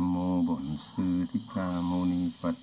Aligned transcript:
Nam 0.00 0.12
mô 0.12 0.42
Bổn 0.42 0.76
Sư 0.76 1.26
Thích 1.32 1.42
Ca 1.54 1.80
Mâu 1.80 2.04
Ni 2.04 2.30
Phật. 2.40 2.54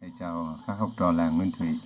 Thầy 0.00 0.10
chào 0.18 0.58
các 0.58 0.64
học 0.82 0.92
trò 0.96 1.12
làng 1.12 1.36
Nguyên 1.36 1.52
Thủy. 1.52 1.78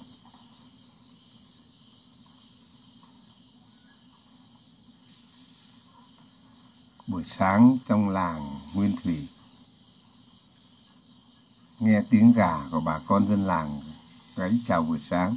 Buổi 7.06 7.24
sáng 7.26 7.78
trong 7.86 8.08
làng 8.08 8.60
Nguyên 8.74 8.96
Thủy, 9.04 9.28
nghe 11.78 12.02
tiếng 12.10 12.32
gà 12.32 12.68
của 12.70 12.80
bà 12.80 12.98
con 13.06 13.28
dân 13.28 13.46
làng 13.46 13.80
gáy 14.36 14.60
chào 14.66 14.82
buổi 14.82 14.98
sáng 15.10 15.36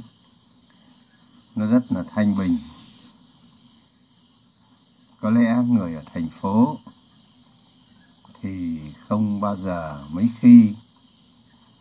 nó 1.54 1.66
rất 1.66 1.92
là 1.92 2.04
thanh 2.10 2.38
bình 2.38 2.58
có 5.20 5.30
lẽ 5.30 5.56
người 5.68 5.94
ở 5.94 6.02
thành 6.14 6.28
phố 6.28 6.78
thì 8.40 8.80
không 9.08 9.40
bao 9.40 9.56
giờ 9.56 10.04
mấy 10.10 10.30
khi 10.40 10.74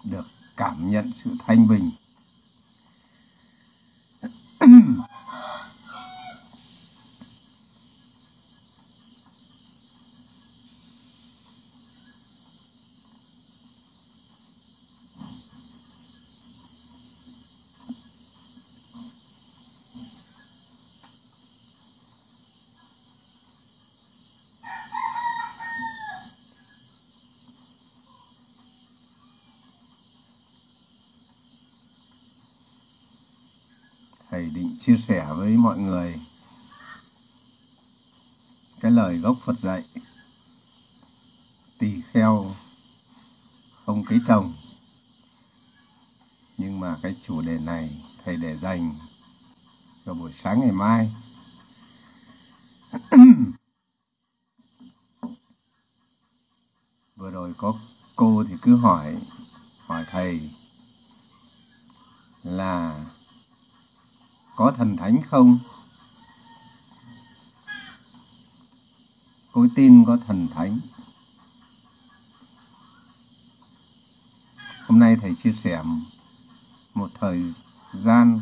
được 0.03 0.25
cảm 0.59 0.91
nhận 0.91 1.11
sự 1.13 1.29
thanh 1.47 1.67
bình 1.67 1.91
thầy 34.31 34.49
định 34.49 34.68
chia 34.79 34.97
sẻ 34.97 35.27
với 35.37 35.57
mọi 35.57 35.77
người 35.77 36.19
cái 38.79 38.91
lời 38.91 39.17
gốc 39.17 39.37
Phật 39.45 39.59
dạy. 39.59 39.83
Tỳ 41.79 42.01
kheo 42.11 42.55
không 43.85 44.05
cấy 44.05 44.19
trồng 44.27 44.53
nhưng 46.57 46.79
mà 46.79 46.97
cái 47.01 47.15
chủ 47.23 47.41
đề 47.41 47.59
này 47.59 48.01
thầy 48.23 48.37
để 48.37 48.57
dành 48.57 48.95
cho 50.05 50.13
buổi 50.13 50.33
sáng 50.33 50.59
ngày 50.59 50.71
mai. 50.71 51.11
Vừa 57.15 57.31
rồi 57.31 57.53
có 57.57 57.73
cô 58.15 58.43
thì 58.49 58.55
cứ 58.61 58.75
hỏi 58.75 59.17
hỏi 59.79 60.05
thầy 60.11 60.51
là 62.43 62.88
có 64.59 64.71
thần 64.77 64.97
thánh 64.97 65.21
không? 65.21 65.59
tôi 69.53 69.69
tin 69.75 70.05
có 70.05 70.17
thần 70.27 70.47
thánh. 70.47 70.79
Hôm 74.87 74.99
nay 74.99 75.17
thầy 75.21 75.35
chia 75.35 75.53
sẻ 75.53 75.83
một 76.93 77.09
thời 77.19 77.53
gian, 77.93 78.41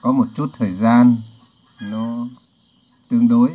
có 0.00 0.12
một 0.12 0.26
chút 0.34 0.50
thời 0.58 0.72
gian 0.72 1.16
nó 1.80 2.26
tương 3.08 3.28
đối. 3.28 3.50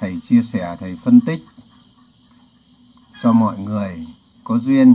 Thầy 0.00 0.20
chia 0.20 0.42
sẻ, 0.42 0.76
thầy 0.80 0.96
phân 0.96 1.20
tích 1.20 1.44
cho 3.22 3.32
mọi 3.32 3.58
người 3.58 4.06
có 4.44 4.58
duyên 4.58 4.94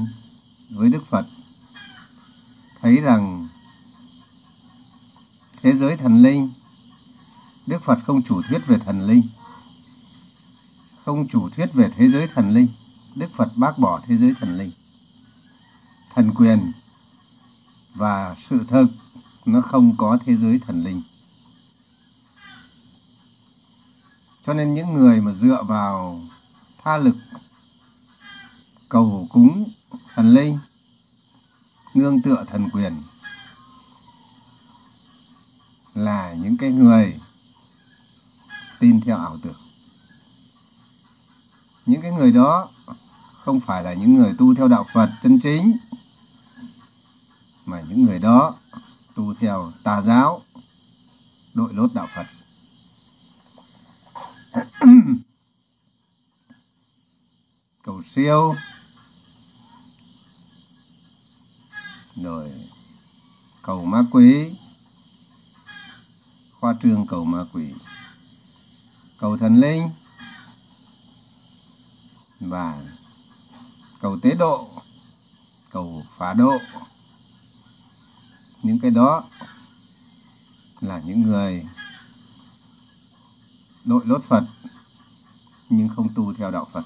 với 0.70 0.90
Đức 0.90 1.06
Phật 1.06 1.26
thấy 2.82 2.96
rằng 2.96 3.49
thế 5.62 5.74
giới 5.74 5.98
thần 5.98 6.24
linh. 6.24 6.50
Đức 7.68 7.84
phật 7.84 8.00
không 8.06 8.24
chủ 8.24 8.42
thuyết 8.42 8.68
về 8.68 8.78
thần 8.80 9.08
linh. 9.08 9.24
Không 11.06 11.28
chủ 11.28 11.50
thuyết 11.50 11.74
về 11.74 11.92
thế 11.96 12.10
giới 12.10 12.28
thần 12.28 12.54
linh. 12.54 12.68
Đức 13.16 13.28
phật 13.36 13.50
bác 13.56 13.78
bỏ 13.80 14.02
thế 14.06 14.18
giới 14.18 14.34
thần 14.40 14.58
linh. 14.58 14.72
Thần 16.16 16.34
quyền 16.34 16.72
và 17.96 18.36
sự 18.50 18.66
thực 18.68 18.88
nó 19.46 19.62
không 19.62 19.96
có 19.98 20.18
thế 20.26 20.36
giới 20.36 20.60
thần 20.60 20.84
linh. 20.84 21.02
Cho 24.46 24.54
nên 24.54 24.74
những 24.74 24.94
người 24.94 25.22
mà 25.22 25.34
dựa 25.34 25.64
vào 25.64 26.22
tha 26.84 26.98
lực 26.98 27.16
cầu 28.90 29.28
cúng 29.30 29.70
thần 30.16 30.34
linh, 30.34 30.60
nương 31.94 32.22
tựa 32.22 32.46
thần 32.48 32.70
quyền 32.70 32.94
là 36.00 36.34
những 36.34 36.58
cái 36.58 36.72
người 36.72 37.20
tin 38.80 39.02
theo 39.02 39.18
ảo 39.18 39.38
tưởng. 39.44 39.62
Những 41.86 42.02
cái 42.02 42.12
người 42.12 42.32
đó 42.32 42.70
không 43.44 43.60
phải 43.60 43.84
là 43.84 43.94
những 43.94 44.16
người 44.16 44.34
tu 44.38 44.56
theo 44.56 44.68
đạo 44.68 44.86
Phật 44.94 45.10
chân 45.24 45.40
chính, 45.40 45.78
mà 47.66 47.82
những 47.90 48.06
người 48.06 48.20
đó 48.20 48.56
tu 49.16 49.34
theo 49.34 49.72
tà 49.84 50.02
giáo, 50.02 50.42
đội 51.54 51.74
lốt 51.74 51.94
đạo 51.94 52.08
Phật. 52.16 52.26
Cầu 57.84 58.04
siêu, 58.04 58.56
rồi 62.16 62.52
cầu 63.62 63.86
ma 63.86 64.04
quý, 64.12 64.50
khoa 66.60 66.76
trương 66.82 67.06
cầu 67.08 67.26
ma 67.26 67.46
quỷ. 67.54 67.74
Cầu 69.18 69.38
thần 69.38 69.56
linh. 69.56 69.90
Và 72.40 72.82
cầu 74.02 74.20
tế 74.20 74.36
độ. 74.36 74.70
Cầu 75.72 76.04
phá 76.18 76.34
độ. 76.34 76.58
Những 78.64 78.80
cái 78.80 78.92
đó 78.92 79.24
là 80.80 81.00
những 81.00 81.22
người 81.22 81.66
đội 83.86 84.02
lốt 84.06 84.24
Phật, 84.24 84.44
nhưng 85.70 85.90
không 85.96 86.08
tu 86.16 86.34
theo 86.34 86.52
đạo 86.52 86.68
Phật. 86.72 86.84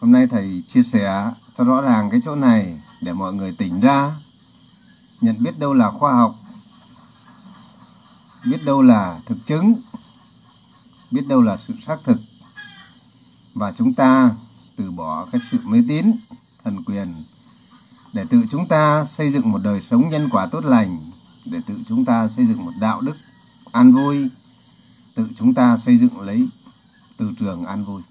Hôm 0.00 0.12
nay 0.12 0.26
thầy 0.26 0.62
chia 0.68 0.82
sẻ 0.82 1.32
cho 1.54 1.64
rõ 1.64 1.80
ràng 1.80 2.10
cái 2.10 2.20
chỗ 2.24 2.34
này 2.34 2.80
để 3.00 3.12
mọi 3.12 3.34
người 3.34 3.54
tỉnh 3.58 3.80
ra 3.80 4.16
nhận 5.20 5.42
biết 5.42 5.58
đâu 5.58 5.74
là 5.74 5.90
khoa 5.90 6.14
học, 6.14 6.34
biết 8.44 8.64
đâu 8.64 8.82
là 8.82 9.20
thực 9.26 9.46
chứng, 9.46 9.74
biết 11.10 11.26
đâu 11.28 11.42
là 11.42 11.56
sự 11.56 11.74
xác 11.86 11.96
thực. 12.04 12.18
Và 13.54 13.72
chúng 13.72 13.94
ta 13.94 14.30
từ 14.76 14.90
bỏ 14.90 15.26
cái 15.32 15.40
sự 15.50 15.58
mê 15.64 15.82
tín, 15.88 16.12
thần 16.64 16.84
quyền 16.84 17.24
để 18.12 18.24
tự 18.30 18.42
chúng 18.50 18.68
ta 18.68 19.04
xây 19.04 19.32
dựng 19.32 19.50
một 19.50 19.58
đời 19.62 19.82
sống 19.90 20.08
nhân 20.10 20.28
quả 20.30 20.46
tốt 20.46 20.64
lành, 20.64 20.98
để 21.44 21.58
tự 21.66 21.74
chúng 21.88 22.04
ta 22.04 22.28
xây 22.28 22.46
dựng 22.46 22.64
một 22.64 22.72
đạo 22.80 23.00
đức 23.00 23.16
an 23.72 23.92
vui, 23.92 24.30
tự 25.14 25.28
chúng 25.36 25.54
ta 25.54 25.76
xây 25.76 25.98
dựng 25.98 26.20
lấy 26.20 26.48
từ 27.16 27.32
trường 27.38 27.64
an 27.64 27.84
vui. 27.84 28.02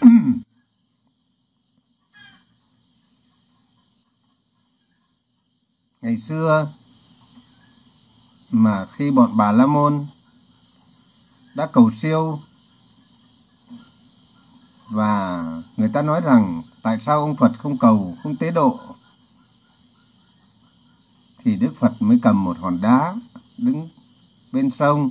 ngày 6.02 6.16
xưa 6.16 6.68
mà 8.50 8.86
khi 8.86 9.10
bọn 9.10 9.36
bà 9.36 9.52
la 9.52 9.66
môn 9.66 10.06
đã 11.54 11.66
cầu 11.72 11.90
siêu 11.90 12.40
và 14.88 15.44
người 15.76 15.90
ta 15.94 16.02
nói 16.02 16.20
rằng 16.20 16.62
tại 16.82 16.98
sao 17.00 17.20
ông 17.20 17.36
phật 17.36 17.52
không 17.58 17.78
cầu, 17.78 18.16
không 18.22 18.36
tế 18.36 18.50
độ, 18.50 18.80
thì 21.38 21.56
đức 21.56 21.72
phật 21.76 21.92
mới 22.00 22.18
cầm 22.22 22.44
một 22.44 22.58
hòn 22.58 22.78
đá 22.82 23.14
đứng 23.58 23.88
bên 24.52 24.70
sông. 24.70 25.10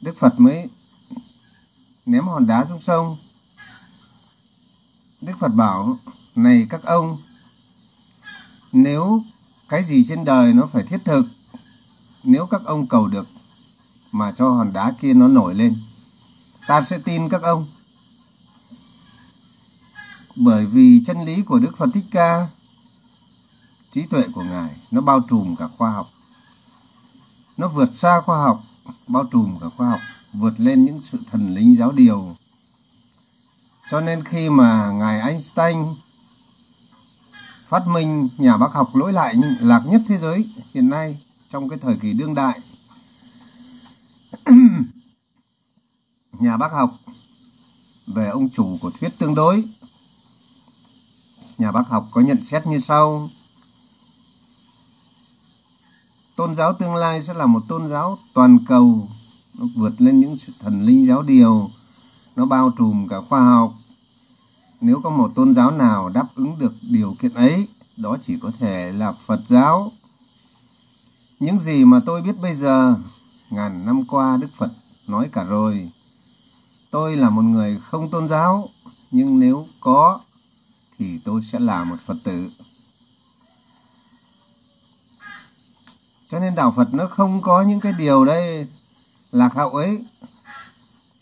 Đức 0.00 0.18
phật 0.18 0.40
mới 0.40 0.70
ném 2.06 2.26
hòn 2.26 2.46
đá 2.46 2.64
xuống 2.68 2.80
sông. 2.80 3.16
Đức 5.20 5.34
phật 5.40 5.48
bảo, 5.48 5.98
này 6.34 6.66
các 6.70 6.82
ông, 6.82 7.18
nếu 8.72 9.22
cái 9.68 9.84
gì 9.84 10.04
trên 10.08 10.24
đời 10.24 10.52
nó 10.52 10.66
phải 10.66 10.82
thiết 10.82 11.04
thực. 11.04 11.26
Nếu 12.24 12.46
các 12.46 12.64
ông 12.64 12.86
cầu 12.86 13.08
được 13.08 13.28
mà 14.12 14.32
cho 14.32 14.50
hòn 14.50 14.72
đá 14.72 14.94
kia 15.00 15.14
nó 15.14 15.28
nổi 15.28 15.54
lên, 15.54 15.76
ta 16.66 16.82
sẽ 16.82 16.98
tin 16.98 17.28
các 17.28 17.42
ông. 17.42 17.66
Bởi 20.36 20.66
vì 20.66 21.02
chân 21.06 21.24
lý 21.24 21.42
của 21.42 21.58
đức 21.58 21.76
phật 21.76 21.88
thích 21.94 22.04
ca, 22.10 22.48
trí 23.92 24.02
tuệ 24.02 24.24
của 24.34 24.42
ngài, 24.42 24.76
nó 24.90 25.00
bao 25.00 25.20
trùm 25.28 25.56
cả 25.56 25.68
khoa 25.78 25.90
học. 25.90 26.06
Nó 27.56 27.68
vượt 27.68 27.94
xa 27.94 28.20
khoa 28.20 28.38
học, 28.38 28.62
bao 29.06 29.24
trùm 29.32 29.58
cả 29.60 29.66
khoa 29.76 29.88
học, 29.88 30.00
vượt 30.32 30.60
lên 30.60 30.84
những 30.84 31.00
sự 31.10 31.18
thần 31.30 31.54
linh 31.54 31.76
giáo 31.76 31.92
điều. 31.92 32.36
Cho 33.90 34.00
nên 34.00 34.24
khi 34.24 34.50
mà 34.50 34.90
ngài 34.90 35.20
Einstein 35.20 35.84
phát 37.66 37.86
minh 37.86 38.28
nhà 38.38 38.56
bác 38.56 38.72
học 38.72 38.96
lỗi 38.96 39.12
lại 39.12 39.34
lạc 39.60 39.82
nhất 39.86 40.02
thế 40.08 40.18
giới 40.18 40.48
hiện 40.74 40.88
nay 40.88 41.20
trong 41.50 41.68
cái 41.68 41.78
thời 41.82 41.96
kỳ 41.96 42.12
đương 42.12 42.34
đại. 42.34 42.60
Nhà 46.32 46.56
bác 46.56 46.72
học 46.72 46.90
về 48.06 48.28
ông 48.28 48.48
chủ 48.50 48.78
của 48.80 48.90
thuyết 48.90 49.18
tương 49.18 49.34
đối. 49.34 49.64
Nhà 51.58 51.72
bác 51.72 51.88
học 51.88 52.08
có 52.10 52.20
nhận 52.20 52.42
xét 52.42 52.66
như 52.66 52.80
sau. 52.80 53.30
Tôn 56.36 56.54
giáo 56.54 56.72
tương 56.72 56.94
lai 56.94 57.22
sẽ 57.22 57.34
là 57.34 57.46
một 57.46 57.62
tôn 57.68 57.88
giáo 57.88 58.18
toàn 58.34 58.58
cầu. 58.68 59.08
Nó 59.58 59.66
vượt 59.76 60.00
lên 60.00 60.20
những 60.20 60.36
thần 60.60 60.82
linh 60.82 61.06
giáo 61.06 61.22
điều. 61.22 61.70
Nó 62.36 62.46
bao 62.46 62.72
trùm 62.78 63.08
cả 63.08 63.20
khoa 63.28 63.44
học 63.44 63.74
nếu 64.80 65.00
có 65.04 65.10
một 65.10 65.32
tôn 65.34 65.54
giáo 65.54 65.70
nào 65.70 66.08
đáp 66.08 66.26
ứng 66.34 66.58
được 66.58 66.72
điều 66.82 67.14
kiện 67.20 67.34
ấy, 67.34 67.68
đó 67.96 68.16
chỉ 68.22 68.38
có 68.42 68.50
thể 68.58 68.92
là 68.92 69.12
phật 69.12 69.40
giáo. 69.46 69.92
Những 71.40 71.58
gì 71.58 71.84
mà 71.84 72.00
tôi 72.06 72.22
biết 72.22 72.40
bây 72.40 72.54
giờ, 72.54 72.94
ngàn 73.50 73.86
năm 73.86 74.04
qua 74.08 74.36
đức 74.40 74.48
phật 74.56 74.70
nói 75.06 75.28
cả 75.32 75.44
rồi. 75.44 75.90
Tôi 76.90 77.16
là 77.16 77.30
một 77.30 77.42
người 77.42 77.80
không 77.90 78.10
tôn 78.10 78.28
giáo, 78.28 78.68
nhưng 79.10 79.38
nếu 79.40 79.66
có, 79.80 80.20
thì 80.98 81.18
tôi 81.24 81.42
sẽ 81.42 81.58
là 81.58 81.84
một 81.84 81.96
phật 82.06 82.16
tử. 82.24 82.50
Cho 86.28 86.40
nên 86.40 86.54
đạo 86.54 86.72
phật 86.76 86.94
nó 86.94 87.06
không 87.06 87.42
có 87.42 87.62
những 87.62 87.80
cái 87.80 87.92
điều 87.92 88.24
đây, 88.24 88.66
lạc 89.32 89.54
hậu 89.54 89.70
ấy, 89.70 90.04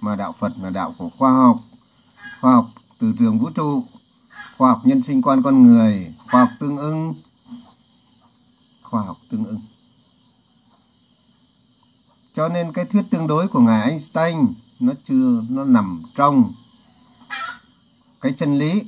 mà 0.00 0.16
đạo 0.16 0.34
phật 0.38 0.52
là 0.62 0.70
đạo 0.70 0.94
của 0.98 1.10
khoa 1.18 1.32
học. 1.32 1.60
Khoa 2.40 2.52
học 2.52 2.66
trường 3.18 3.38
vũ 3.38 3.50
trụ, 3.50 3.84
khoa 4.58 4.70
học 4.70 4.80
nhân 4.84 5.02
sinh 5.02 5.22
quan 5.22 5.42
con 5.42 5.62
người, 5.62 6.14
khoa 6.30 6.40
học 6.40 6.50
tương 6.60 6.76
ưng 6.76 7.14
khoa 8.82 9.02
học 9.02 9.16
tương 9.30 9.44
ưng 9.44 9.60
cho 12.34 12.48
nên 12.48 12.72
cái 12.72 12.84
thuyết 12.84 13.02
tương 13.10 13.26
đối 13.26 13.48
của 13.48 13.60
ngài 13.60 13.90
Einstein, 13.90 14.38
nó 14.80 14.92
chưa, 15.04 15.42
nó 15.48 15.64
nằm 15.64 16.02
trong 16.14 16.52
cái 18.20 18.32
chân 18.36 18.58
lý 18.58 18.82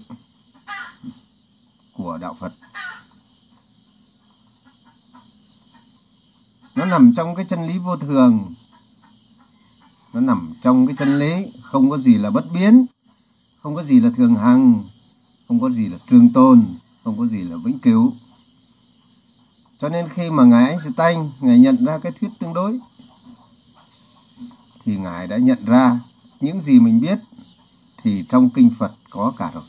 của 1.93 2.19
đạo 2.19 2.37
Phật. 2.41 2.53
Nó 6.75 6.85
nằm 6.85 7.13
trong 7.17 7.37
cái 7.37 7.45
chân 7.49 7.67
lý 7.67 7.79
vô 7.79 7.97
thường. 7.97 8.55
Nó 10.13 10.21
nằm 10.21 10.55
trong 10.63 10.87
cái 10.87 10.97
chân 10.99 11.19
lý 11.19 11.53
không 11.63 11.91
có 11.91 11.99
gì 11.99 12.15
là 12.15 12.31
bất 12.31 12.45
biến 12.55 12.87
không 13.67 13.75
có 13.75 13.83
gì 13.83 14.01
là 14.01 14.11
thường 14.17 14.35
hằng, 14.35 14.85
không 15.49 15.61
có 15.61 15.71
gì 15.71 15.89
là 15.89 15.99
trường 16.11 16.33
tồn 16.33 16.65
không 17.05 17.19
có 17.19 17.27
gì 17.27 17.43
là 17.43 17.57
vĩnh 17.57 17.79
cửu. 17.79 18.13
Cho 19.79 19.89
nên 19.89 20.09
khi 20.09 20.31
mà 20.31 20.45
ngài 20.45 20.71
Einstein 20.71 21.31
ngài 21.41 21.59
nhận 21.59 21.85
ra 21.85 21.99
cái 21.99 22.13
thuyết 22.13 22.29
tương 22.39 22.55
đối, 22.55 22.81
thì 24.85 24.97
ngài 24.97 25.27
đã 25.27 25.37
nhận 25.37 25.65
ra 25.65 26.01
những 26.41 26.61
gì 26.61 26.81
mình 26.81 27.01
biết 27.01 27.19
thì 28.03 28.25
trong 28.29 28.51
kinh 28.51 28.71
Phật 28.79 28.93
có 29.11 29.33
cả 29.37 29.51
rồi. 29.55 29.65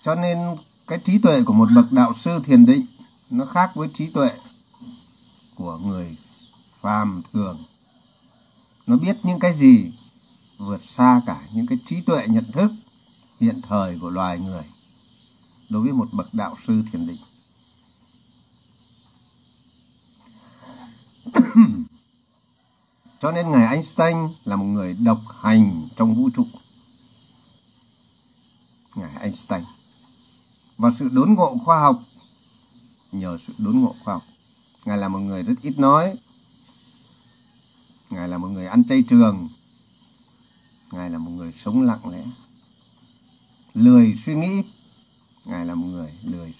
Cho 0.00 0.14
nên 0.14 0.38
cái 0.86 0.98
trí 1.04 1.18
tuệ 1.18 1.42
của 1.42 1.52
một 1.52 1.68
bậc 1.74 1.92
đạo 1.92 2.12
sư 2.14 2.40
thiền 2.44 2.66
định 2.66 2.86
nó 3.30 3.46
khác 3.46 3.70
với 3.74 3.88
trí 3.94 4.06
tuệ 4.06 4.30
của 5.54 5.78
người 5.78 6.16
phàm 6.80 7.22
thường 7.32 7.58
nó 8.86 8.96
biết 8.96 9.16
những 9.22 9.38
cái 9.38 9.52
gì, 9.56 9.92
vượt 10.58 10.84
xa 10.84 11.22
cả 11.26 11.40
những 11.54 11.66
cái 11.66 11.78
trí 11.86 12.00
tuệ 12.00 12.26
nhận 12.28 12.52
thức, 12.52 12.72
hiện 13.40 13.60
thời 13.68 13.98
của 13.98 14.10
loài 14.10 14.38
người 14.38 14.64
đối 15.68 15.82
với 15.82 15.92
một 15.92 16.08
bậc 16.12 16.34
đạo 16.34 16.56
sư 16.66 16.82
thiền 16.92 17.06
định. 17.06 17.20
Cho 23.20 23.32
nên 23.32 23.50
ngài 23.50 23.66
Einstein 23.66 24.16
là 24.44 24.56
một 24.56 24.64
người 24.64 24.94
độc 24.94 25.20
hành 25.40 25.88
trong 25.96 26.14
vũ 26.14 26.30
trụ. 26.30 26.46
Ngài 28.94 29.10
Einstein. 29.20 29.62
Và 30.78 30.90
sự 30.98 31.08
đốn 31.12 31.34
ngộ 31.34 31.56
khoa 31.64 31.80
học, 31.80 32.02
nhờ 33.12 33.38
sự 33.46 33.54
đốn 33.58 33.78
ngộ 33.78 33.94
khoa 34.04 34.14
học, 34.14 34.22
ngài 34.84 34.98
là 34.98 35.08
một 35.08 35.18
người 35.18 35.42
rất 35.42 35.54
ít 35.62 35.78
nói 35.78 36.16
ngài 38.12 38.28
là 38.28 38.38
một 38.38 38.48
người 38.48 38.66
ăn 38.66 38.84
chay 38.84 39.02
trường. 39.02 39.48
Ngài 40.92 41.10
là 41.10 41.18
một 41.18 41.30
người 41.30 41.52
sống 41.52 41.82
lặng 41.82 42.08
lẽ. 42.08 42.24
Lười 43.74 44.14
suy 44.16 44.34
nghĩ. 44.34 44.62
Ngài 45.44 45.66
là 45.66 45.74
một 45.74 45.86
người 45.86 46.12
lười. 46.22 46.54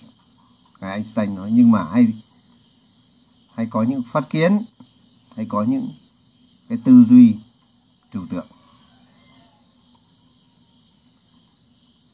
Ngài 0.81 0.93
Einstein 0.93 1.35
nói, 1.35 1.51
nhưng 1.53 1.71
mà 1.71 1.85
hay 1.85 2.07
hay 3.55 3.67
có 3.67 3.83
những 3.83 4.03
phát 4.03 4.31
kiến, 4.31 4.59
hay 5.37 5.47
có 5.49 5.63
những 5.63 5.89
cái 6.69 6.79
tư 6.85 7.05
duy 7.09 7.37
trừu 8.13 8.27
tượng. 8.27 8.47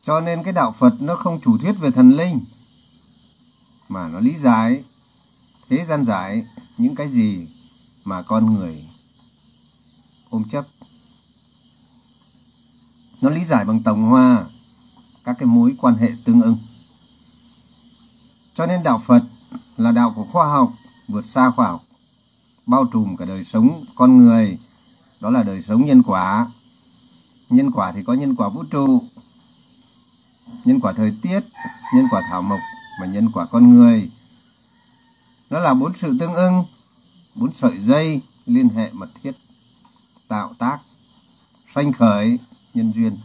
Cho 0.02 0.20
nên 0.20 0.42
cái 0.42 0.52
đạo 0.52 0.72
Phật 0.78 0.94
nó 1.00 1.16
không 1.16 1.40
chủ 1.40 1.58
thuyết 1.58 1.72
về 1.72 1.90
thần 1.90 2.16
linh, 2.16 2.40
mà 3.88 4.08
nó 4.08 4.20
lý 4.20 4.34
giải, 4.38 4.84
thế 5.68 5.84
gian 5.88 6.04
giải 6.04 6.46
những 6.78 6.94
cái 6.94 7.08
gì 7.08 7.48
mà 8.04 8.22
con 8.22 8.54
người 8.54 8.87
ôm 10.30 10.44
chấp 10.48 10.66
nó 13.20 13.30
lý 13.30 13.44
giải 13.44 13.64
bằng 13.64 13.82
tổng 13.82 14.02
hòa 14.02 14.44
các 15.24 15.36
cái 15.38 15.46
mối 15.46 15.74
quan 15.78 15.94
hệ 15.94 16.08
tương 16.24 16.42
ưng. 16.42 16.56
Cho 18.54 18.66
nên 18.66 18.82
đạo 18.82 19.02
Phật 19.06 19.22
là 19.76 19.92
đạo 19.92 20.12
của 20.16 20.24
khoa 20.24 20.46
học, 20.46 20.72
vượt 21.08 21.26
xa 21.26 21.50
khoa 21.50 21.68
học, 21.68 21.82
bao 22.66 22.84
trùm 22.92 23.16
cả 23.16 23.24
đời 23.24 23.44
sống 23.44 23.84
con 23.94 24.18
người. 24.18 24.58
Đó 25.20 25.30
là 25.30 25.42
đời 25.42 25.62
sống 25.62 25.86
nhân 25.86 26.02
quả. 26.02 26.46
Nhân 27.50 27.70
quả 27.70 27.92
thì 27.92 28.02
có 28.02 28.14
nhân 28.14 28.34
quả 28.34 28.48
vũ 28.48 28.64
trụ, 28.70 29.02
nhân 30.64 30.80
quả 30.80 30.92
thời 30.92 31.14
tiết, 31.22 31.40
nhân 31.94 32.06
quả 32.10 32.22
thảo 32.30 32.42
mộc 32.42 32.58
và 33.00 33.06
nhân 33.06 33.30
quả 33.32 33.46
con 33.46 33.74
người. 33.74 34.10
Nó 35.50 35.58
là 35.58 35.74
bốn 35.74 35.96
sự 35.96 36.16
tương 36.20 36.34
ưng, 36.34 36.64
bốn 37.34 37.52
sợi 37.52 37.80
dây 37.80 38.20
liên 38.46 38.68
hệ 38.68 38.90
mật 38.92 39.08
thiết 39.22 39.32
tạo 40.28 40.54
tác, 40.58 40.78
sanh 41.74 41.92
khởi 41.92 42.38
nhân 42.74 42.92
duyên. 42.94 43.16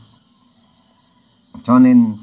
Cho 1.64 1.80
nên, 1.80 2.18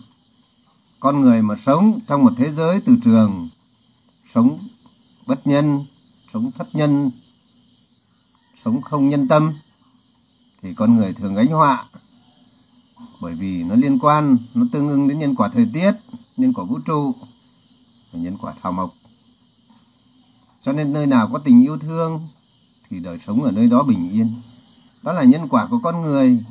con 1.01 1.21
người 1.21 1.43
mà 1.43 1.55
sống 1.57 1.99
trong 2.07 2.25
một 2.25 2.33
thế 2.37 2.53
giới 2.53 2.81
từ 2.81 2.97
trường, 3.05 3.49
sống 4.35 4.59
bất 5.27 5.47
nhân, 5.47 5.85
sống 6.33 6.51
thất 6.53 6.75
nhân, 6.75 7.11
sống 8.65 8.83
không 8.83 9.09
nhân 9.09 9.29
tâm, 9.29 9.53
thì 10.63 10.75
con 10.75 10.97
người 10.97 11.13
thường 11.13 11.35
gánh 11.35 11.49
họa, 11.49 11.85
bởi 13.21 13.35
vì 13.35 13.63
nó 13.63 13.75
liên 13.75 13.99
quan, 13.99 14.37
nó 14.55 14.67
tương 14.73 14.89
ứng 14.89 15.09
đến 15.09 15.19
nhân 15.19 15.35
quả 15.35 15.49
thời 15.49 15.69
tiết, 15.73 15.93
nhân 16.37 16.53
quả 16.53 16.65
vũ 16.65 16.79
trụ, 16.79 17.15
và 18.13 18.21
nhân 18.21 18.37
quả 18.41 18.55
thảo 18.63 18.73
mộc. 18.73 18.95
Cho 20.63 20.73
nên 20.73 20.93
nơi 20.93 21.07
nào 21.07 21.29
có 21.33 21.39
tình 21.39 21.63
yêu 21.63 21.79
thương, 21.79 22.29
thì 22.91 23.01
đời 23.01 23.19
sống 23.27 23.43
ở 23.43 23.51
nơi 23.51 23.67
đó 23.67 23.83
bình 23.83 24.11
yên 24.11 24.35
đó 25.03 25.13
là 25.13 25.23
nhân 25.23 25.49
quả 25.49 25.67
của 25.67 25.79
con 25.83 26.03
người. 26.03 26.45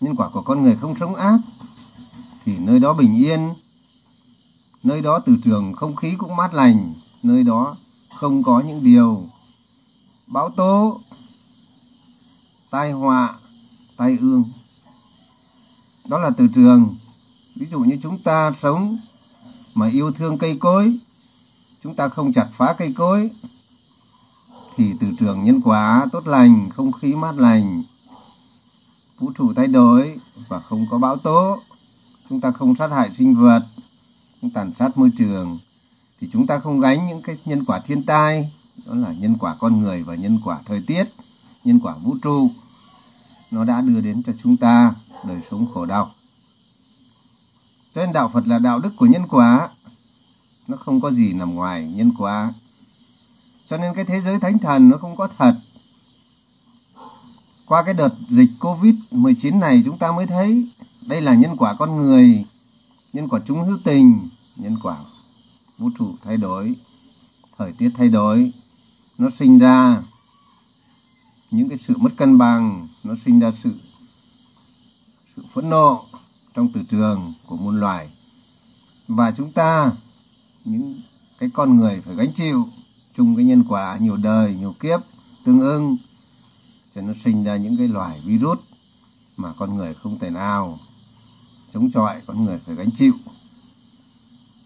Nhân 0.00 0.16
quả 0.16 0.28
của 0.28 0.42
con 0.42 0.62
người 0.62 0.76
không 0.76 0.96
sống 0.96 1.14
ác, 1.14 1.38
thì 2.44 2.58
nơi 2.58 2.78
đó 2.78 2.94
bình 2.94 3.14
yên, 3.14 3.54
nơi 4.82 5.02
đó 5.02 5.18
từ 5.18 5.36
trường 5.44 5.72
không 5.72 5.96
khí 5.96 6.14
cũng 6.18 6.36
mát 6.36 6.54
lành, 6.54 6.94
nơi 7.22 7.42
đó 7.42 7.76
không 8.14 8.42
có 8.42 8.60
những 8.60 8.84
điều 8.84 9.28
bão 10.26 10.50
tố, 10.50 11.00
tai 12.70 12.92
họa, 12.92 13.34
tai 13.96 14.18
ương. 14.20 14.44
Đó 16.08 16.18
là 16.18 16.30
từ 16.30 16.48
trường. 16.54 16.96
Ví 17.56 17.66
dụ 17.70 17.80
như 17.80 17.98
chúng 18.02 18.18
ta 18.22 18.52
sống 18.52 18.98
mà 19.74 19.88
yêu 19.88 20.12
thương 20.12 20.38
cây 20.38 20.56
cối, 20.60 20.98
chúng 21.82 21.94
ta 21.94 22.08
không 22.08 22.32
chặt 22.32 22.48
phá 22.52 22.74
cây 22.78 22.94
cối 22.96 23.30
thì 24.76 24.92
từ 25.00 25.06
trường 25.18 25.44
nhân 25.44 25.60
quả 25.64 26.06
tốt 26.12 26.26
lành, 26.26 26.70
không 26.70 26.92
khí 26.92 27.14
mát 27.14 27.34
lành. 27.34 27.82
Vũ 29.18 29.32
trụ 29.38 29.52
thay 29.56 29.66
đổi 29.66 30.18
và 30.48 30.60
không 30.60 30.86
có 30.90 30.98
bão 30.98 31.16
tố. 31.16 31.58
Chúng 32.28 32.40
ta 32.40 32.50
không 32.50 32.76
sát 32.76 32.90
hại 32.90 33.10
sinh 33.14 33.34
vật, 33.34 33.62
không 34.40 34.50
tàn 34.50 34.74
sát 34.74 34.98
môi 34.98 35.10
trường. 35.18 35.58
Thì 36.20 36.28
chúng 36.32 36.46
ta 36.46 36.58
không 36.58 36.80
gánh 36.80 37.06
những 37.06 37.22
cái 37.22 37.38
nhân 37.44 37.64
quả 37.64 37.80
thiên 37.80 38.02
tai, 38.02 38.52
đó 38.86 38.94
là 38.94 39.12
nhân 39.12 39.36
quả 39.40 39.56
con 39.58 39.80
người 39.80 40.02
và 40.02 40.14
nhân 40.14 40.40
quả 40.44 40.58
thời 40.66 40.82
tiết, 40.86 41.04
nhân 41.64 41.80
quả 41.80 41.94
vũ 42.02 42.16
trụ. 42.22 42.50
Nó 43.50 43.64
đã 43.64 43.80
đưa 43.80 44.00
đến 44.00 44.22
cho 44.22 44.32
chúng 44.42 44.56
ta 44.56 44.94
đời 45.28 45.40
sống 45.50 45.66
khổ 45.74 45.86
đau. 45.86 46.10
Cho 47.94 48.00
nên 48.00 48.12
đạo 48.12 48.30
Phật 48.32 48.46
là 48.46 48.58
đạo 48.58 48.78
đức 48.78 48.90
của 48.96 49.06
nhân 49.06 49.26
quả. 49.28 49.68
Nó 50.68 50.76
không 50.76 51.00
có 51.00 51.10
gì 51.10 51.32
nằm 51.32 51.54
ngoài 51.54 51.88
nhân 51.88 52.12
quả 52.18 52.52
cho 53.74 53.78
nên 53.78 53.94
cái 53.94 54.04
thế 54.04 54.20
giới 54.20 54.38
thánh 54.38 54.58
thần 54.58 54.88
nó 54.88 54.96
không 54.96 55.16
có 55.16 55.28
thật 55.38 55.54
qua 57.66 57.82
cái 57.82 57.94
đợt 57.94 58.14
dịch 58.28 58.50
Covid-19 58.60 59.58
này 59.58 59.82
chúng 59.84 59.98
ta 59.98 60.12
mới 60.12 60.26
thấy 60.26 60.68
đây 61.06 61.20
là 61.20 61.34
nhân 61.34 61.56
quả 61.56 61.74
con 61.78 61.96
người, 61.96 62.44
nhân 63.12 63.28
quả 63.28 63.40
chúng 63.46 63.64
hữu 63.64 63.78
tình, 63.84 64.28
nhân 64.56 64.76
quả 64.82 64.96
vũ 65.78 65.90
trụ 65.98 66.14
thay 66.24 66.36
đổi, 66.36 66.74
thời 67.58 67.72
tiết 67.72 67.90
thay 67.96 68.08
đổi, 68.08 68.52
nó 69.18 69.28
sinh 69.38 69.58
ra 69.58 70.02
những 71.50 71.68
cái 71.68 71.78
sự 71.78 71.94
mất 71.96 72.10
cân 72.16 72.38
bằng, 72.38 72.88
nó 73.04 73.14
sinh 73.24 73.40
ra 73.40 73.52
sự 73.62 73.74
sự 75.36 75.42
phẫn 75.54 75.70
nộ 75.70 76.04
trong 76.54 76.68
từ 76.74 76.80
trường 76.88 77.32
của 77.46 77.56
muôn 77.56 77.80
loài. 77.80 78.08
Và 79.08 79.30
chúng 79.30 79.52
ta 79.52 79.92
những 80.64 81.00
cái 81.38 81.50
con 81.54 81.76
người 81.76 82.00
phải 82.00 82.14
gánh 82.14 82.32
chịu 82.32 82.68
chung 83.14 83.36
cái 83.36 83.44
nhân 83.44 83.64
quả 83.68 83.98
nhiều 84.00 84.16
đời, 84.16 84.54
nhiều 84.54 84.74
kiếp 84.80 85.00
tương 85.44 85.60
ưng 85.60 85.96
cho 86.94 87.00
nó 87.00 87.12
sinh 87.24 87.44
ra 87.44 87.56
những 87.56 87.76
cái 87.76 87.88
loài 87.88 88.20
virus 88.24 88.58
mà 89.36 89.52
con 89.52 89.76
người 89.76 89.94
không 89.94 90.18
thể 90.18 90.30
nào 90.30 90.78
chống 91.74 91.90
chọi 91.90 92.20
con 92.26 92.44
người 92.44 92.58
phải 92.66 92.74
gánh 92.74 92.90
chịu. 92.90 93.12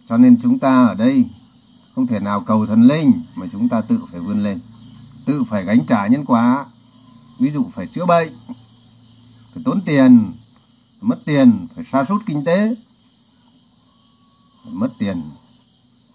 Cho 0.06 0.16
nên 0.16 0.40
chúng 0.42 0.58
ta 0.58 0.86
ở 0.86 0.94
đây 0.94 1.24
không 1.94 2.06
thể 2.06 2.20
nào 2.20 2.40
cầu 2.40 2.66
thần 2.66 2.82
linh 2.82 3.22
mà 3.34 3.46
chúng 3.52 3.68
ta 3.68 3.80
tự 3.80 4.00
phải 4.10 4.20
vươn 4.20 4.42
lên 4.42 4.60
tự 5.24 5.44
phải 5.44 5.64
gánh 5.64 5.86
trả 5.86 6.06
nhân 6.06 6.24
quả. 6.24 6.66
Ví 7.38 7.50
dụ 7.50 7.64
phải 7.74 7.86
chữa 7.86 8.06
bệnh 8.06 8.32
phải 9.54 9.62
tốn 9.64 9.80
tiền 9.86 10.32
phải 11.00 11.08
mất 11.08 11.18
tiền 11.24 11.66
phải 11.74 11.84
sa 11.92 12.04
sút 12.08 12.22
kinh 12.26 12.44
tế 12.44 12.74
phải 14.64 14.72
mất 14.72 14.88
tiền 14.98 15.22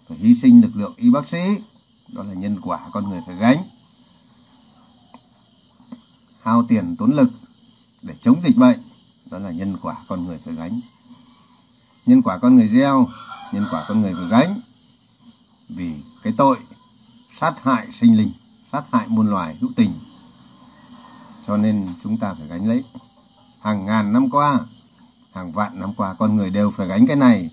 phải 0.08 0.18
hy 0.18 0.34
sinh 0.34 0.60
lực 0.60 0.76
lượng 0.76 0.94
y 0.96 1.10
bác 1.10 1.28
sĩ 1.28 1.58
đó 2.08 2.22
là 2.22 2.34
nhân 2.34 2.60
quả 2.62 2.80
con 2.92 3.08
người 3.08 3.20
phải 3.26 3.36
gánh. 3.36 3.64
Hao 6.42 6.64
tiền 6.68 6.96
tốn 6.98 7.12
lực 7.12 7.30
để 8.02 8.14
chống 8.20 8.40
dịch 8.42 8.56
bệnh, 8.56 8.78
đó 9.30 9.38
là 9.38 9.50
nhân 9.50 9.76
quả 9.82 9.96
con 10.08 10.24
người 10.24 10.38
phải 10.44 10.54
gánh. 10.54 10.80
Nhân 12.06 12.22
quả 12.22 12.38
con 12.38 12.56
người 12.56 12.68
gieo, 12.68 13.08
nhân 13.52 13.66
quả 13.70 13.84
con 13.88 14.02
người 14.02 14.14
phải 14.14 14.28
gánh. 14.30 14.60
Vì 15.68 15.92
cái 16.22 16.32
tội 16.36 16.56
sát 17.34 17.62
hại 17.62 17.92
sinh 17.92 18.16
linh, 18.16 18.32
sát 18.72 18.84
hại 18.92 19.08
muôn 19.08 19.30
loài 19.30 19.56
hữu 19.60 19.70
tình. 19.76 19.92
Cho 21.46 21.56
nên 21.56 21.88
chúng 22.02 22.18
ta 22.18 22.34
phải 22.34 22.48
gánh 22.48 22.68
lấy. 22.68 22.84
Hàng 23.60 23.86
ngàn 23.86 24.12
năm 24.12 24.30
qua, 24.30 24.60
hàng 25.32 25.52
vạn 25.52 25.80
năm 25.80 25.94
qua, 25.94 26.14
con 26.14 26.36
người 26.36 26.50
đều 26.50 26.70
phải 26.70 26.86
gánh 26.86 27.06
cái 27.06 27.16
này. 27.16 27.50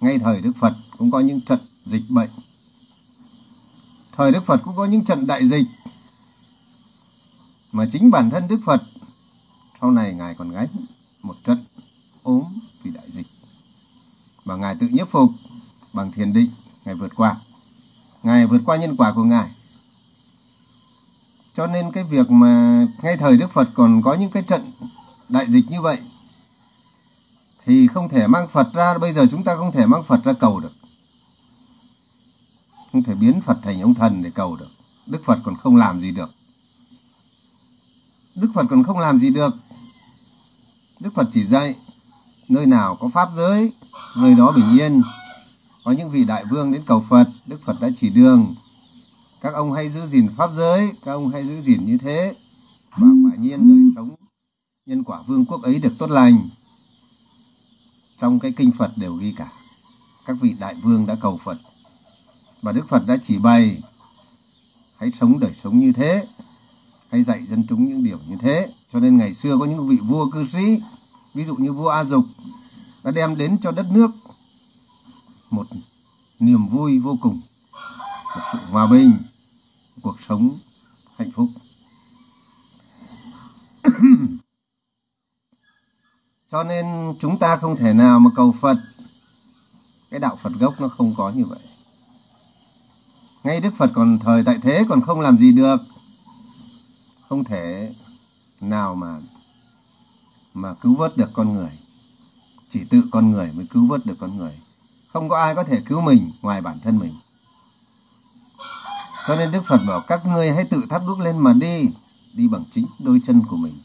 Ngay 0.00 0.18
thời 0.18 0.40
đức 0.40 0.52
phật 0.56 0.72
cũng 0.98 1.10
có 1.10 1.20
những 1.20 1.40
trận 1.40 1.60
dịch 1.86 2.04
bệnh 2.08 2.30
thời 4.20 4.32
đức 4.32 4.44
phật 4.44 4.60
cũng 4.64 4.76
có 4.76 4.84
những 4.84 5.04
trận 5.04 5.26
đại 5.26 5.48
dịch. 5.48 5.66
Mà 7.72 7.86
chính 7.92 8.10
bản 8.10 8.30
thân 8.30 8.48
đức 8.48 8.60
phật, 8.64 8.82
sau 9.80 9.90
này 9.90 10.14
ngài 10.14 10.34
còn 10.34 10.50
gánh 10.50 10.66
một 11.22 11.34
trận 11.44 11.64
ốm 12.22 12.44
vì 12.82 12.90
đại 12.90 13.10
dịch. 13.10 13.26
Và 14.44 14.56
ngài 14.56 14.74
tự 14.74 14.88
nhiếp 14.88 15.08
phục 15.08 15.30
bằng 15.92 16.12
thiền 16.12 16.32
định, 16.32 16.50
ngài 16.84 16.94
vượt 16.94 17.12
qua. 17.16 17.36
Ngài 18.22 18.46
vượt 18.46 18.60
qua 18.64 18.76
nhân 18.76 18.96
quả 18.96 19.12
của 19.12 19.24
ngài. 19.24 19.50
Cho 21.54 21.66
nên 21.66 21.92
cái 21.92 22.04
việc 22.04 22.30
mà 22.30 22.86
ngay 23.02 23.16
thời 23.16 23.36
đức 23.36 23.50
phật 23.50 23.68
còn 23.74 24.02
có 24.02 24.14
những 24.14 24.30
cái 24.30 24.42
trận 24.42 24.70
đại 25.28 25.46
dịch 25.48 25.64
như 25.70 25.80
vậy, 25.80 25.98
thì 27.64 27.88
không 27.88 28.08
thể 28.08 28.26
mang 28.26 28.48
phật 28.48 28.74
ra. 28.74 28.98
Bây 28.98 29.12
giờ 29.12 29.26
chúng 29.30 29.44
ta 29.44 29.56
không 29.56 29.72
thể 29.72 29.86
mang 29.86 30.02
phật 30.02 30.24
ra 30.24 30.32
cầu 30.32 30.60
được 30.60 30.72
không 32.92 33.02
thể 33.02 33.14
biến 33.14 33.40
phật 33.40 33.58
thành 33.62 33.80
ông 33.80 33.94
thần 33.94 34.22
để 34.22 34.30
cầu 34.30 34.56
được. 34.56 34.70
Đức 35.06 35.24
phật 35.24 35.38
còn 35.44 35.56
không 35.56 35.76
làm 35.76 36.00
gì 36.00 36.10
được. 36.10 36.30
Đức 38.34 38.50
phật 38.54 38.66
còn 38.70 38.84
không 38.84 38.98
làm 38.98 39.18
gì 39.18 39.30
được. 39.30 39.54
Đức 41.00 41.14
phật 41.14 41.28
chỉ 41.32 41.46
dạy, 41.46 41.74
nơi 42.48 42.66
nào 42.66 42.96
có 43.00 43.08
pháp 43.08 43.28
giới, 43.36 43.72
nơi 44.16 44.34
đó 44.34 44.52
bình 44.56 44.78
yên. 44.78 45.02
Có 45.84 45.92
những 45.92 46.10
vị 46.10 46.24
đại 46.24 46.44
vương 46.50 46.72
đến 46.72 46.82
cầu 46.86 47.04
phật, 47.08 47.28
đức 47.46 47.60
phật 47.64 47.80
đã 47.80 47.88
chỉ 47.96 48.10
đường. 48.10 48.54
Các 49.40 49.54
ông 49.54 49.72
hay 49.72 49.88
giữ 49.88 50.06
gìn 50.06 50.28
pháp 50.36 50.50
giới, 50.56 50.92
các 51.04 51.12
ông 51.12 51.28
hay 51.28 51.46
giữ 51.46 51.60
gìn 51.60 51.86
như 51.86 51.98
thế. 51.98 52.34
Và 52.96 53.08
quả 53.24 53.36
nhiên 53.38 53.68
đời 53.68 53.92
sống 53.96 54.16
nhân 54.86 55.04
quả 55.04 55.22
vương 55.26 55.44
quốc 55.44 55.62
ấy 55.62 55.78
được 55.78 55.92
tốt 55.98 56.10
lành. 56.10 56.48
Trong 58.20 58.38
cái 58.38 58.52
kinh 58.56 58.72
phật 58.72 58.92
đều 58.96 59.14
ghi 59.14 59.34
cả. 59.36 59.52
Các 60.26 60.36
vị 60.40 60.56
đại 60.58 60.74
vương 60.74 61.06
đã 61.06 61.16
cầu 61.20 61.40
phật 61.44 61.58
và 62.62 62.72
đức 62.72 62.88
phật 62.88 63.02
đã 63.06 63.16
chỉ 63.22 63.38
bày, 63.38 63.82
hãy 64.96 65.10
sống 65.10 65.40
đời 65.40 65.54
sống 65.62 65.80
như 65.80 65.92
thế, 65.92 66.26
hãy 67.10 67.22
dạy 67.22 67.46
dân 67.46 67.64
chúng 67.68 67.84
những 67.86 68.04
điều 68.04 68.18
như 68.28 68.36
thế. 68.40 68.68
Cho 68.92 69.00
nên 69.00 69.16
ngày 69.16 69.34
xưa 69.34 69.56
có 69.58 69.64
những 69.64 69.88
vị 69.88 69.98
vua 70.02 70.30
cư 70.30 70.46
sĩ, 70.46 70.82
ví 71.34 71.44
dụ 71.44 71.56
như 71.56 71.72
vua 71.72 71.88
a 71.88 72.04
dục, 72.04 72.24
đã 73.04 73.10
đem 73.10 73.36
đến 73.36 73.58
cho 73.62 73.72
đất 73.72 73.86
nước 73.92 74.10
một 75.50 75.66
niềm 76.40 76.68
vui 76.68 76.98
vô 76.98 77.16
cùng, 77.20 77.40
một 78.36 78.42
sự 78.52 78.58
hòa 78.70 78.86
bình 78.86 79.12
cuộc 80.02 80.20
sống 80.20 80.58
hạnh 81.16 81.30
phúc. 81.30 81.48
Cho 86.50 86.64
nên 86.64 86.86
chúng 87.20 87.38
ta 87.38 87.56
không 87.56 87.76
thể 87.76 87.92
nào 87.92 88.20
mà 88.20 88.30
cầu 88.36 88.54
phật. 88.60 88.76
Cái 90.10 90.20
đạo 90.20 90.36
phật 90.36 90.52
gốc 90.60 90.80
nó 90.80 90.88
không 90.88 91.14
có 91.16 91.30
như 91.30 91.44
vậy 91.44 91.58
ngay 93.44 93.60
đức 93.60 93.74
phật 93.76 93.90
còn 93.94 94.18
thời 94.18 94.44
tại 94.44 94.58
thế 94.62 94.84
còn 94.88 95.00
không 95.00 95.20
làm 95.20 95.38
gì 95.38 95.52
được. 95.52 95.76
Không 97.28 97.44
thể 97.44 97.94
nào 98.60 98.94
mà 98.94 99.20
mà 100.54 100.74
cứu 100.74 100.94
vớt 100.94 101.16
được 101.16 101.30
con 101.32 101.54
người. 101.54 101.70
Chỉ 102.68 102.84
tự 102.90 103.02
con 103.10 103.30
người 103.30 103.52
mới 103.52 103.66
cứu 103.66 103.86
vớt 103.86 104.06
được 104.06 104.16
con 104.20 104.36
người. 104.36 104.58
Không 105.12 105.28
có 105.28 105.40
ai 105.40 105.54
có 105.54 105.64
thể 105.64 105.80
cứu 105.86 106.00
mình 106.00 106.30
ngoài 106.42 106.60
bản 106.60 106.78
thân 106.80 106.98
mình. 106.98 107.14
Cho 109.26 109.36
nên 109.36 109.52
đức 109.52 109.62
phật 109.66 109.80
bảo 109.88 110.00
các 110.00 110.26
ngươi 110.26 110.52
hãy 110.52 110.64
tự 110.64 110.82
thắp 110.88 111.02
đuốc 111.06 111.20
lên 111.20 111.38
mà 111.38 111.52
đi 111.52 111.88
đi 112.32 112.48
bằng 112.48 112.64
chính 112.70 112.86
đôi 112.98 113.20
chân 113.26 113.42
của 113.48 113.56
mình. 113.56 113.78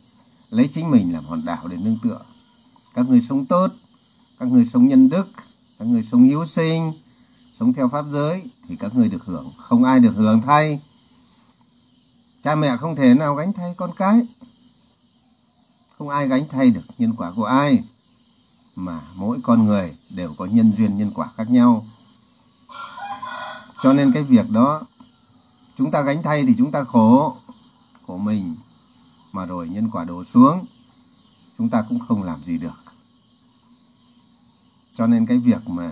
Lấy 0.50 0.70
chính 0.74 0.92
mình 0.92 1.14
làm 1.14 1.26
hòn 1.26 1.46
đảo 1.46 1.68
để 1.68 1.78
nương 1.78 1.98
tựa. 2.04 2.20
Các 2.94 3.10
người 3.10 3.22
sống 3.30 3.46
tốt, 3.46 3.68
các 4.40 4.48
người 4.48 4.70
sống 4.74 4.88
nhân 4.88 5.10
đức, 5.10 5.28
các 5.80 5.86
người 5.86 6.04
sống 6.04 6.24
hiếu 6.24 6.46
sinh 6.46 6.94
sống 7.60 7.74
theo 7.74 7.90
pháp 7.90 8.06
giới 8.12 8.44
thì 8.68 8.76
các 8.76 8.96
người 8.96 9.10
được 9.10 9.26
hưởng. 9.26 9.52
Không 9.58 9.84
ai 9.84 10.00
được 10.00 10.14
hưởng 10.16 10.42
thay. 10.42 10.82
Cha 12.44 12.56
mẹ 12.56 12.78
không 12.78 12.96
thể 12.96 13.14
nào 13.14 13.36
gánh 13.36 13.54
thay 13.54 13.74
con 13.78 13.92
cái. 13.98 14.28
Không 15.98 16.10
ai 16.10 16.28
gánh 16.28 16.46
thay 16.50 16.70
được 16.70 16.86
nhân 16.98 17.14
quả 17.18 17.32
của 17.36 17.46
ai, 17.46 17.84
mà 18.76 19.02
mỗi 19.16 19.40
con 19.44 19.66
người 19.66 19.98
đều 20.10 20.34
có 20.38 20.46
nhân 20.46 20.74
duyên 20.78 20.98
nhân 20.98 21.12
quả 21.16 21.30
khác 21.38 21.50
nhau. 21.50 21.86
Cho 23.84 23.94
nên 23.94 24.12
cái 24.12 24.24
việc 24.24 24.50
đó, 24.50 24.82
chúng 25.78 25.92
ta 25.92 26.02
gánh 26.02 26.24
thay 26.24 26.44
thì 26.48 26.56
chúng 26.58 26.72
ta 26.72 26.84
khổ 26.84 27.36
của 28.06 28.18
mình, 28.18 28.56
mà 29.32 29.46
rồi 29.46 29.70
nhân 29.70 29.90
quả 29.92 30.04
đổ 30.04 30.24
xuống, 30.24 30.66
chúng 31.58 31.70
ta 31.70 31.86
cũng 31.90 32.00
không 32.08 32.24
làm 32.24 32.44
gì 32.44 32.58
được. 32.58 32.84
Cho 34.94 35.08
nên 35.08 35.26
cái 35.26 35.38
việc 35.38 35.70
mà 35.70 35.92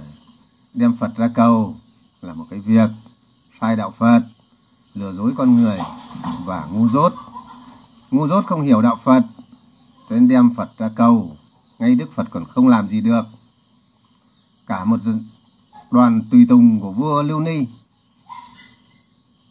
đem 0.74 0.98
Phật 0.98 1.18
ra 1.18 1.28
cầu 1.36 1.76
là 2.22 2.34
một 2.34 2.46
cái 2.50 2.60
việc 2.60 2.90
sai 3.62 3.76
đạo 3.76 3.92
Phật, 3.98 4.22
lừa 4.94 5.14
dối 5.14 5.34
con 5.38 5.56
người 5.56 5.80
và 6.46 6.66
ngu 6.66 6.90
dốt. 6.90 7.14
Ngu 8.12 8.28
dốt 8.28 8.46
không 8.46 8.62
hiểu 8.62 8.82
đạo 8.82 9.00
Phật, 9.04 9.24
cho 10.10 10.16
nên 10.16 10.28
đem 10.28 10.54
Phật 10.54 10.78
ra 10.78 10.90
cầu. 10.96 11.38
Ngay 11.80 11.96
Đức 11.96 12.12
Phật 12.12 12.28
còn 12.32 12.46
không 12.46 12.68
làm 12.68 12.88
gì 12.88 13.02
được. 13.02 13.24
Cả 14.68 14.86
một 14.86 15.00
đoàn 15.92 16.22
tùy 16.32 16.46
tùng 16.50 16.80
của 16.80 16.92
vua 16.92 17.24
Lưu 17.24 17.40
Ni 17.40 17.66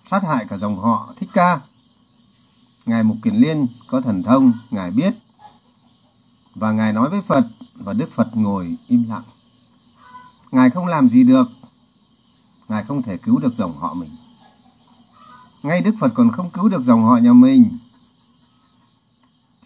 sát 0.06 0.22
hại 0.22 0.46
cả 0.48 0.56
dòng 0.56 0.78
họ 0.78 1.14
Thích 1.16 1.30
Ca. 1.32 1.60
Ngài 2.86 3.02
Mục 3.02 3.16
Kiền 3.22 3.34
Liên 3.34 3.66
có 3.86 4.00
thần 4.00 4.22
thông, 4.22 4.52
ngài 4.70 4.90
biết, 4.90 5.14
và 6.54 6.72
ngài 6.72 6.92
nói 6.92 7.08
với 7.08 7.22
Phật 7.22 7.44
và 7.74 7.92
Đức 7.92 8.12
Phật 8.12 8.28
ngồi 8.36 8.76
im 8.86 9.04
lặng 9.08 9.22
ngài 10.52 10.70
không 10.70 10.86
làm 10.86 11.08
gì 11.08 11.24
được. 11.24 11.48
Ngài 12.68 12.84
không 12.84 13.02
thể 13.02 13.16
cứu 13.16 13.38
được 13.38 13.54
dòng 13.54 13.78
họ 13.78 13.94
mình. 13.94 14.10
Ngay 15.62 15.80
đức 15.80 15.94
phật 16.00 16.12
còn 16.14 16.30
không 16.30 16.50
cứu 16.50 16.68
được 16.68 16.82
dòng 16.82 17.04
họ 17.04 17.16
nhà 17.16 17.32
mình. 17.32 17.78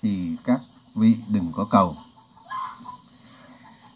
Thì 0.02 0.36
các 0.44 0.60
vị 0.94 1.16
đừng 1.28 1.52
có 1.56 1.66
cầu. 1.70 1.96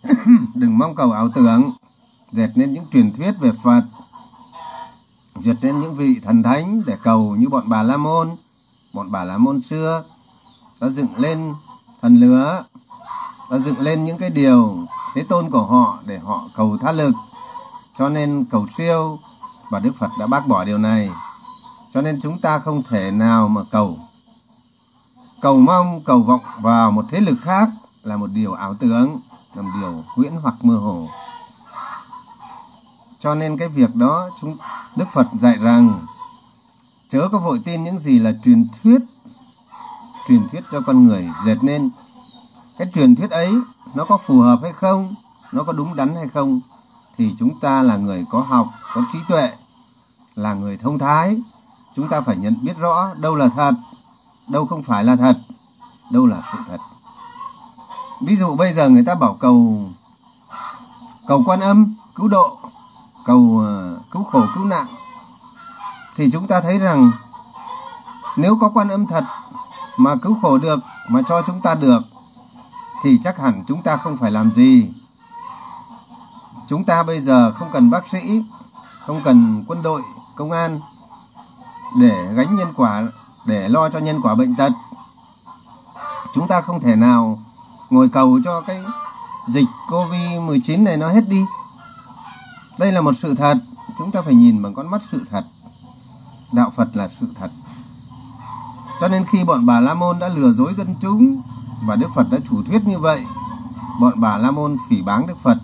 Đừng 0.54 0.78
mong 0.78 0.94
cầu 0.94 1.12
ảo 1.12 1.28
tưởng. 1.34 1.72
Dệt 2.32 2.50
nên 2.54 2.74
những 2.74 2.86
truyền 2.92 3.12
thuyết 3.12 3.32
về 3.40 3.52
phật. 3.64 3.82
Dệt 5.36 5.56
nên 5.62 5.80
những 5.80 5.96
vị 5.96 6.20
thần 6.22 6.42
thánh 6.42 6.82
để 6.86 6.96
cầu 7.02 7.36
như 7.36 7.48
bọn 7.48 7.64
bà 7.68 7.82
la 7.82 7.96
môn. 7.96 8.30
Bọn 8.92 9.10
bà 9.10 9.24
la 9.24 9.38
môn 9.38 9.62
xưa 9.62 10.04
đã 10.80 10.88
dựng 10.88 11.16
lên 11.16 11.54
thần 12.02 12.20
lứa 12.20 12.64
đã 13.50 13.58
dựng 13.58 13.80
lên 13.80 14.04
những 14.04 14.18
cái 14.18 14.30
điều 14.30 14.86
thế 15.14 15.22
tôn 15.22 15.50
của 15.50 15.62
họ 15.62 15.98
để 16.06 16.18
họ 16.18 16.48
cầu 16.56 16.78
tha 16.80 16.92
lực. 16.92 17.14
Cho 17.98 18.08
nên 18.08 18.44
cầu 18.50 18.66
siêu 18.76 19.18
và 19.70 19.80
đức 19.80 19.92
phật 19.98 20.10
đã 20.18 20.26
bác 20.26 20.46
bỏ 20.46 20.64
điều 20.64 20.78
này. 20.78 21.10
Cho 21.94 22.02
nên 22.02 22.20
chúng 22.22 22.40
ta 22.40 22.58
không 22.58 22.82
thể 22.82 23.10
nào 23.10 23.48
mà 23.48 23.60
cầu. 23.70 23.98
Cầu 25.40 25.60
mong, 25.60 26.00
cầu 26.04 26.22
vọng 26.22 26.40
vào 26.60 26.90
một 26.90 27.04
thế 27.10 27.20
lực 27.20 27.36
khác 27.42 27.68
là 28.02 28.16
một 28.16 28.30
điều 28.34 28.52
ảo 28.52 28.74
tưởng, 28.74 29.20
là 29.54 29.62
một 29.62 29.70
điều 29.80 30.04
huyễn 30.06 30.32
hoặc 30.42 30.54
mơ 30.62 30.76
hồ. 30.76 31.08
Cho 33.18 33.34
nên 33.34 33.58
cái 33.58 33.68
việc 33.68 33.94
đó, 33.94 34.30
chúng, 34.40 34.56
đức 34.96 35.08
phật 35.12 35.26
dạy 35.40 35.56
rằng, 35.56 36.06
chớ 37.08 37.28
có 37.32 37.38
vội 37.38 37.60
tin 37.64 37.84
những 37.84 37.98
gì 37.98 38.18
là 38.18 38.32
truyền 38.44 38.66
thuyết 38.82 39.02
truyền 40.28 40.48
thuyết 40.48 40.64
cho 40.72 40.80
con 40.80 41.04
người 41.04 41.28
dệt 41.44 41.56
nên 41.62 41.90
cái 42.80 42.90
truyền 42.94 43.16
thuyết 43.16 43.30
ấy 43.30 43.54
nó 43.94 44.04
có 44.04 44.16
phù 44.16 44.40
hợp 44.40 44.58
hay 44.62 44.72
không? 44.72 45.14
Nó 45.52 45.64
có 45.64 45.72
đúng 45.72 45.96
đắn 45.96 46.14
hay 46.14 46.28
không? 46.28 46.60
Thì 47.18 47.34
chúng 47.38 47.60
ta 47.60 47.82
là 47.82 47.96
người 47.96 48.26
có 48.30 48.40
học, 48.40 48.66
có 48.94 49.02
trí 49.12 49.18
tuệ, 49.28 49.52
là 50.34 50.54
người 50.54 50.76
thông 50.76 50.98
thái. 50.98 51.40
Chúng 51.94 52.08
ta 52.08 52.20
phải 52.20 52.36
nhận 52.36 52.56
biết 52.62 52.78
rõ 52.78 53.14
đâu 53.14 53.34
là 53.34 53.48
thật, 53.48 53.72
đâu 54.48 54.66
không 54.66 54.82
phải 54.82 55.04
là 55.04 55.16
thật, 55.16 55.36
đâu 56.10 56.26
là 56.26 56.42
sự 56.52 56.58
thật. 56.68 56.78
Ví 58.20 58.36
dụ 58.36 58.56
bây 58.56 58.72
giờ 58.72 58.88
người 58.88 59.04
ta 59.04 59.14
bảo 59.14 59.36
cầu 59.40 59.88
cầu 61.26 61.42
quan 61.46 61.60
âm, 61.60 61.94
cứu 62.14 62.28
độ, 62.28 62.58
cầu 63.24 63.62
ờ, 63.66 63.98
cứu 64.10 64.24
khổ, 64.24 64.44
cứu 64.54 64.64
nạn. 64.64 64.86
Thì 66.16 66.30
chúng 66.32 66.46
ta 66.46 66.60
thấy 66.60 66.78
rằng 66.78 67.10
nếu 68.36 68.58
có 68.60 68.70
quan 68.74 68.88
âm 68.88 69.06
thật 69.06 69.24
mà 69.96 70.16
cứu 70.16 70.36
khổ 70.42 70.58
được, 70.58 70.80
mà 71.08 71.20
cho 71.28 71.42
chúng 71.42 71.60
ta 71.60 71.74
được 71.74 72.02
thì 73.02 73.20
chắc 73.24 73.38
hẳn 73.38 73.64
chúng 73.68 73.82
ta 73.82 73.96
không 73.96 74.16
phải 74.16 74.30
làm 74.30 74.52
gì 74.52 74.88
chúng 76.68 76.84
ta 76.84 77.02
bây 77.02 77.20
giờ 77.20 77.52
không 77.52 77.68
cần 77.72 77.90
bác 77.90 78.08
sĩ 78.08 78.44
không 79.06 79.20
cần 79.24 79.64
quân 79.68 79.82
đội 79.82 80.02
công 80.36 80.50
an 80.50 80.80
để 82.00 82.32
gánh 82.34 82.56
nhân 82.56 82.68
quả 82.76 83.02
để 83.44 83.68
lo 83.68 83.90
cho 83.90 83.98
nhân 83.98 84.20
quả 84.22 84.34
bệnh 84.34 84.54
tật 84.56 84.72
chúng 86.34 86.48
ta 86.48 86.60
không 86.60 86.80
thể 86.80 86.96
nào 86.96 87.38
ngồi 87.90 88.08
cầu 88.08 88.40
cho 88.44 88.60
cái 88.60 88.82
dịch 89.48 89.68
Covid-19 89.88 90.82
này 90.82 90.96
nó 90.96 91.08
hết 91.08 91.28
đi. 91.28 91.44
Đây 92.78 92.92
là 92.92 93.00
một 93.00 93.12
sự 93.12 93.34
thật, 93.34 93.58
chúng 93.98 94.10
ta 94.10 94.22
phải 94.22 94.34
nhìn 94.34 94.62
bằng 94.62 94.74
con 94.74 94.90
mắt 94.90 95.02
sự 95.10 95.26
thật. 95.30 95.44
Đạo 96.52 96.72
Phật 96.76 96.96
là 96.96 97.08
sự 97.20 97.26
thật. 97.34 97.50
Cho 99.00 99.08
nên 99.08 99.24
khi 99.24 99.44
bọn 99.44 99.66
Bà 99.66 99.80
La 99.80 99.94
Môn 99.94 100.18
đã 100.18 100.28
lừa 100.28 100.52
dối 100.52 100.74
dân 100.76 100.94
chúng 101.00 101.42
và 101.86 101.96
Đức 101.96 102.08
Phật 102.14 102.26
đã 102.30 102.38
chủ 102.50 102.62
thuyết 102.62 102.86
như 102.86 102.98
vậy, 102.98 103.26
bọn 104.00 104.12
Bà 104.16 104.36
La 104.36 104.50
Môn 104.50 104.76
phỉ 104.88 105.02
báng 105.02 105.26
Đức 105.26 105.38
Phật. 105.42 105.58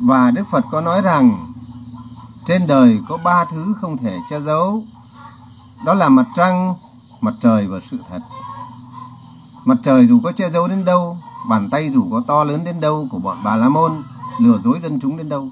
Và 0.00 0.30
Đức 0.30 0.44
Phật 0.50 0.64
có 0.70 0.80
nói 0.80 1.02
rằng 1.02 1.52
trên 2.46 2.66
đời 2.66 3.00
có 3.08 3.16
ba 3.16 3.44
thứ 3.44 3.74
không 3.80 3.96
thể 3.96 4.18
che 4.30 4.40
giấu. 4.40 4.82
Đó 5.84 5.94
là 5.94 6.08
mặt 6.08 6.26
trăng, 6.36 6.74
mặt 7.20 7.34
trời 7.40 7.66
và 7.66 7.78
sự 7.90 7.98
thật. 8.10 8.20
Mặt 9.64 9.76
trời 9.82 10.06
dù 10.06 10.20
có 10.24 10.32
che 10.32 10.50
giấu 10.50 10.68
đến 10.68 10.84
đâu, 10.84 11.18
bàn 11.48 11.70
tay 11.70 11.90
dù 11.90 12.08
có 12.10 12.22
to 12.26 12.44
lớn 12.44 12.64
đến 12.64 12.80
đâu 12.80 13.08
của 13.10 13.18
bọn 13.18 13.36
Bà 13.44 13.56
La 13.56 13.68
Môn, 13.68 14.02
lừa 14.38 14.58
dối 14.64 14.80
dân 14.82 15.00
chúng 15.00 15.16
đến 15.16 15.28
đâu, 15.28 15.48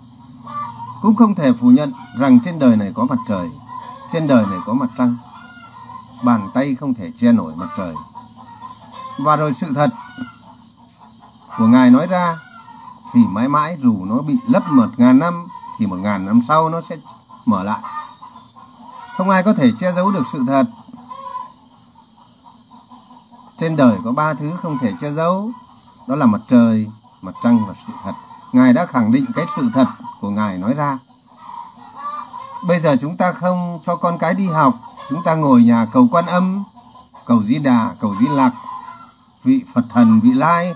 cũng 1.03 1.15
không 1.15 1.35
thể 1.35 1.53
phủ 1.53 1.69
nhận 1.69 1.93
rằng 2.19 2.41
trên 2.45 2.59
đời 2.59 2.77
này 2.77 2.93
có 2.95 3.05
mặt 3.05 3.19
trời, 3.29 3.51
trên 4.13 4.27
đời 4.27 4.47
này 4.47 4.59
có 4.67 4.73
mặt 4.73 4.91
trăng. 4.99 5.17
Bàn 6.23 6.51
tay 6.55 6.75
không 6.75 6.95
thể 6.95 7.13
che 7.17 7.33
nổi 7.33 7.53
mặt 7.57 7.69
trời. 7.77 7.95
Và 9.25 9.37
rồi 9.37 9.55
sự 9.55 9.73
thật 9.75 9.91
của 11.59 11.67
Ngài 11.67 11.91
nói 11.91 12.07
ra 12.07 12.39
thì 13.13 13.21
mãi 13.29 13.49
mãi 13.49 13.77
dù 13.81 14.05
nó 14.05 14.19
bị 14.19 14.37
lấp 14.49 14.63
một 14.71 14.89
ngàn 14.97 15.19
năm 15.19 15.47
thì 15.79 15.87
một 15.87 15.97
ngàn 15.97 16.27
năm 16.27 16.41
sau 16.49 16.69
nó 16.69 16.81
sẽ 16.81 16.97
mở 17.45 17.63
lại. 17.63 17.81
Không 19.17 19.31
ai 19.31 19.43
có 19.43 19.55
thể 19.55 19.71
che 19.79 19.93
giấu 19.93 20.11
được 20.11 20.23
sự 20.33 20.45
thật 20.47 20.65
trên 23.63 23.77
đời 23.77 23.99
có 24.05 24.13
ba 24.13 24.35
thứ 24.35 24.51
không 24.63 24.79
thể 24.79 24.93
che 25.01 25.13
giấu, 25.13 25.51
đó 26.07 26.17
là 26.17 26.27
mặt 26.27 26.41
trời, 26.49 26.91
mặt 27.21 27.35
trăng 27.43 27.67
và 27.67 27.75
sự 27.87 27.93
thật. 28.05 28.13
Ngài 28.53 28.73
đã 28.73 28.87
khẳng 28.87 29.13
định 29.13 29.27
cái 29.35 29.47
sự 29.57 29.71
thật 29.75 29.87
của 30.21 30.31
Ngài 30.31 30.59
nói 30.59 30.75
ra. 30.75 30.99
Bây 32.69 32.81
giờ 32.81 32.97
chúng 33.01 33.17
ta 33.17 33.33
không 33.33 33.79
cho 33.85 33.97
con 33.97 34.19
cái 34.19 34.35
đi 34.35 34.47
học, 34.47 34.75
chúng 35.09 35.23
ta 35.23 35.35
ngồi 35.35 35.63
nhà 35.63 35.87
cầu 35.93 36.09
quan 36.13 36.27
âm, 36.27 36.65
cầu 37.27 37.43
di 37.45 37.59
đà, 37.59 37.95
cầu 38.01 38.17
di 38.21 38.29
lạc, 38.29 38.51
vị 39.45 39.65
Phật 39.75 39.83
thần, 39.89 40.21
vị 40.21 40.33
lai. 40.33 40.75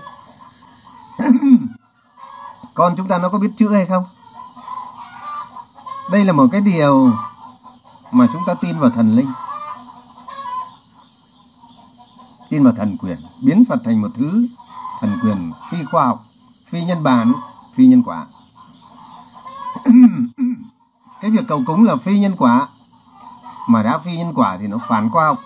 con 2.73 2.93
chúng 2.97 3.07
ta 3.07 3.17
nó 3.17 3.29
có 3.29 3.39
biết 3.39 3.51
chữ 3.55 3.73
hay 3.73 3.85
không? 3.85 4.03
Đây 6.11 6.25
là 6.25 6.33
một 6.33 6.47
cái 6.51 6.61
điều 6.61 7.11
mà 8.11 8.27
chúng 8.33 8.41
ta 8.47 8.53
tin 8.53 8.79
vào 8.79 8.89
thần 8.89 9.15
linh 9.15 9.31
tin 12.49 12.63
vào 12.63 12.73
thần 12.73 12.97
quyền 12.97 13.17
biến 13.41 13.63
phật 13.69 13.79
thành 13.85 14.01
một 14.01 14.07
thứ 14.15 14.47
thần 14.99 15.17
quyền 15.23 15.51
phi 15.71 15.77
khoa 15.91 16.05
học 16.05 16.23
phi 16.65 16.83
nhân 16.83 17.03
bản 17.03 17.33
phi 17.75 17.87
nhân 17.87 18.03
quả 18.03 18.25
cái 21.21 21.31
việc 21.31 21.45
cầu 21.47 21.63
cúng 21.65 21.85
là 21.85 21.95
phi 21.95 22.19
nhân 22.19 22.35
quả 22.37 22.67
mà 23.67 23.83
đã 23.83 23.97
phi 23.97 24.17
nhân 24.17 24.33
quả 24.35 24.57
thì 24.57 24.67
nó 24.67 24.77
phản 24.87 25.09
khoa 25.09 25.25
học 25.25 25.37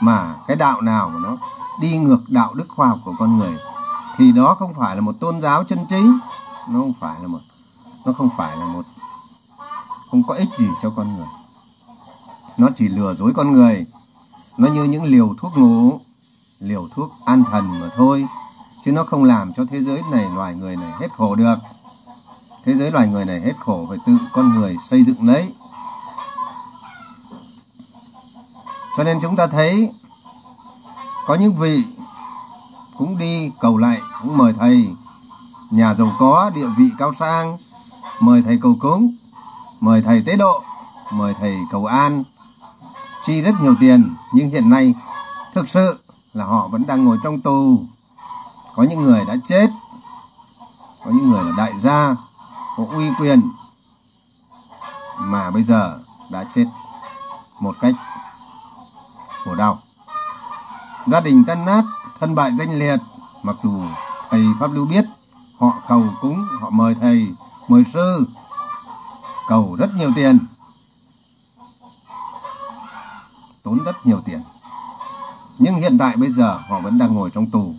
mà 0.00 0.34
cái 0.46 0.56
đạo 0.56 0.80
nào 0.80 1.10
mà 1.14 1.20
nó 1.22 1.36
đi 1.80 1.98
ngược 1.98 2.20
đạo 2.28 2.54
đức 2.54 2.66
khoa 2.68 2.88
học 2.88 2.98
của 3.04 3.14
con 3.18 3.36
người 3.36 3.56
thì 4.16 4.32
đó 4.32 4.56
không 4.58 4.74
phải 4.74 4.94
là 4.94 5.00
một 5.00 5.14
tôn 5.20 5.40
giáo 5.40 5.64
chân 5.64 5.78
chính 5.88 6.18
nó 6.68 6.80
không 6.80 6.94
phải 7.00 7.16
là 7.22 7.28
một 7.28 7.40
nó 8.04 8.12
không 8.12 8.28
phải 8.36 8.56
là 8.56 8.66
một 8.66 8.82
không 10.10 10.22
có 10.22 10.34
ích 10.34 10.48
gì 10.58 10.68
cho 10.82 10.90
con 10.96 11.16
người 11.16 11.26
nó 12.58 12.68
chỉ 12.76 12.88
lừa 12.88 13.14
dối 13.14 13.32
con 13.36 13.52
người 13.52 13.86
nó 14.58 14.68
như 14.68 14.84
những 14.84 15.04
liều 15.04 15.34
thuốc 15.38 15.56
ngủ, 15.56 16.00
liều 16.58 16.88
thuốc 16.94 17.12
an 17.24 17.44
thần 17.50 17.80
mà 17.80 17.90
thôi. 17.96 18.26
Chứ 18.84 18.92
nó 18.92 19.04
không 19.04 19.24
làm 19.24 19.52
cho 19.52 19.64
thế 19.70 19.80
giới 19.82 20.02
này, 20.10 20.26
loài 20.34 20.54
người 20.54 20.76
này 20.76 20.92
hết 21.00 21.08
khổ 21.16 21.34
được. 21.34 21.58
Thế 22.64 22.74
giới 22.74 22.90
loài 22.90 23.08
người 23.08 23.24
này 23.24 23.40
hết 23.40 23.52
khổ 23.58 23.86
phải 23.88 23.98
tự 24.06 24.12
con 24.32 24.54
người 24.54 24.76
xây 24.90 25.04
dựng 25.04 25.26
lấy. 25.26 25.52
Cho 28.96 29.04
nên 29.04 29.18
chúng 29.22 29.36
ta 29.36 29.46
thấy 29.46 29.90
có 31.28 31.34
những 31.34 31.54
vị 31.54 31.84
cũng 32.98 33.18
đi 33.18 33.50
cầu 33.60 33.76
lại, 33.76 34.00
cũng 34.22 34.38
mời 34.38 34.52
thầy. 34.52 34.94
Nhà 35.70 35.94
giàu 35.94 36.16
có, 36.18 36.50
địa 36.54 36.66
vị 36.78 36.90
cao 36.98 37.12
sang, 37.18 37.58
mời 38.20 38.42
thầy 38.42 38.58
cầu 38.62 38.76
cúng, 38.80 39.16
mời 39.80 40.02
thầy 40.02 40.22
tế 40.26 40.36
độ, 40.36 40.62
mời 41.12 41.34
thầy 41.40 41.56
cầu 41.70 41.86
an, 41.86 42.24
chi 43.24 43.42
rất 43.42 43.54
nhiều 43.62 43.74
tiền 43.80 44.14
nhưng 44.32 44.50
hiện 44.50 44.70
nay 44.70 44.94
thực 45.54 45.68
sự 45.68 45.98
là 46.32 46.44
họ 46.44 46.68
vẫn 46.68 46.86
đang 46.86 47.04
ngồi 47.04 47.18
trong 47.22 47.40
tù. 47.40 47.80
Có 48.74 48.82
những 48.82 49.02
người 49.02 49.24
đã 49.24 49.36
chết 49.48 49.70
có 51.04 51.10
những 51.10 51.30
người 51.30 51.44
là 51.44 51.52
đại 51.56 51.72
gia 51.80 52.16
có 52.76 52.84
uy 52.90 53.10
quyền 53.20 53.42
mà 55.18 55.50
bây 55.50 55.62
giờ 55.62 55.98
đã 56.30 56.44
chết 56.54 56.66
một 57.60 57.76
cách 57.80 57.94
khổ 59.44 59.54
đau 59.54 59.78
gia 61.10 61.20
đình 61.20 61.44
tan 61.44 61.64
nát 61.64 61.84
thân 62.20 62.34
bại 62.34 62.52
danh 62.58 62.78
liệt 62.78 63.00
mặc 63.42 63.56
dù 63.62 63.82
thầy 64.30 64.44
pháp 64.60 64.72
lưu 64.72 64.86
biết 64.86 65.04
họ 65.58 65.72
cầu 65.88 66.04
cúng 66.20 66.46
họ 66.60 66.70
mời 66.70 66.94
thầy 66.94 67.28
mời 67.68 67.84
sư 67.84 68.26
cầu 69.48 69.76
rất 69.78 69.94
nhiều 69.94 70.10
tiền 70.16 70.38
tốn 73.68 73.78
rất 73.84 74.06
nhiều 74.06 74.20
tiền. 74.24 74.40
Nhưng 75.58 75.76
hiện 75.76 75.98
tại 75.98 76.16
bây 76.16 76.32
giờ 76.32 76.58
họ 76.68 76.80
vẫn 76.80 76.98
đang 76.98 77.14
ngồi 77.14 77.30
trong 77.30 77.50
tù. 77.50 77.74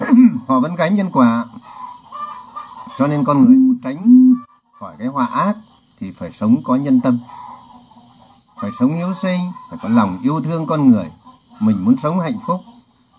họ 0.48 0.60
vẫn 0.60 0.74
gánh 0.74 0.94
nhân 0.94 1.10
quả. 1.12 1.44
Cho 2.96 3.06
nên 3.06 3.24
con 3.24 3.44
người 3.44 3.56
muốn 3.56 3.78
tránh 3.82 4.34
khỏi 4.80 4.94
cái 4.98 5.08
họa 5.08 5.26
ác 5.26 5.56
thì 6.00 6.12
phải 6.12 6.32
sống 6.32 6.56
có 6.64 6.76
nhân 6.76 7.00
tâm. 7.00 7.18
Phải 8.60 8.70
sống 8.78 8.94
hiếu 8.94 9.14
sinh, 9.14 9.40
phải 9.70 9.78
có 9.82 9.88
lòng 9.88 10.18
yêu 10.22 10.40
thương 10.40 10.66
con 10.66 10.90
người. 10.90 11.10
Mình 11.60 11.84
muốn 11.84 11.96
sống 12.02 12.20
hạnh 12.20 12.38
phúc, 12.46 12.60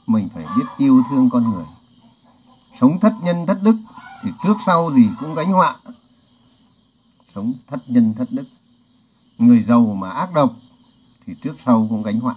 mình 0.08 0.30
phải 0.34 0.45
biết 0.58 0.65
yêu 0.78 1.04
thương 1.10 1.30
con 1.30 1.52
người. 1.52 1.65
Sống 2.80 3.00
thất 3.00 3.13
nhân 3.23 3.45
thất 3.47 3.63
đức 3.63 3.78
thì 4.23 4.30
trước 4.43 4.58
sau 4.65 4.91
gì 4.93 5.10
cũng 5.19 5.36
gánh 5.36 5.52
họa. 5.52 5.76
sống 7.36 7.54
thất 7.67 7.89
nhân 7.89 8.13
thất 8.17 8.28
đức 8.32 8.45
người 9.38 9.63
giàu 9.63 9.95
mà 10.00 10.10
ác 10.10 10.34
độc 10.34 10.54
thì 11.26 11.36
trước 11.41 11.56
sau 11.65 11.88
cũng 11.89 12.04
gánh 12.04 12.19
họa 12.19 12.36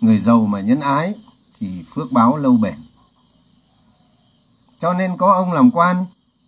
người 0.00 0.18
giàu 0.18 0.46
mà 0.46 0.60
nhân 0.60 0.80
ái 0.80 1.14
thì 1.60 1.84
phước 1.94 2.12
báo 2.12 2.36
lâu 2.36 2.56
bền 2.56 2.74
cho 4.78 4.92
nên 4.92 5.16
có 5.16 5.32
ông 5.32 5.52
làm 5.52 5.70
quan 5.70 6.06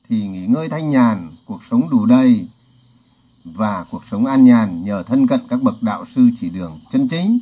thì 0.08 0.26
nghỉ 0.26 0.46
ngơi 0.46 0.68
thanh 0.68 0.90
nhàn 0.90 1.30
cuộc 1.46 1.64
sống 1.64 1.90
đủ 1.90 2.06
đầy 2.06 2.48
và 3.44 3.84
cuộc 3.90 4.02
sống 4.10 4.26
an 4.26 4.44
nhàn 4.44 4.84
nhờ 4.84 5.02
thân 5.02 5.26
cận 5.26 5.40
các 5.48 5.62
bậc 5.62 5.82
đạo 5.82 6.04
sư 6.14 6.30
chỉ 6.40 6.50
đường 6.50 6.80
chân 6.90 7.08
chính 7.08 7.38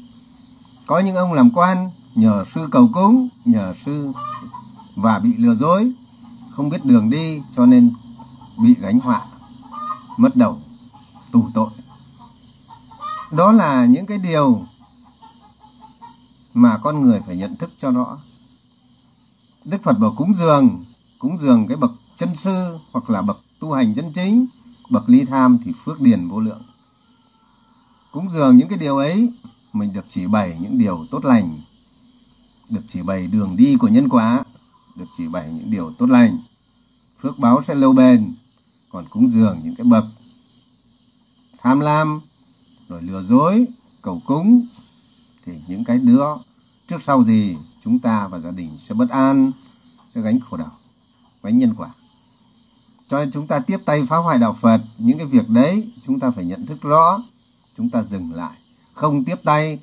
có 0.89 0.99
những 0.99 1.17
ông 1.17 1.33
làm 1.33 1.51
quan, 1.51 1.91
nhờ 2.15 2.45
sư 2.55 2.69
cầu 2.71 2.91
cúng, 2.93 3.29
nhờ 3.45 3.75
sư 3.85 4.13
và 4.97 5.19
bị 5.19 5.35
lừa 5.37 5.55
dối, 5.55 5.93
không 6.51 6.69
biết 6.69 6.85
đường 6.85 7.11
đi 7.11 7.43
cho 7.57 7.67
nên 7.67 7.93
bị 8.63 8.75
gánh 8.81 8.99
họa, 9.01 9.23
mất 10.17 10.37
đầu, 10.37 10.59
tù 11.33 11.49
tội. 11.55 11.71
Đó 13.33 13.53
là 13.53 13.87
những 13.87 14.07
cái 14.07 14.19
điều 14.19 14.63
mà 16.55 16.79
con 16.83 17.03
người 17.03 17.21
phải 17.27 17.37
nhận 17.37 17.57
thức 17.57 17.71
cho 17.79 17.91
rõ. 17.91 18.19
Đức 19.65 19.83
phật 19.83 19.99
bảo 19.99 20.15
cúng 20.17 20.35
dường 20.35 20.85
cúng 21.19 21.39
dường 21.39 21.67
cái 21.69 21.77
bậc 21.77 21.91
chân 22.19 22.37
sư 22.37 22.79
hoặc 22.93 23.11
là 23.11 23.23
bậc 23.23 23.39
tu 23.61 23.73
hành 23.73 23.95
chân 23.95 24.13
chính, 24.13 24.47
bậc 24.91 25.09
ly 25.09 25.25
tham 25.25 25.59
thì 25.65 25.73
phước 25.85 26.01
điền 26.01 26.29
vô 26.29 26.41
lượng. 26.41 26.63
Cúng 28.13 28.29
dường 28.31 28.57
những 28.57 28.69
cái 28.69 28.79
điều 28.79 28.97
ấy 28.97 29.33
mình 29.73 29.93
được 29.93 30.05
chỉ 30.09 30.27
bày 30.27 30.59
những 30.61 30.79
điều 30.79 31.07
tốt 31.11 31.25
lành. 31.25 31.61
Được 32.69 32.83
chỉ 32.89 33.03
bày 33.03 33.27
đường 33.27 33.57
đi 33.57 33.77
của 33.77 33.89
nhân 33.89 34.09
quả. 34.09 34.45
Được 34.97 35.09
chỉ 35.17 35.29
bày 35.29 35.53
những 35.53 35.71
điều 35.71 35.93
tốt 35.99 36.07
lành. 36.11 36.39
Phước 37.21 37.39
báo 37.39 37.63
sẽ 37.67 37.75
lâu 37.75 37.93
bền, 37.93 38.35
còn 38.91 39.05
cúng 39.11 39.31
dường 39.31 39.61
những 39.65 39.75
cái 39.75 39.85
bậc 39.85 40.05
tham 41.59 41.81
lam, 41.81 42.21
rồi 42.89 43.03
lừa 43.03 43.23
dối, 43.23 43.67
cầu 44.03 44.23
cúng, 44.27 44.67
thì 45.47 45.53
những 45.69 45.85
cái 45.85 45.99
đứa 45.99 46.25
trước 46.89 47.03
sau 47.03 47.25
gì 47.25 47.57
chúng 47.85 47.99
ta 47.99 48.29
và 48.29 48.39
gia 48.39 48.51
đình 48.51 48.71
sẽ 48.89 48.95
bất 48.95 49.11
an, 49.11 49.53
sẽ 50.15 50.21
gánh 50.21 50.41
khổ 50.41 50.57
đau, 50.57 50.73
gánh 51.43 51.59
nhân 51.59 51.75
quả. 51.77 51.91
Cho 53.09 53.19
nên 53.19 53.31
chúng 53.33 53.47
ta 53.47 53.59
tiếp 53.59 53.79
tay 53.85 54.03
phá 54.09 54.17
hoại 54.17 54.39
đạo 54.39 54.57
Phật, 54.61 54.81
những 54.99 55.19
cái 55.19 55.27
việc 55.27 55.49
đấy 55.49 55.93
chúng 56.07 56.21
ta 56.21 56.31
phải 56.31 56.45
nhận 56.45 56.67
thức 56.67 56.83
rõ, 56.83 57.23
chúng 57.77 57.91
ta 57.91 58.03
dừng 58.03 58.33
lại 58.33 58.57
không 58.99 59.25
tiếp 59.25 59.37
tay 59.45 59.79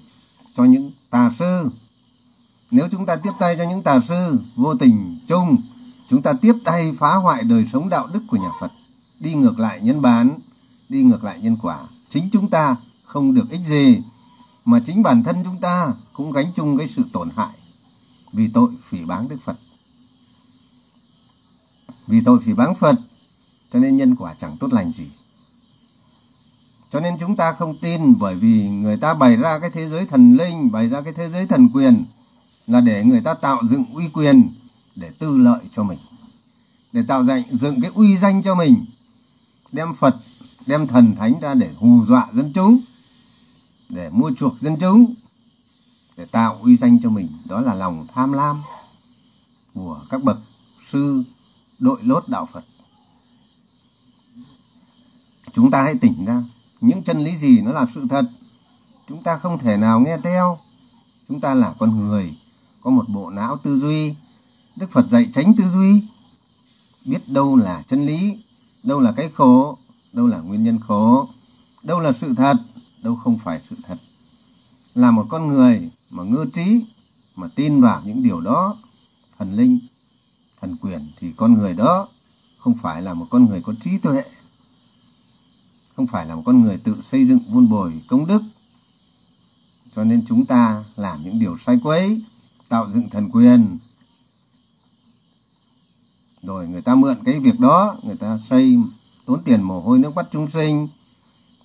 cho 0.54 0.64
những 0.64 0.92
tà 1.10 1.32
sư. 1.40 1.70
Nếu 2.72 2.88
chúng 2.92 3.06
ta 3.06 3.16
tiếp 3.16 3.32
tay 3.40 3.56
cho 3.58 3.64
những 3.70 3.84
tà 3.84 4.00
sư 4.08 4.40
vô 4.56 4.76
tình 4.76 5.20
chung, 5.28 5.58
chúng 6.10 6.22
ta 6.22 6.34
tiếp 6.34 6.54
tay 6.64 6.94
phá 6.98 7.16
hoại 7.16 7.44
đời 7.44 7.66
sống 7.68 7.90
đạo 7.90 8.08
đức 8.14 8.24
của 8.28 8.38
nhà 8.38 8.50
Phật, 8.62 8.72
đi 9.20 9.34
ngược 9.34 9.60
lại 9.60 9.82
nhân 9.82 10.02
bản 10.02 10.40
đi 10.90 11.04
ngược 11.04 11.24
lại 11.24 11.40
nhân 11.42 11.58
quả. 11.62 11.80
Chính 12.10 12.30
chúng 12.32 12.50
ta 12.50 12.76
không 13.06 13.34
được 13.34 13.50
ích 13.50 13.62
gì, 13.66 14.02
mà 14.66 14.82
chính 14.86 15.04
bản 15.04 15.24
thân 15.24 15.36
chúng 15.44 15.62
ta 15.62 15.94
cũng 16.14 16.32
gánh 16.32 16.52
chung 16.56 16.78
cái 16.78 16.88
sự 16.88 17.04
tổn 17.14 17.30
hại 17.36 17.56
vì 18.32 18.50
tội 18.54 18.70
phỉ 18.90 19.06
báng 19.06 19.30
Đức 19.30 19.38
Phật. 19.44 19.58
Vì 22.08 22.22
tội 22.26 22.40
phỉ 22.46 22.54
báng 22.54 22.76
Phật, 22.76 22.96
cho 23.74 23.80
nên 23.80 23.98
nhân 23.98 24.16
quả 24.16 24.34
chẳng 24.34 24.58
tốt 24.58 24.74
lành 24.74 24.92
gì 24.92 25.06
cho 26.96 27.02
nên 27.02 27.18
chúng 27.20 27.36
ta 27.36 27.54
không 27.54 27.78
tin 27.78 28.20
bởi 28.20 28.36
vì 28.36 28.70
người 28.70 28.98
ta 28.98 29.14
bày 29.14 29.36
ra 29.36 29.60
cái 29.60 29.70
thế 29.70 29.90
giới 29.90 30.06
thần 30.06 30.38
linh, 30.38 30.72
bày 30.72 30.90
ra 30.90 31.02
cái 31.02 31.14
thế 31.14 31.30
giới 31.30 31.48
thần 31.48 31.70
quyền 31.74 32.06
là 32.68 32.82
để 32.82 33.04
người 33.04 33.22
ta 33.22 33.34
tạo 33.34 33.62
dựng 33.70 33.86
uy 33.94 34.10
quyền 34.14 34.50
để 34.96 35.12
tư 35.20 35.38
lợi 35.38 35.60
cho 35.72 35.84
mình, 35.84 35.98
để 36.92 37.02
tạo 37.08 37.26
dựng 37.52 37.82
cái 37.82 37.92
uy 37.96 38.18
danh 38.18 38.44
cho 38.44 38.56
mình, 38.56 38.86
đem 39.72 39.94
Phật, 39.94 40.16
đem 40.66 40.88
thần 40.88 41.16
thánh 41.16 41.34
ra 41.42 41.54
để 41.54 41.74
hù 41.80 42.06
dọa 42.06 42.28
dân 42.34 42.52
chúng, 42.54 42.80
để 43.90 44.10
mua 44.10 44.32
chuộc 44.38 44.60
dân 44.60 44.78
chúng, 44.80 45.14
để 46.18 46.26
tạo 46.26 46.60
uy 46.62 46.78
danh 46.78 47.00
cho 47.04 47.10
mình. 47.10 47.28
Đó 47.46 47.62
là 47.62 47.74
lòng 47.74 48.08
tham 48.14 48.32
lam 48.32 48.62
của 49.74 50.02
các 50.10 50.24
bậc 50.24 50.38
sư 50.92 51.24
đội 51.80 52.00
lốt 52.04 52.30
đạo 52.30 52.48
Phật. 52.54 52.66
Chúng 55.54 55.72
ta 55.72 55.84
hãy 55.84 55.96
tỉnh 56.02 56.26
ra 56.26 56.44
những 56.82 57.04
chân 57.04 57.18
lý 57.18 57.38
gì 57.38 57.62
nó 57.62 57.72
là 57.72 57.86
sự 57.96 58.06
thật, 58.10 58.26
chúng 59.10 59.24
ta 59.24 59.38
không 59.38 59.60
thể 59.60 59.78
nào 59.78 60.00
nghe 60.00 60.18
theo. 60.24 60.58
Chúng 61.28 61.40
ta 61.40 61.54
là 61.54 61.74
con 61.80 62.00
người, 62.00 62.38
có 62.82 62.90
một 62.90 63.10
bộ 63.10 63.30
não 63.30 63.58
tư 63.58 63.80
duy. 63.80 64.14
Đức 64.76 64.92
phật 64.92 65.10
dạy 65.10 65.30
tránh 65.34 65.54
tư 65.58 65.64
duy. 65.70 66.04
Biết 67.06 67.30
đâu 67.30 67.56
là 67.56 67.84
chân 67.88 68.06
lý, 68.06 68.38
đâu 68.84 69.00
là 69.00 69.12
cái 69.12 69.30
khổ, 69.34 69.78
đâu 70.14 70.28
là 70.28 70.38
nguyên 70.38 70.64
nhân 70.64 70.80
khổ, 70.88 71.28
đâu 71.84 72.00
là 72.00 72.12
sự 72.12 72.34
thật, 72.36 72.58
đâu 73.04 73.16
không 73.16 73.40
phải 73.40 73.62
sự 73.70 73.76
thật. 73.88 73.98
Là 74.96 75.12
một 75.12 75.26
con 75.30 75.48
người 75.48 75.90
mà 76.10 76.24
ngư 76.24 76.46
trí, 76.54 76.86
mà 77.36 77.48
tin 77.56 77.82
vào 77.82 78.02
những 78.06 78.24
điều 78.24 78.42
đó, 78.42 78.78
thần 79.38 79.54
linh, 79.54 79.80
thần 80.62 80.78
quyền 80.82 81.12
thì 81.20 81.34
con 81.38 81.54
người 81.54 81.74
đó 81.74 82.08
không 82.58 82.74
phải 82.82 83.02
là 83.02 83.14
một 83.14 83.28
con 83.30 83.46
người 83.46 83.62
có 83.62 83.74
trí 83.82 83.98
tuệ 83.98 84.24
không 85.96 86.08
phải 86.08 86.26
là 86.26 86.36
một 86.36 86.42
con 86.46 86.62
người 86.62 86.78
tự 86.78 87.02
xây 87.02 87.26
dựng, 87.26 87.40
vun 87.50 87.70
bồi 87.70 88.02
công 88.08 88.26
đức. 88.26 88.42
Cho 89.96 90.04
nên 90.04 90.26
chúng 90.28 90.46
ta 90.46 90.84
làm 90.96 91.24
những 91.24 91.40
điều 91.40 91.58
sai 91.58 91.80
quấy, 91.84 92.22
tạo 92.70 92.90
dựng 92.90 93.10
thần 93.10 93.30
quyền. 93.32 93.78
Rồi 96.42 96.68
người 96.68 96.82
ta 96.82 96.96
mượn 96.96 97.18
cái 97.26 97.40
việc 97.40 97.60
đó, 97.60 97.98
người 98.04 98.18
ta 98.18 98.38
xây, 98.38 98.78
tốn 99.26 99.44
tiền 99.44 99.62
mồ 99.62 99.82
hôi 99.82 100.00
nước 100.00 100.16
mắt 100.16 100.28
chúng 100.32 100.48
sinh, 100.50 100.88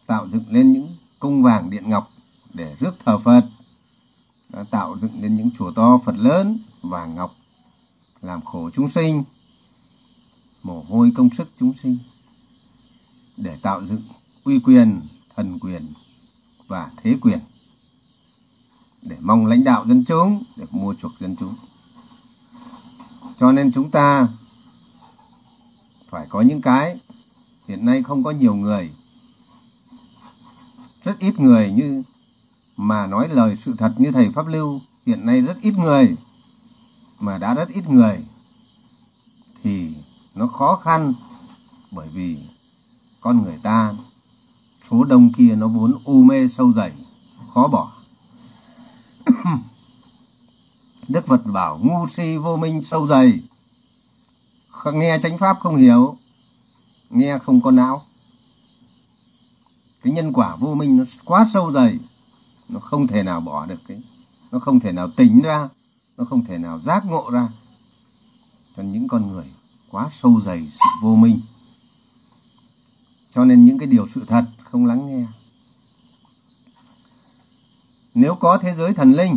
tạo 0.06 0.28
dựng 0.28 0.44
lên 0.48 0.72
những 0.72 0.96
cung 1.18 1.42
vàng 1.42 1.70
điện 1.70 1.90
ngọc 1.90 2.10
để 2.54 2.76
rước 2.80 2.94
thờ 3.04 3.18
Phật. 3.18 3.42
Đã 4.48 4.64
tạo 4.70 4.98
dựng 4.98 5.22
lên 5.22 5.36
những 5.36 5.50
chùa 5.58 5.72
to, 5.72 5.98
Phật 6.04 6.16
lớn, 6.16 6.58
vàng 6.82 7.14
ngọc, 7.14 7.34
làm 8.22 8.40
khổ 8.44 8.70
chúng 8.70 8.88
sinh, 8.88 9.24
mồ 10.62 10.84
hôi 10.88 11.12
công 11.16 11.30
sức 11.30 11.48
chúng 11.58 11.72
sinh. 11.82 11.98
Để 13.36 13.58
tạo 13.62 13.84
dựng 13.84 14.02
uy 14.44 14.60
quyền, 14.64 15.00
thần 15.36 15.58
quyền 15.58 15.92
và 16.66 16.90
thế 16.96 17.16
quyền 17.20 17.38
để 19.02 19.16
mong 19.20 19.46
lãnh 19.46 19.64
đạo 19.64 19.86
dân 19.88 20.04
chúng, 20.04 20.42
để 20.56 20.66
mua 20.70 20.94
chuộc 20.94 21.12
dân 21.18 21.36
chúng. 21.36 21.54
Cho 23.38 23.52
nên 23.52 23.72
chúng 23.72 23.90
ta 23.90 24.28
phải 26.08 26.26
có 26.28 26.40
những 26.40 26.62
cái, 26.62 27.00
hiện 27.68 27.86
nay 27.86 28.02
không 28.02 28.24
có 28.24 28.30
nhiều 28.30 28.54
người, 28.54 28.90
rất 31.04 31.18
ít 31.18 31.40
người 31.40 31.72
như 31.72 32.02
mà 32.76 33.06
nói 33.06 33.28
lời 33.28 33.56
sự 33.56 33.74
thật 33.78 33.94
như 33.98 34.10
thầy 34.12 34.30
pháp 34.30 34.46
lưu, 34.46 34.80
hiện 35.06 35.26
nay 35.26 35.40
rất 35.40 35.56
ít 35.62 35.74
người, 35.78 36.16
mà 37.20 37.38
đã 37.38 37.54
rất 37.54 37.68
ít 37.68 37.88
người, 37.88 38.24
thì 39.62 39.94
nó 40.34 40.46
khó 40.46 40.76
khăn 40.76 41.14
bởi 41.90 42.08
vì 42.08 42.38
con 43.20 43.42
người 43.42 43.58
ta 43.62 43.94
số 44.90 45.04
đông 45.04 45.32
kia 45.32 45.56
nó 45.56 45.68
vốn 45.68 45.94
u 46.04 46.22
mê 46.22 46.48
sâu 46.48 46.72
dày, 46.72 46.92
khó 47.54 47.68
bỏ. 47.68 47.92
Đức 51.08 51.26
phật 51.26 51.46
bảo 51.46 51.78
ngu 51.82 52.06
si 52.06 52.36
vô 52.36 52.56
minh 52.56 52.84
sâu 52.84 53.06
dày. 53.06 53.40
Nghe 54.92 55.18
chánh 55.22 55.38
pháp 55.38 55.56
không 55.60 55.76
hiểu, 55.76 56.16
nghe 57.10 57.38
không 57.38 57.60
có 57.60 57.70
não. 57.70 58.02
Cái 60.02 60.12
nhân 60.12 60.32
quả 60.32 60.56
vô 60.56 60.74
minh 60.74 60.96
nó 60.96 61.04
quá 61.24 61.46
sâu 61.52 61.72
dày, 61.72 61.98
nó 62.68 62.80
không 62.80 63.06
thể 63.06 63.22
nào 63.22 63.40
bỏ 63.40 63.66
được 63.66 63.80
cái, 63.88 64.02
nó 64.52 64.58
không 64.58 64.80
thể 64.80 64.92
nào 64.92 65.10
tỉnh 65.10 65.40
ra, 65.40 65.68
nó 66.16 66.24
không 66.24 66.44
thể 66.44 66.58
nào 66.58 66.78
giác 66.78 67.06
ngộ 67.06 67.30
ra. 67.30 67.48
Cho 68.76 68.82
những 68.82 69.08
con 69.08 69.32
người 69.32 69.46
quá 69.90 70.10
sâu 70.22 70.40
dày 70.40 70.68
sự 70.70 70.84
vô 71.02 71.16
minh. 71.16 71.40
Cho 73.32 73.44
nên 73.44 73.64
những 73.64 73.78
cái 73.78 73.88
điều 73.88 74.08
sự 74.08 74.24
thật 74.26 74.44
không 74.72 74.86
lắng 74.86 75.06
nghe. 75.06 75.26
Nếu 78.14 78.34
có 78.34 78.58
thế 78.58 78.74
giới 78.74 78.94
thần 78.94 79.12
linh, 79.12 79.36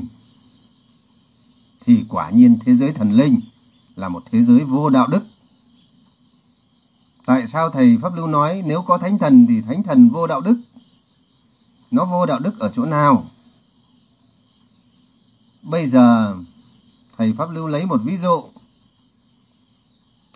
thì 1.85 2.05
quả 2.09 2.29
nhiên 2.29 2.59
thế 2.65 2.75
giới 2.75 2.93
thần 2.93 3.11
linh 3.11 3.39
là 3.95 4.09
một 4.09 4.23
thế 4.31 4.43
giới 4.43 4.63
vô 4.63 4.89
đạo 4.89 5.07
đức. 5.07 5.23
Tại 7.25 7.47
sao 7.47 7.69
thầy 7.69 7.97
pháp 8.01 8.15
lưu 8.15 8.27
nói 8.27 8.63
nếu 8.65 8.81
có 8.81 8.97
thánh 8.97 9.17
thần 9.17 9.47
thì 9.47 9.61
thánh 9.61 9.83
thần 9.83 10.09
vô 10.09 10.27
đạo 10.27 10.41
đức? 10.41 10.55
Nó 11.91 12.05
vô 12.05 12.25
đạo 12.25 12.39
đức 12.39 12.59
ở 12.59 12.71
chỗ 12.75 12.85
nào? 12.85 13.25
Bây 15.61 15.89
giờ, 15.89 16.37
thầy 17.17 17.33
pháp 17.37 17.49
lưu 17.51 17.67
lấy 17.67 17.85
một 17.85 18.01
ví 18.03 18.17
dụ. 18.17 18.43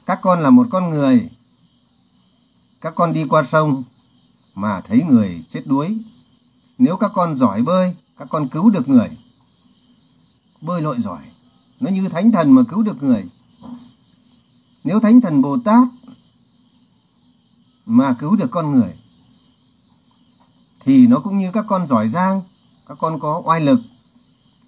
Các 0.05 0.19
con 0.21 0.39
là 0.39 0.49
một 0.49 0.67
con 0.71 0.89
người. 0.89 1.29
Các 2.81 2.95
con 2.95 3.13
đi 3.13 3.25
qua 3.29 3.43
sông 3.43 3.83
mà 4.57 4.81
thấy 4.81 5.03
người 5.03 5.43
chết 5.49 5.63
đuối. 5.65 5.97
Nếu 6.77 6.97
các 6.97 7.11
con 7.13 7.35
giỏi 7.35 7.63
bơi, 7.63 7.95
các 8.17 8.27
con 8.31 8.47
cứu 8.47 8.69
được 8.69 8.89
người. 8.89 9.09
Bơi 10.61 10.81
lội 10.81 11.01
giỏi, 11.01 11.21
nó 11.79 11.89
như 11.91 12.09
thánh 12.09 12.31
thần 12.31 12.51
mà 12.51 12.61
cứu 12.69 12.83
được 12.83 13.03
người. 13.03 13.25
Nếu 14.83 14.99
thánh 14.99 15.21
thần 15.21 15.41
bồ 15.41 15.57
tát 15.65 15.87
mà 17.85 18.15
cứu 18.19 18.35
được 18.35 18.51
con 18.51 18.71
người, 18.71 18.93
thì 20.79 21.07
nó 21.07 21.19
cũng 21.19 21.37
như 21.39 21.51
các 21.51 21.65
con 21.67 21.87
giỏi 21.87 22.09
giang, 22.09 22.41
các 22.87 22.97
con 22.99 23.19
có 23.19 23.41
oai 23.45 23.61
lực. 23.61 23.79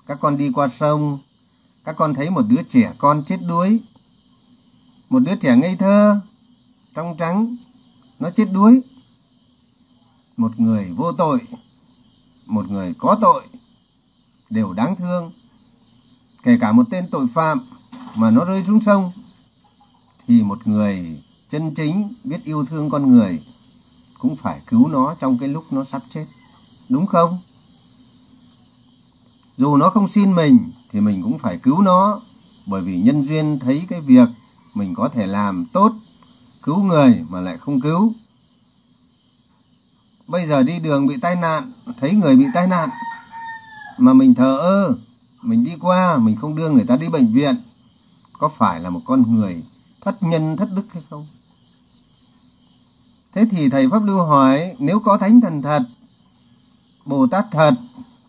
Các 0.08 0.17
con 0.21 0.38
đi 0.38 0.52
qua 0.52 0.67
sông, 0.67 1.19
các 1.84 1.95
con 1.95 2.13
thấy 2.13 2.30
một 2.30 2.45
đứa 2.49 2.63
trẻ 2.69 2.93
con 2.97 3.23
chết 3.25 3.39
đuối. 3.47 3.80
Một 5.10 5.19
đứa 5.19 5.36
trẻ 5.36 5.58
ngây 5.58 5.75
thơ, 5.75 6.19
trong 6.93 7.17
trắng, 7.17 7.56
nó 8.19 8.30
chết 8.32 8.45
đuối 8.54 8.82
một 10.39 10.60
người 10.60 10.91
vô 10.95 11.12
tội, 11.12 11.39
một 12.45 12.71
người 12.71 12.93
có 12.97 13.17
tội, 13.21 13.43
đều 14.49 14.73
đáng 14.73 14.95
thương. 14.95 15.32
Kể 16.43 16.58
cả 16.62 16.71
một 16.71 16.86
tên 16.91 17.10
tội 17.12 17.28
phạm 17.34 17.60
mà 18.15 18.32
nó 18.32 18.45
rơi 18.45 18.63
xuống 18.67 18.82
sông, 18.82 19.12
thì 20.28 20.43
một 20.43 20.67
người 20.67 21.23
chân 21.49 21.73
chính 21.75 22.13
biết 22.23 22.43
yêu 22.43 22.65
thương 22.65 22.89
con 22.89 23.12
người 23.12 23.43
cũng 24.19 24.36
phải 24.36 24.62
cứu 24.67 24.88
nó 24.88 25.15
trong 25.19 25.38
cái 25.39 25.49
lúc 25.49 25.63
nó 25.71 25.84
sắp 25.84 26.02
chết. 26.10 26.25
Đúng 26.89 27.08
không? 27.08 27.39
Dù 29.58 29.78
nó 29.78 29.89
không 29.89 30.08
xin 30.08 30.36
mình, 30.36 30.71
thì 30.91 30.99
mình 30.99 31.23
cũng 31.23 31.38
phải 31.38 31.58
cứu 31.58 31.82
nó, 31.82 32.21
bởi 32.67 32.82
vì 32.82 33.02
nhân 33.02 33.23
duyên 33.23 33.60
thấy 33.60 33.86
cái 33.89 34.02
việc 34.02 34.30
mình 34.73 34.95
có 34.95 35.10
thể 35.10 35.28
làm 35.28 35.65
tốt, 35.73 35.91
cứu 36.63 36.84
người 36.84 37.25
mà 37.30 37.41
lại 37.41 37.58
không 37.58 37.82
cứu 37.82 38.13
bây 40.29 40.47
giờ 40.47 40.63
đi 40.63 40.79
đường 40.79 41.07
bị 41.07 41.17
tai 41.21 41.35
nạn, 41.35 41.71
thấy 41.99 42.13
người 42.13 42.35
bị 42.35 42.45
tai 42.53 42.67
nạn, 42.67 42.89
mà 43.97 44.13
mình 44.13 44.35
thờ 44.35 44.57
ơ, 44.57 44.95
mình 45.41 45.63
đi 45.63 45.71
qua, 45.81 46.17
mình 46.17 46.35
không 46.35 46.55
đưa 46.55 46.69
người 46.69 46.85
ta 46.85 46.97
đi 46.97 47.09
bệnh 47.09 47.33
viện, 47.33 47.55
có 48.33 48.49
phải 48.49 48.79
là 48.79 48.89
một 48.89 49.01
con 49.05 49.35
người 49.35 49.63
thất 50.01 50.23
nhân, 50.23 50.57
thất 50.57 50.69
đức 50.75 50.85
hay 50.93 51.03
không? 51.09 51.27
Thế 53.33 53.45
thì 53.51 53.69
thầy 53.69 53.89
pháp 53.89 54.03
lưu 54.03 54.25
hỏi, 54.25 54.75
nếu 54.79 54.99
có 54.99 55.17
thánh 55.17 55.41
thần 55.41 55.61
thật, 55.61 55.83
bồ 57.05 57.27
tát 57.27 57.45
thật, 57.51 57.73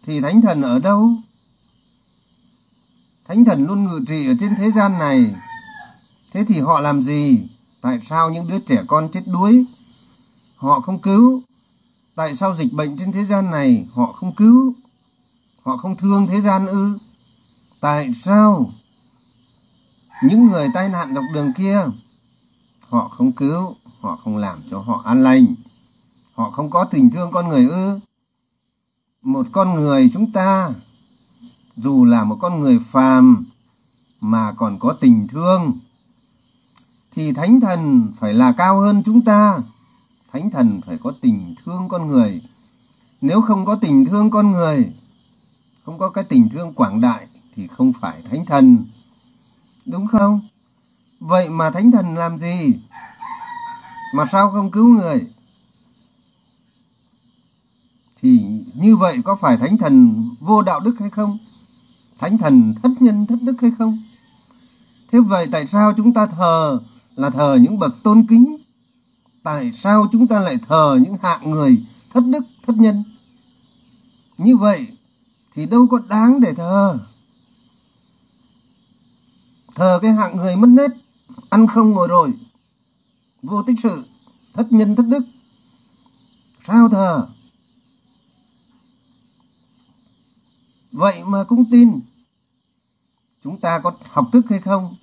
thì 0.06 0.20
thánh 0.20 0.40
thần 0.40 0.62
ở 0.62 0.78
đâu? 0.78 1.10
Thánh 3.28 3.44
thần 3.44 3.66
luôn 3.66 3.84
ngự 3.84 4.00
trị 4.08 4.26
ở 4.26 4.34
trên 4.40 4.54
thế 4.58 4.70
gian 4.70 4.98
này. 4.98 5.34
Thế 6.32 6.44
thì 6.48 6.60
họ 6.60 6.80
làm 6.80 7.02
gì? 7.02 7.48
Tại 7.80 8.00
sao 8.08 8.30
những 8.30 8.48
đứa 8.48 8.58
trẻ 8.58 8.82
con 8.86 9.08
chết 9.12 9.22
đuối, 9.26 9.64
họ 10.56 10.80
không 10.80 10.98
cứu? 10.98 11.42
Tại 12.20 12.37
sao 12.37 12.56
dịch 12.56 12.72
bệnh 12.72 12.96
trên 12.96 13.12
thế 13.12 13.24
gian 13.24 13.50
này 13.50 13.87
họ 13.92 14.12
không 14.12 14.35
cứu? 14.35 14.74
Họ 15.62 15.76
không 15.76 15.96
thương 15.96 16.26
thế 16.26 16.40
gian 16.40 16.66
ư? 16.66 16.98
Tại 17.80 18.11
sao 18.24 18.70
những 20.22 20.46
người 20.46 20.68
tai 20.74 20.88
nạn 20.88 21.14
dọc 21.14 21.24
đường 21.35 21.52
kia 21.56 21.83
họ 22.80 23.09
không 23.09 23.33
cứu, 23.33 23.74
họ 24.00 24.18
không 24.24 24.37
làm 24.37 24.59
cho 24.70 24.80
họ 24.80 25.02
an 25.04 25.22
lành? 25.22 25.46
Họ 26.35 26.50
không 26.50 26.70
có 26.70 26.85
tình 26.85 27.11
thương 27.11 27.33
con 27.33 27.48
người 27.48 27.68
ư? 27.68 27.98
Một 29.22 29.46
con 29.52 29.74
người 29.74 30.11
chúng 30.12 30.33
ta, 30.33 30.70
dù 31.76 32.04
là 32.04 32.24
một 32.24 32.38
con 32.40 32.61
người 32.61 32.78
phàm 32.90 33.44
mà 34.20 34.52
còn 34.52 34.78
có 34.78 34.92
tình 35.00 35.28
thương, 35.28 35.78
thì 37.12 37.33
thánh 37.33 37.61
thần 37.61 38.12
phải 38.18 38.35
là 38.35 38.52
cao 38.52 38.78
hơn 38.80 39.02
chúng 39.04 39.22
ta 39.22 39.59
thánh 40.33 40.51
thần 40.51 40.81
phải 40.87 40.99
có 41.03 41.12
tình 41.21 41.55
thương 41.64 41.88
con 41.88 42.09
người. 42.09 42.43
Nếu 43.21 43.40
không 43.40 43.64
có 43.64 43.77
tình 43.81 44.05
thương 44.05 44.31
con 44.31 44.51
người, 44.51 44.93
không 45.85 45.99
có 45.99 46.11
cái 46.11 46.25
tình 46.25 46.49
thương 46.49 46.75
quảng 46.75 47.01
đại 47.01 47.27
thì 47.55 47.66
không 47.66 47.93
phải 48.01 48.23
thánh 48.31 48.45
thần. 48.45 48.85
Đúng 49.87 50.07
không? 50.07 50.40
Vậy 51.21 51.49
mà 51.49 51.71
thánh 51.71 51.90
thần 51.90 52.14
làm 52.14 52.38
gì? 52.38 52.81
Mà 54.14 54.25
sao 54.33 54.51
không 54.51 54.71
cứu 54.71 54.88
người? 54.88 55.27
Thì 58.23 58.64
như 58.75 58.97
vậy 58.97 59.21
có 59.25 59.37
phải 59.37 59.57
thánh 59.57 59.79
thần 59.79 60.25
vô 60.40 60.62
đạo 60.62 60.81
đức 60.81 60.95
hay 61.01 61.11
không? 61.11 61.38
Thánh 62.19 62.38
thần 62.38 62.75
thất 62.83 62.90
nhân 63.01 63.27
thất 63.27 63.38
đức 63.43 63.61
hay 63.61 63.71
không? 63.79 64.03
Thế 65.12 65.21
vậy 65.21 65.49
tại 65.53 65.66
sao 65.66 65.93
chúng 65.97 66.12
ta 66.12 66.27
thờ 66.27 66.81
là 67.16 67.31
thờ 67.31 67.59
những 67.62 67.79
bậc 67.79 68.03
tôn 68.03 68.27
kính? 68.29 68.57
Tại 69.42 69.72
sao 69.72 70.09
chúng 70.12 70.26
ta 70.26 70.40
lại 70.40 70.59
thờ 70.68 70.98
những 71.03 71.16
hạng 71.22 71.50
người 71.50 71.87
thất 72.12 72.20
đức, 72.20 72.44
thất 72.66 72.76
nhân? 72.76 73.05
Như 74.38 74.57
vậy 74.57 74.87
thì 75.55 75.66
đâu 75.66 75.87
có 75.90 75.98
đáng 76.09 76.40
để 76.40 76.55
thờ. 76.55 76.98
Thờ 79.74 79.98
cái 80.03 80.12
hạng 80.12 80.37
người 80.37 80.57
mất 80.57 80.68
nết 80.68 80.90
ăn 81.50 81.66
không 81.66 81.90
ngồi 81.90 82.09
rồi, 82.09 82.33
vô 83.42 83.62
tích 83.62 83.76
sự, 83.83 84.05
thất 84.55 84.72
nhân, 84.72 84.96
thất 84.96 85.07
đức. 85.07 85.22
Sao 86.66 86.88
thờ? 86.88 87.29
Vậy 90.92 91.24
mà 91.24 91.44
cũng 91.44 91.64
tin. 91.70 92.00
Chúng 93.44 93.61
ta 93.61 93.79
có 93.79 93.92
học 94.09 94.29
thức 94.33 94.46
hay 94.50 94.61
không? 94.61 94.96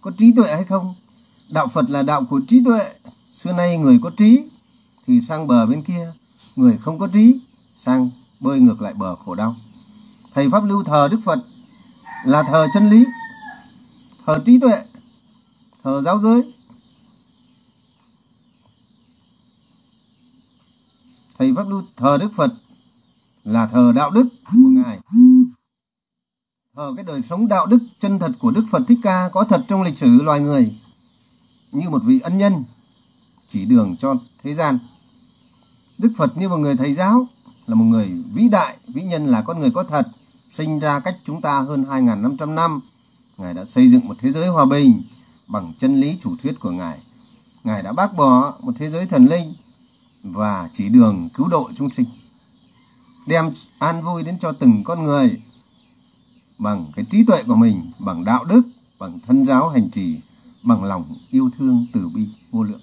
Có 0.00 0.10
trí 0.18 0.32
tuệ 0.36 0.54
hay 0.54 0.64
không? 0.64 0.94
Đạo 1.50 1.68
phật 1.68 1.90
là 1.90 2.02
đạo 2.02 2.24
của 2.30 2.40
trí 2.48 2.64
tuệ 2.64 2.94
xưa 3.36 3.52
nay 3.52 3.78
người 3.78 3.98
có 4.02 4.10
trí 4.16 4.44
thì 5.06 5.20
sang 5.20 5.46
bờ 5.46 5.66
bên 5.66 5.82
kia, 5.82 6.12
người 6.56 6.78
không 6.78 6.98
có 6.98 7.06
trí 7.06 7.40
sang 7.76 8.10
bơi 8.40 8.60
ngược 8.60 8.82
lại 8.82 8.94
bờ 8.94 9.16
khổ 9.16 9.34
đau. 9.34 9.56
Thầy 10.34 10.50
pháp 10.50 10.64
lưu 10.64 10.84
thờ 10.84 11.08
đức 11.10 11.20
phật 11.24 11.38
là 12.24 12.42
thờ 12.42 12.66
chân 12.74 12.90
lý, 12.90 13.04
thờ 14.26 14.42
trí 14.46 14.60
tuệ, 14.60 14.82
thờ 15.82 16.02
giáo 16.04 16.20
giới. 16.20 16.54
Thầy 21.38 21.52
pháp 21.56 21.68
lưu 21.68 21.82
thờ 21.96 22.18
đức 22.20 22.32
phật 22.34 22.50
là 23.44 23.66
thờ 23.66 23.92
đạo 23.96 24.10
đức 24.10 24.26
của 24.44 24.68
ngài. 24.68 25.00
Thờ 26.76 26.92
cái 26.96 27.04
đời 27.04 27.22
sống 27.22 27.48
đạo 27.48 27.66
đức 27.66 27.78
chân 27.98 28.18
thật 28.18 28.32
của 28.38 28.50
đức 28.50 28.64
phật 28.70 28.82
thích 28.88 28.98
ca 29.02 29.28
có 29.28 29.44
thật 29.44 29.64
trong 29.68 29.82
lịch 29.82 29.98
sử 29.98 30.22
loài 30.22 30.40
người 30.40 30.80
như 31.72 31.90
một 31.90 32.02
vị 32.04 32.20
ân 32.20 32.38
nhân 32.38 32.64
chỉ 33.48 33.64
đường 33.64 33.96
cho 33.96 34.14
thế 34.42 34.54
gian. 34.54 34.78
Đức 35.98 36.12
phật 36.16 36.36
như 36.36 36.48
một 36.48 36.56
người 36.56 36.76
thầy 36.76 36.94
giáo, 36.94 37.26
là 37.66 37.74
một 37.74 37.84
người 37.84 38.12
vĩ 38.34 38.48
đại, 38.48 38.76
vĩ 38.94 39.02
nhân, 39.02 39.26
là 39.26 39.42
con 39.42 39.60
người 39.60 39.70
có 39.70 39.82
thật, 39.84 40.06
sinh 40.50 40.78
ra 40.78 41.00
cách 41.00 41.16
chúng 41.24 41.40
ta 41.40 41.60
hơn 41.60 41.84
2.500 41.84 42.54
năm. 42.54 42.80
Ngài 43.38 43.54
đã 43.54 43.64
xây 43.64 43.88
dựng 43.88 44.08
một 44.08 44.16
thế 44.18 44.32
giới 44.32 44.48
hòa 44.48 44.64
bình 44.64 45.02
bằng 45.46 45.72
chân 45.78 46.00
lý 46.00 46.18
chủ 46.22 46.36
thuyết 46.42 46.60
của 46.60 46.70
ngài. 46.70 46.98
Ngài 47.64 47.82
đã 47.82 47.92
bác 47.92 48.16
bỏ 48.16 48.54
một 48.60 48.72
thế 48.78 48.90
giới 48.90 49.06
thần 49.06 49.26
linh 49.26 49.54
và 50.22 50.70
chỉ 50.72 50.88
đường 50.88 51.28
cứu 51.34 51.48
độ 51.48 51.70
chúng 51.76 51.90
sinh, 51.90 52.06
đem 53.26 53.50
an 53.78 54.02
vui 54.02 54.22
đến 54.22 54.38
cho 54.38 54.52
từng 54.52 54.84
con 54.84 55.04
người 55.04 55.42
bằng 56.58 56.86
cái 56.96 57.04
trí 57.10 57.24
tuệ 57.24 57.42
của 57.42 57.56
mình, 57.56 57.92
bằng 57.98 58.24
đạo 58.24 58.44
đức, 58.44 58.62
bằng 58.98 59.18
thân 59.26 59.46
giáo 59.46 59.68
hành 59.68 59.90
trì, 59.90 60.20
bằng 60.62 60.84
lòng 60.84 61.04
yêu 61.30 61.50
thương 61.58 61.86
từ 61.92 62.08
bi 62.14 62.28
vô 62.50 62.62
lượng 62.62 62.80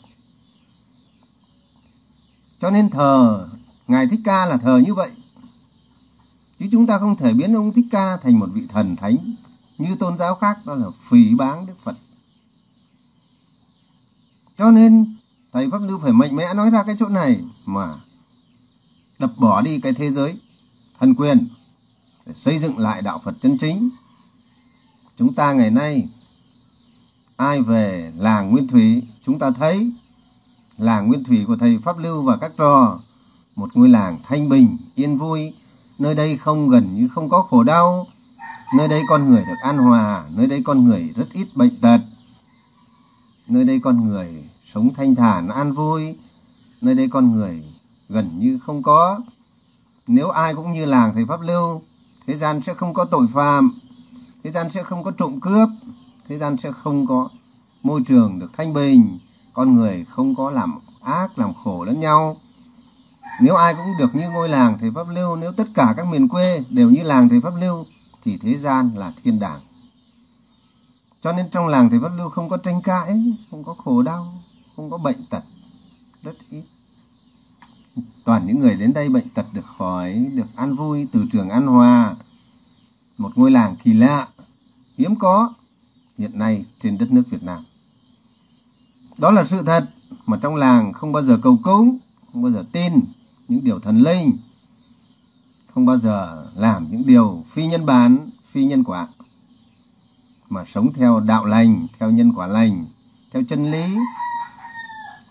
cho 2.63 2.71
nên 2.71 2.89
thờ, 2.89 3.47
ngài 3.87 4.07
thích 4.07 4.19
ca 4.25 4.45
là 4.45 4.57
thờ 4.57 4.81
như 4.85 4.93
vậy. 4.93 5.11
Chứ 6.59 6.65
chúng 6.71 6.87
ta 6.87 6.99
không 6.99 7.15
thể 7.15 7.33
biến 7.33 7.55
ông 7.55 7.73
thích 7.73 7.85
ca 7.91 8.17
thành 8.17 8.39
một 8.39 8.49
vị 8.53 8.61
thần 8.69 8.95
thánh 8.95 9.17
như 9.77 9.95
tôn 9.95 10.17
giáo 10.17 10.35
khác, 10.35 10.57
đó 10.65 10.75
là 10.75 10.87
phỉ 11.09 11.35
báng 11.35 11.65
đức 11.65 11.73
phật. 11.83 11.97
Cho 14.57 14.71
nên, 14.71 15.15
thầy 15.53 15.69
pháp 15.71 15.77
lưu 15.81 15.99
phải 15.99 16.13
mạnh 16.13 16.35
mẽ 16.35 16.53
nói 16.53 16.69
ra 16.69 16.83
cái 16.83 16.95
chỗ 16.99 17.09
này 17.09 17.43
mà 17.65 17.95
đập 19.19 19.31
bỏ 19.37 19.61
đi 19.61 19.79
cái 19.79 19.93
thế 19.93 20.11
giới 20.11 20.39
thần 20.99 21.15
quyền, 21.15 21.47
để 22.25 22.33
xây 22.33 22.59
dựng 22.59 22.77
lại 22.77 23.01
đạo 23.01 23.21
phật 23.23 23.35
chân 23.41 23.57
chính. 23.57 23.89
Chúng 25.17 25.33
ta 25.33 25.53
ngày 25.53 25.71
nay, 25.71 26.07
ai 27.35 27.61
về 27.61 28.11
làng 28.17 28.51
nguyên 28.51 28.67
thủy, 28.67 29.03
chúng 29.21 29.39
ta 29.39 29.51
thấy 29.51 29.91
làng 30.77 31.07
nguyên 31.07 31.23
thủy 31.23 31.43
của 31.47 31.55
thầy 31.55 31.79
pháp 31.83 31.97
lưu 31.97 32.21
và 32.21 32.37
các 32.37 32.51
trò. 32.57 32.99
Một 33.55 33.69
ngôi 33.73 33.89
làng 33.89 34.19
thanh 34.27 34.49
bình, 34.49 34.77
yên 34.95 35.17
vui. 35.17 35.53
Nơi 35.99 36.15
đây 36.15 36.37
không 36.37 36.69
gần 36.69 36.95
như 36.95 37.07
không 37.07 37.29
có 37.29 37.41
khổ 37.41 37.63
đau. 37.63 38.07
Nơi 38.77 38.87
đây 38.87 39.01
con 39.07 39.29
người 39.29 39.43
được 39.47 39.57
an 39.63 39.77
hòa. 39.77 40.23
Nơi 40.29 40.47
đây 40.47 40.61
con 40.65 40.85
người 40.85 41.13
rất 41.15 41.27
ít 41.33 41.47
bệnh 41.55 41.75
tật. 41.81 41.99
Nơi 43.47 43.63
đây 43.63 43.79
con 43.83 44.07
người 44.07 44.49
sống 44.63 44.93
thanh 44.93 45.15
thản, 45.15 45.47
an 45.47 45.73
vui. 45.73 46.15
Nơi 46.81 46.95
đây 46.95 47.07
con 47.11 47.35
người 47.35 47.63
gần 48.09 48.39
như 48.39 48.59
không 48.65 48.83
có. 48.83 49.21
Nếu 50.07 50.29
ai 50.29 50.55
cũng 50.55 50.73
như 50.73 50.85
làng 50.85 51.13
thầy 51.13 51.25
pháp 51.25 51.41
lưu, 51.41 51.81
thế 52.27 52.37
gian 52.37 52.61
sẽ 52.61 52.73
không 52.73 52.93
có 52.93 53.05
tội 53.05 53.27
phạm. 53.33 53.71
Thế 54.43 54.51
gian 54.51 54.69
sẽ 54.69 54.83
không 54.83 55.03
có 55.03 55.11
trộm 55.11 55.39
cướp. 55.39 55.69
Thế 56.27 56.37
gian 56.37 56.57
sẽ 56.57 56.71
không 56.71 57.07
có 57.07 57.29
môi 57.83 58.01
trường 58.07 58.39
được 58.39 58.51
thanh 58.57 58.73
bình 58.73 59.19
con 59.53 59.75
người 59.75 60.05
không 60.09 60.35
có 60.35 60.51
làm 60.51 60.79
ác, 61.01 61.39
làm 61.39 61.53
khổ 61.53 61.83
lẫn 61.83 61.99
nhau. 61.99 62.37
Nếu 63.41 63.55
ai 63.55 63.73
cũng 63.73 63.97
được 63.99 64.15
như 64.15 64.29
ngôi 64.29 64.49
làng 64.49 64.77
thầy 64.79 64.91
pháp 64.91 65.07
lưu, 65.09 65.35
nếu 65.35 65.51
tất 65.51 65.67
cả 65.73 65.93
các 65.97 66.07
miền 66.07 66.27
quê 66.27 66.63
đều 66.69 66.89
như 66.89 67.03
làng 67.03 67.29
thầy 67.29 67.41
pháp 67.41 67.53
lưu, 67.61 67.85
thì 68.23 68.37
thế 68.37 68.57
gian 68.57 68.91
là 68.95 69.13
thiên 69.23 69.39
đàng. 69.39 69.59
Cho 71.21 71.33
nên 71.33 71.49
trong 71.49 71.67
làng 71.67 71.89
thầy 71.89 71.99
pháp 71.99 72.11
lưu 72.17 72.29
không 72.29 72.49
có 72.49 72.57
tranh 72.57 72.81
cãi, 72.81 73.35
không 73.51 73.63
có 73.63 73.73
khổ 73.73 74.01
đau, 74.01 74.33
không 74.75 74.89
có 74.89 74.97
bệnh 74.97 75.25
tật, 75.29 75.43
rất 76.23 76.35
ít. 76.49 76.63
Toàn 78.25 78.47
những 78.47 78.59
người 78.59 78.75
đến 78.75 78.93
đây 78.93 79.09
bệnh 79.09 79.29
tật 79.29 79.45
được 79.53 79.65
khỏi, 79.77 80.13
được 80.33 80.47
an 80.55 80.75
vui 80.75 81.07
từ 81.11 81.25
trường 81.31 81.49
an 81.49 81.67
hòa, 81.67 82.15
một 83.17 83.31
ngôi 83.35 83.51
làng 83.51 83.75
kỳ 83.83 83.93
lạ, 83.93 84.27
hiếm 84.97 85.15
có, 85.15 85.53
hiện 86.17 86.39
nay 86.39 86.65
trên 86.81 86.97
đất 86.97 87.11
nước 87.11 87.23
Việt 87.29 87.43
Nam 87.43 87.63
đó 89.17 89.31
là 89.31 89.45
sự 89.45 89.63
thật, 89.65 89.85
mà 90.25 90.37
trong 90.41 90.55
làng 90.55 90.93
không 90.93 91.11
bao 91.11 91.23
giờ 91.23 91.39
cầu 91.43 91.59
cúng 91.63 91.97
không 92.33 92.43
bao 92.43 92.51
giờ 92.51 92.63
tin 92.71 92.93
những 93.47 93.63
điều 93.63 93.79
thần 93.79 94.01
linh, 94.01 94.37
không 95.73 95.85
bao 95.85 95.97
giờ 95.97 96.47
làm 96.55 96.87
những 96.91 97.05
điều 97.05 97.43
phi 97.51 97.67
nhân 97.67 97.85
bản, 97.85 98.29
phi 98.51 98.65
nhân 98.65 98.83
quả, 98.83 99.07
mà 100.49 100.65
sống 100.65 100.93
theo 100.93 101.19
đạo 101.19 101.45
lành, 101.45 101.87
theo 101.99 102.11
nhân 102.11 102.33
quả 102.35 102.47
lành, 102.47 102.85
theo 103.31 103.43
chân 103.49 103.71
lý, 103.71 103.95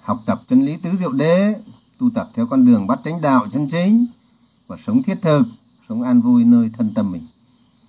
học 0.03 0.19
tập 0.27 0.43
chân 0.49 0.63
lý 0.63 0.77
tứ 0.77 0.91
diệu 0.99 1.13
đế, 1.13 1.55
tu 1.99 2.11
tập 2.15 2.31
theo 2.35 2.47
con 2.47 2.65
đường 2.65 2.87
bắt 2.87 3.01
chánh 3.05 3.21
đạo 3.21 3.47
chân 3.51 3.69
chính, 3.69 4.07
và 4.67 4.77
sống 4.77 5.03
thiết 5.03 5.19
thực, 5.23 5.43
sống 5.89 6.03
an 6.03 6.21
vui 6.21 6.45
nơi 6.45 6.71
thân 6.79 6.95
tâm 6.95 7.13
mình, 7.13 7.27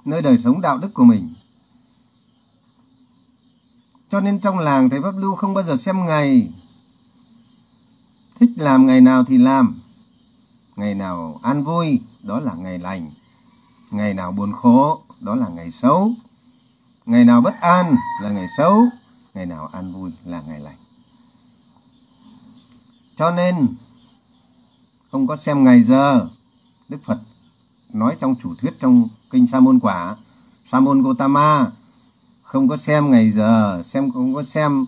nơi 0.05 0.21
đời 0.21 0.37
sống 0.43 0.61
đạo 0.61 0.77
đức 0.77 0.93
của 0.93 1.03
mình 1.03 1.33
cho 4.13 4.21
nên 4.21 4.39
trong 4.39 4.59
làng 4.59 4.89
thầy 4.89 5.01
pháp 5.01 5.17
lưu 5.17 5.35
không 5.35 5.53
bao 5.53 5.63
giờ 5.63 5.77
xem 5.77 6.05
ngày. 6.05 6.51
Thích 8.39 8.49
làm 8.57 8.87
ngày 8.87 9.01
nào 9.01 9.23
thì 9.23 9.37
làm. 9.37 9.81
Ngày 10.75 10.95
nào 10.95 11.39
an 11.43 11.63
vui, 11.63 12.01
đó 12.23 12.39
là 12.39 12.53
ngày 12.53 12.77
lành. 12.77 13.11
Ngày 13.91 14.13
nào 14.13 14.31
buồn 14.31 14.51
khổ, 14.53 15.01
đó 15.19 15.35
là 15.35 15.47
ngày 15.47 15.71
xấu. 15.71 16.11
Ngày 17.05 17.25
nào 17.25 17.41
bất 17.41 17.53
an 17.61 17.95
là 18.21 18.29
ngày 18.29 18.47
xấu. 18.57 18.85
Ngày 19.33 19.45
nào 19.45 19.67
an 19.67 19.93
vui 19.93 20.11
là 20.25 20.41
ngày 20.47 20.59
lành. 20.59 20.77
Cho 23.15 23.31
nên, 23.31 23.67
không 25.11 25.27
có 25.27 25.35
xem 25.35 25.63
ngày 25.63 25.83
giờ. 25.83 26.27
Đức 26.89 27.03
phật 27.03 27.19
nói 27.93 28.15
trong 28.19 28.35
chủ 28.43 28.55
thuyết 28.55 28.79
trong 28.79 29.07
kinh 29.29 29.47
sa 29.47 29.59
môn 29.59 29.79
quả, 29.79 30.15
sa 30.65 30.79
môn 30.79 31.01
gotama 31.01 31.71
không 32.53 32.67
có 32.67 32.77
xem 32.77 33.11
ngày 33.11 33.31
giờ, 33.31 33.83
xem 33.85 34.11
không 34.11 34.33
có 34.33 34.43
xem 34.43 34.85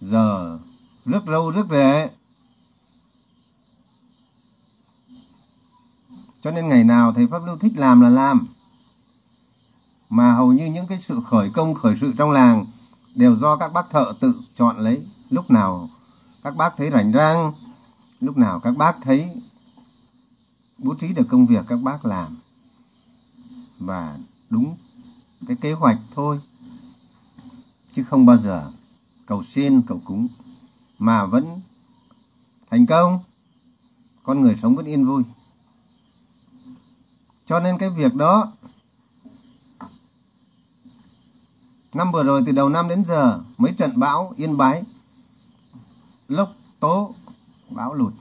giờ. 0.00 0.58
Rất 1.04 1.22
râu 1.26 1.50
rất 1.50 1.66
rễ 1.70 2.10
cho 6.40 6.50
nên 6.50 6.68
ngày 6.68 6.84
nào 6.84 7.12
thầy 7.12 7.26
pháp 7.26 7.42
lưu 7.46 7.58
thích 7.58 7.72
làm 7.76 8.00
là 8.00 8.08
làm. 8.08 8.46
Mà 10.08 10.32
hầu 10.32 10.52
như 10.52 10.66
những 10.66 10.86
cái 10.86 11.00
sự 11.00 11.20
khởi 11.26 11.50
công, 11.50 11.74
khởi 11.74 11.96
sự 11.96 12.12
trong 12.18 12.30
làng 12.30 12.66
đều 13.14 13.36
do 13.36 13.56
các 13.56 13.72
bác 13.72 13.90
thợ 13.90 14.12
tự 14.20 14.40
chọn 14.54 14.78
lấy. 14.78 15.06
Lúc 15.30 15.50
nào 15.50 15.88
các 16.44 16.56
bác 16.56 16.76
thấy 16.76 16.90
rảnh 16.90 17.12
rang, 17.12 17.52
lúc 18.20 18.36
nào 18.36 18.60
các 18.60 18.76
bác 18.76 18.96
thấy 19.02 19.28
bố 20.78 20.94
trí 20.94 21.12
được 21.12 21.26
công 21.30 21.46
việc 21.46 21.64
các 21.68 21.78
bác 21.82 22.06
làm. 22.06 22.36
Và 23.78 24.18
đúng 24.50 24.76
cái 25.48 25.56
kế 25.60 25.72
hoạch 25.72 25.98
thôi. 26.14 26.40
Chứ 27.92 28.04
không 28.04 28.26
bao 28.26 28.36
giờ 28.36 28.72
cầu 29.26 29.42
xin, 29.42 29.82
cầu 29.82 30.00
cúng 30.04 30.28
mà 30.98 31.26
vẫn 31.26 31.60
thành 32.70 32.86
công. 32.86 33.20
Con 34.22 34.40
người 34.40 34.56
sống 34.62 34.76
vẫn 34.76 34.86
yên 34.86 35.06
vui. 35.06 35.22
Cho 37.46 37.60
nên 37.60 37.78
cái 37.78 37.90
việc 37.90 38.14
đó, 38.14 38.52
năm 41.94 42.12
vừa 42.12 42.22
rồi 42.22 42.42
từ 42.46 42.52
đầu 42.52 42.68
năm 42.68 42.88
đến 42.88 43.04
giờ, 43.04 43.40
mấy 43.58 43.72
trận 43.72 43.92
bão 43.94 44.32
yên 44.36 44.56
bái, 44.56 44.82
lốc 46.28 46.52
tố, 46.80 47.14
bão 47.70 47.94
lụt, 47.94 48.12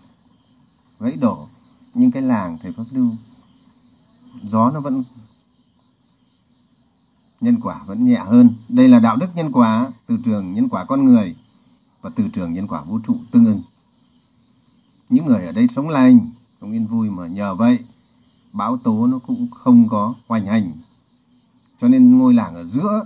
gãy 0.99 1.11
đổ, 1.11 1.47
nhưng 1.93 2.11
cái 2.11 2.21
làng 2.21 2.57
thầy 2.61 2.71
pháp 2.77 2.83
lưu, 2.91 3.11
gió 4.43 4.71
nó 4.71 4.79
vẫn 4.79 5.03
nhân 7.41 7.59
quả 7.61 7.81
vẫn 7.85 8.05
nhẹ 8.05 8.17
hơn. 8.17 8.49
Đây 8.69 8.87
là 8.87 8.99
đạo 8.99 9.15
đức 9.15 9.27
nhân 9.35 9.51
quả, 9.51 9.91
từ 10.07 10.17
trường 10.25 10.53
nhân 10.53 10.69
quả 10.69 10.85
con 10.85 11.05
người 11.05 11.35
và 12.01 12.09
từ 12.15 12.27
trường 12.33 12.53
nhân 12.53 12.67
quả 12.67 12.81
vũ 12.81 12.99
trụ 13.07 13.17
tương 13.31 13.45
ưng. 13.45 13.61
Những 15.09 15.25
người 15.25 15.45
ở 15.45 15.51
đây 15.51 15.67
sống 15.75 15.89
lành, 15.89 16.29
sống 16.61 16.71
yên 16.71 16.87
vui 16.87 17.09
mà 17.09 17.27
nhờ 17.27 17.55
vậy, 17.55 17.79
bão 18.53 18.77
tố 18.77 19.07
nó 19.07 19.19
cũng 19.19 19.47
không 19.51 19.89
có 19.89 20.13
hoành 20.27 20.45
hành. 20.45 20.71
Cho 21.81 21.87
nên 21.87 22.17
ngôi 22.17 22.33
làng 22.33 22.55
ở 22.55 22.65
giữa 22.65 23.05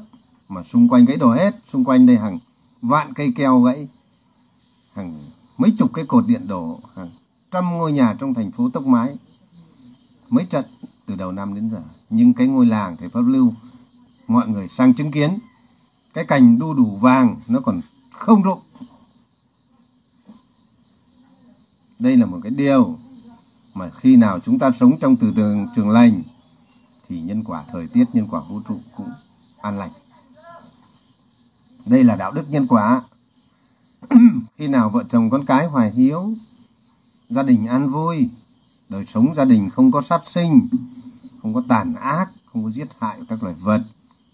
mà 0.50 0.64
xung 0.64 0.90
quanh 0.90 1.06
gãy 1.06 1.18
đổ 1.18 1.34
hết, 1.34 1.56
xung 1.66 1.86
quanh 1.86 2.06
đây 2.06 2.18
hàng 2.18 2.40
vạn 2.82 3.14
cây 3.14 3.34
keo 3.36 3.62
gãy, 3.62 3.88
hàng 4.94 5.24
mấy 5.58 5.74
chục 5.78 5.94
cái 5.94 6.06
cột 6.06 6.28
điện 6.28 6.48
đổ, 6.48 6.80
hàng 6.96 7.12
trăm 7.52 7.66
ngôi 7.66 7.92
nhà 7.92 8.16
trong 8.20 8.34
thành 8.34 8.52
phố 8.52 8.70
tốc 8.70 8.86
mái. 8.86 9.16
Mấy 10.30 10.46
trận 10.46 10.66
từ 11.06 11.16
đầu 11.16 11.32
năm 11.32 11.54
đến 11.54 11.70
giờ, 11.70 11.82
nhưng 12.10 12.34
cái 12.34 12.48
ngôi 12.48 12.66
làng 12.66 12.98
thầy 12.98 13.10
pháp 13.10 13.22
lưu 13.22 13.54
mọi 14.30 14.48
người 14.48 14.68
sang 14.68 14.94
chứng 14.94 15.12
kiến. 15.12 15.40
Cái 16.14 16.26
cành 16.26 16.60
đu 16.60 16.74
đủ 16.74 16.98
vàng, 17.02 17.36
nó 17.48 17.60
còn 17.60 17.82
không 18.12 18.44
rụng. 18.44 18.60
Đây 22.00 22.18
là 22.18 22.26
một 22.26 22.40
cái 22.44 22.52
điều 22.52 22.98
mà 23.74 23.90
khi 23.90 24.16
nào 24.16 24.40
chúng 24.40 24.60
ta 24.60 24.72
sống 24.72 24.92
trong 25.00 25.16
từ 25.16 25.34
tường 25.36 25.68
trường 25.76 25.90
lành, 25.90 26.24
thì 27.08 27.22
nhân 27.22 27.44
quả 27.44 27.64
thời 27.72 27.88
tiết, 27.88 28.06
nhân 28.14 28.28
quả 28.32 28.42
vũ 28.50 28.62
trụ 28.68 28.80
cũng 28.98 29.12
an 29.62 29.78
lành. 29.78 29.92
Đây 31.86 32.04
là 32.04 32.16
đạo 32.16 32.32
đức 32.32 32.50
nhân 32.50 32.68
quả. 32.68 33.02
Khi 34.58 34.68
nào 34.68 34.90
vợ 34.90 35.04
chồng 35.10 35.30
con 35.30 35.46
cái 35.46 35.68
hoài 35.68 35.92
hiếu, 35.92 36.34
gia 37.30 37.44
đình 37.44 37.68
an 37.68 37.90
vui, 37.90 38.30
đời 38.90 39.06
sống 39.06 39.34
gia 39.36 39.46
đình 39.46 39.70
không 39.70 39.92
có 39.92 40.02
sát 40.02 40.22
sinh, 40.26 40.68
không 41.42 41.54
có 41.54 41.64
tàn 41.68 41.96
ác, 41.96 42.30
không 42.46 42.64
có 42.64 42.72
giết 42.72 42.88
hại 43.00 43.20
các 43.30 43.44
loài 43.44 43.56
vật 43.60 43.82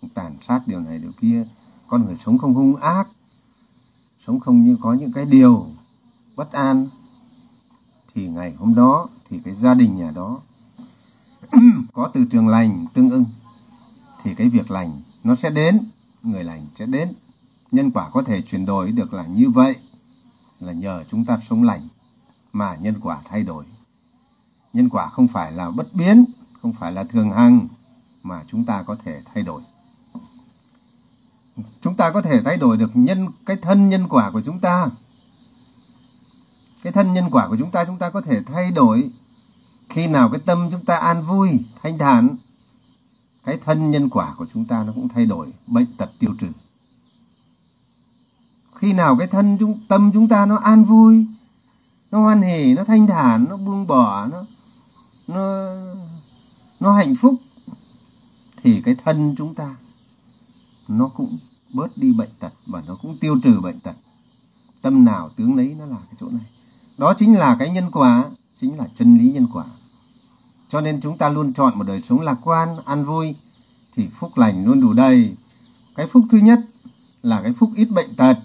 tàn 0.09 0.37
sát 0.47 0.67
điều 0.67 0.79
này 0.79 0.99
điều 0.99 1.11
kia. 1.21 1.47
Con 1.87 2.05
người 2.05 2.17
sống 2.25 2.37
không 2.37 2.53
hung 2.53 2.75
ác, 2.75 3.07
sống 4.25 4.39
không 4.39 4.63
như 4.63 4.77
có 4.81 4.93
những 4.93 5.13
cái 5.13 5.25
điều 5.25 5.67
bất 6.35 6.51
an. 6.51 6.87
Thì 8.15 8.29
ngày 8.29 8.53
hôm 8.53 8.75
đó, 8.75 9.07
thì 9.29 9.39
cái 9.45 9.53
gia 9.53 9.73
đình 9.73 9.95
nhà 9.95 10.11
đó 10.15 10.41
có 11.93 12.11
từ 12.13 12.25
trường 12.31 12.47
lành, 12.47 12.85
tương 12.93 13.09
ưng. 13.09 13.25
Thì 14.23 14.35
cái 14.35 14.49
việc 14.49 14.71
lành 14.71 14.91
nó 15.23 15.35
sẽ 15.35 15.49
đến, 15.49 15.79
người 16.23 16.43
lành 16.43 16.67
sẽ 16.75 16.85
đến. 16.85 17.13
Nhân 17.71 17.91
quả 17.91 18.09
có 18.09 18.23
thể 18.23 18.41
chuyển 18.41 18.65
đổi 18.65 18.91
được 18.91 19.13
là 19.13 19.25
như 19.25 19.49
vậy, 19.49 19.75
là 20.59 20.73
nhờ 20.73 21.03
chúng 21.07 21.25
ta 21.25 21.39
sống 21.49 21.63
lành 21.63 21.87
mà 22.53 22.75
nhân 22.75 22.95
quả 23.01 23.21
thay 23.25 23.43
đổi. 23.43 23.65
Nhân 24.73 24.89
quả 24.89 25.09
không 25.09 25.27
phải 25.27 25.51
là 25.51 25.71
bất 25.71 25.93
biến, 25.93 26.25
không 26.61 26.73
phải 26.73 26.91
là 26.91 27.03
thường 27.03 27.31
hằng 27.31 27.67
mà 28.23 28.43
chúng 28.47 28.65
ta 28.65 28.83
có 28.83 28.95
thể 29.05 29.21
thay 29.33 29.43
đổi 29.43 29.61
chúng 31.81 31.95
ta 31.95 32.11
có 32.11 32.21
thể 32.21 32.41
thay 32.43 32.57
đổi 32.57 32.77
được 32.77 32.91
nhân, 32.93 33.27
cái 33.45 33.57
thân 33.57 33.89
nhân 33.89 34.07
quả 34.09 34.31
của 34.31 34.41
chúng 34.41 34.59
ta. 34.59 34.87
Cái 36.83 36.93
thân 36.93 37.13
nhân 37.13 37.29
quả 37.31 37.47
của 37.47 37.57
chúng 37.57 37.71
ta 37.71 37.85
chúng 37.85 37.97
ta 37.97 38.09
có 38.09 38.21
thể 38.21 38.43
thay 38.43 38.71
đổi. 38.71 39.09
Khi 39.89 40.07
nào 40.07 40.29
cái 40.29 40.41
tâm 40.45 40.69
chúng 40.71 40.85
ta 40.85 40.97
an 40.97 41.21
vui, 41.21 41.49
thanh 41.83 41.97
thản, 41.97 42.35
cái 43.43 43.59
thân 43.65 43.91
nhân 43.91 44.09
quả 44.09 44.35
của 44.37 44.45
chúng 44.53 44.65
ta 44.65 44.83
nó 44.83 44.93
cũng 44.93 45.09
thay 45.09 45.25
đổi, 45.25 45.53
bệnh 45.67 45.97
tật 45.97 46.09
tiêu 46.19 46.31
trừ. 46.39 46.47
Khi 48.75 48.93
nào 48.93 49.17
cái 49.19 49.27
thân 49.27 49.57
chúng, 49.59 49.79
tâm 49.87 50.11
chúng 50.13 50.27
ta 50.27 50.45
nó 50.45 50.55
an 50.55 50.83
vui, 50.83 51.27
nó 52.11 52.19
hoan 52.19 52.41
hỉ 52.41 52.73
nó 52.73 52.83
thanh 52.83 53.07
thản, 53.07 53.45
nó 53.49 53.57
buông 53.57 53.87
bỏ, 53.87 54.25
nó 54.25 54.45
nó 55.27 55.73
nó 56.79 56.93
hạnh 56.93 57.15
phúc, 57.15 57.35
thì 58.63 58.81
cái 58.85 58.95
thân 59.05 59.35
chúng 59.37 59.55
ta 59.55 59.75
nó 60.87 61.07
cũng 61.07 61.37
bớt 61.73 61.97
đi 61.97 62.13
bệnh 62.13 62.29
tật 62.39 62.53
và 62.65 62.83
nó 62.87 62.95
cũng 62.95 63.17
tiêu 63.17 63.39
trừ 63.43 63.59
bệnh 63.61 63.79
tật. 63.79 63.95
Tâm 64.81 65.05
nào 65.05 65.29
tướng 65.37 65.55
lấy 65.55 65.75
nó 65.79 65.85
là 65.85 65.97
cái 65.97 66.15
chỗ 66.19 66.29
này. 66.29 66.45
Đó 66.97 67.13
chính 67.17 67.37
là 67.37 67.55
cái 67.59 67.69
nhân 67.69 67.91
quả, 67.91 68.25
chính 68.61 68.77
là 68.77 68.87
chân 68.95 69.17
lý 69.17 69.31
nhân 69.31 69.47
quả. 69.53 69.65
Cho 70.69 70.81
nên 70.81 71.01
chúng 71.01 71.17
ta 71.17 71.29
luôn 71.29 71.53
chọn 71.53 71.77
một 71.77 71.83
đời 71.83 72.01
sống 72.01 72.21
lạc 72.21 72.37
quan, 72.43 72.77
an 72.85 73.05
vui 73.05 73.35
thì 73.95 74.07
phúc 74.19 74.31
lành 74.37 74.65
luôn 74.65 74.81
đủ 74.81 74.93
đầy. 74.93 75.35
Cái 75.95 76.07
phúc 76.07 76.23
thứ 76.31 76.37
nhất 76.37 76.59
là 77.21 77.41
cái 77.41 77.53
phúc 77.53 77.69
ít 77.75 77.87
bệnh 77.95 78.15
tật. 78.17 78.37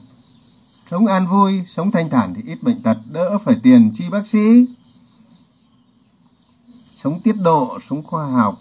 Sống 0.90 1.06
an 1.06 1.26
vui, 1.26 1.64
sống 1.68 1.90
thanh 1.90 2.10
thản 2.10 2.34
thì 2.34 2.42
ít 2.46 2.62
bệnh 2.62 2.82
tật. 2.82 2.98
Đỡ 3.12 3.38
phải 3.44 3.56
tiền 3.62 3.92
chi 3.94 4.04
bác 4.10 4.28
sĩ. 4.28 4.66
Sống 6.96 7.20
tiết 7.20 7.36
độ, 7.42 7.78
sống 7.88 8.02
khoa 8.02 8.26
học. 8.26 8.54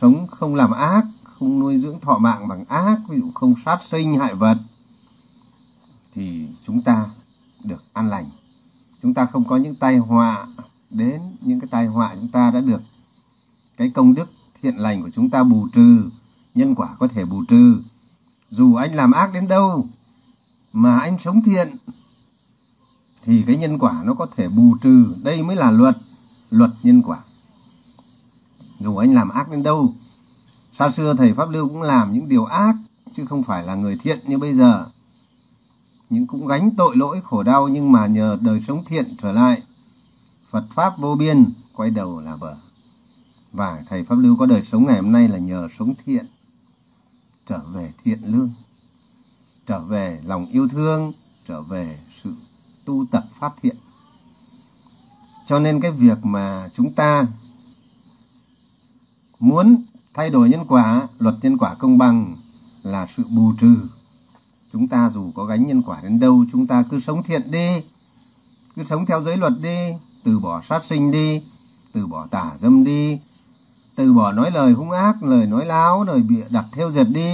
Sống 0.00 0.26
không 0.26 0.54
làm 0.54 0.70
ác 0.70 1.04
không 1.38 1.60
nuôi 1.60 1.80
dưỡng 1.80 2.00
thọ 2.00 2.18
mạng 2.18 2.48
bằng 2.48 2.64
ác, 2.64 2.98
ví 3.08 3.20
dụ 3.20 3.30
không 3.34 3.54
sát 3.64 3.82
sinh 3.82 4.18
hại 4.18 4.34
vật, 4.34 4.58
thì 6.14 6.48
chúng 6.66 6.82
ta 6.82 7.06
được 7.64 7.84
an 7.92 8.08
lành. 8.08 8.30
Chúng 9.02 9.14
ta 9.14 9.26
không 9.26 9.44
có 9.44 9.56
những 9.56 9.74
tai 9.74 9.96
họa 9.96 10.46
đến, 10.90 11.20
những 11.40 11.60
cái 11.60 11.68
tai 11.70 11.86
họa 11.86 12.14
chúng 12.14 12.28
ta 12.28 12.50
đã 12.50 12.60
được 12.60 12.82
cái 13.76 13.90
công 13.90 14.14
đức 14.14 14.30
thiện 14.62 14.76
lành 14.76 15.02
của 15.02 15.10
chúng 15.10 15.30
ta 15.30 15.42
bù 15.42 15.68
trừ, 15.72 16.10
nhân 16.54 16.74
quả 16.74 16.96
có 16.98 17.08
thể 17.08 17.24
bù 17.24 17.44
trừ. 17.44 17.82
Dù 18.50 18.74
anh 18.74 18.94
làm 18.94 19.12
ác 19.12 19.32
đến 19.32 19.48
đâu 19.48 19.88
mà 20.72 20.98
anh 20.98 21.16
sống 21.24 21.42
thiện, 21.42 21.76
thì 23.24 23.42
cái 23.46 23.56
nhân 23.56 23.78
quả 23.78 24.02
nó 24.04 24.14
có 24.14 24.26
thể 24.36 24.48
bù 24.48 24.76
trừ. 24.82 25.14
Đây 25.22 25.42
mới 25.42 25.56
là 25.56 25.70
luật 25.70 25.96
luật 26.50 26.70
nhân 26.82 27.02
quả. 27.02 27.18
Dù 28.78 28.96
anh 28.96 29.14
làm 29.14 29.28
ác 29.28 29.50
đến 29.50 29.62
đâu 29.62 29.94
xa 30.78 30.90
xưa 30.90 31.14
thầy 31.14 31.34
pháp 31.34 31.50
lưu 31.50 31.68
cũng 31.68 31.82
làm 31.82 32.12
những 32.12 32.28
điều 32.28 32.44
ác, 32.44 32.74
chứ 33.16 33.26
không 33.26 33.42
phải 33.42 33.62
là 33.62 33.74
người 33.74 33.98
thiện 34.02 34.18
như 34.26 34.38
bây 34.38 34.54
giờ. 34.54 34.86
Những 36.10 36.26
cũng 36.26 36.46
gánh 36.46 36.70
tội 36.76 36.96
lỗi 36.96 37.20
khổ 37.24 37.42
đau, 37.42 37.68
nhưng 37.68 37.92
mà 37.92 38.06
nhờ 38.06 38.38
đời 38.40 38.60
sống 38.60 38.84
thiện 38.84 39.16
trở 39.22 39.32
lại, 39.32 39.62
Phật 40.50 40.64
pháp 40.74 40.98
vô 40.98 41.14
biên 41.14 41.44
quay 41.76 41.90
đầu 41.90 42.20
là 42.20 42.36
bờ 42.36 42.56
và 43.52 43.82
thầy 43.88 44.04
pháp 44.04 44.14
lưu 44.14 44.36
có 44.36 44.46
đời 44.46 44.64
sống 44.64 44.86
ngày 44.86 44.96
hôm 44.96 45.12
nay 45.12 45.28
là 45.28 45.38
nhờ 45.38 45.68
sống 45.78 45.94
thiện, 46.04 46.26
trở 47.46 47.60
về 47.72 47.92
thiện 48.04 48.18
lương, 48.24 48.50
trở 49.66 49.80
về 49.80 50.20
lòng 50.24 50.46
yêu 50.46 50.68
thương, 50.68 51.12
trở 51.48 51.62
về 51.62 51.98
sự 52.22 52.34
tu 52.84 53.06
tập 53.10 53.24
pháp 53.40 53.52
thiện. 53.62 53.76
Cho 55.46 55.58
nên 55.58 55.80
cái 55.80 55.90
việc 55.90 56.18
mà 56.22 56.68
chúng 56.74 56.92
ta 56.92 57.26
muốn 59.38 59.84
thay 60.16 60.30
đổi 60.30 60.48
nhân 60.48 60.64
quả, 60.68 61.08
luật 61.18 61.34
nhân 61.42 61.58
quả 61.58 61.74
công 61.74 61.98
bằng 61.98 62.36
là 62.82 63.06
sự 63.16 63.22
bù 63.30 63.52
trừ. 63.58 63.76
Chúng 64.72 64.88
ta 64.88 65.10
dù 65.10 65.30
có 65.34 65.44
gánh 65.44 65.66
nhân 65.66 65.82
quả 65.82 66.00
đến 66.02 66.20
đâu, 66.20 66.44
chúng 66.52 66.66
ta 66.66 66.84
cứ 66.90 67.00
sống 67.00 67.22
thiện 67.22 67.50
đi, 67.50 67.68
cứ 68.76 68.84
sống 68.84 69.06
theo 69.06 69.22
giới 69.22 69.36
luật 69.36 69.52
đi, 69.62 69.78
từ 70.24 70.38
bỏ 70.38 70.62
sát 70.68 70.84
sinh 70.84 71.10
đi, 71.10 71.42
từ 71.92 72.06
bỏ 72.06 72.26
tả 72.26 72.52
dâm 72.58 72.84
đi, 72.84 73.18
từ 73.96 74.12
bỏ 74.12 74.32
nói 74.32 74.50
lời 74.50 74.72
hung 74.72 74.90
ác, 74.90 75.22
lời 75.22 75.46
nói 75.46 75.66
láo, 75.66 76.04
lời 76.04 76.22
bịa 76.28 76.44
đặt 76.50 76.64
theo 76.72 76.92
diệt 76.92 77.06
đi, 77.08 77.32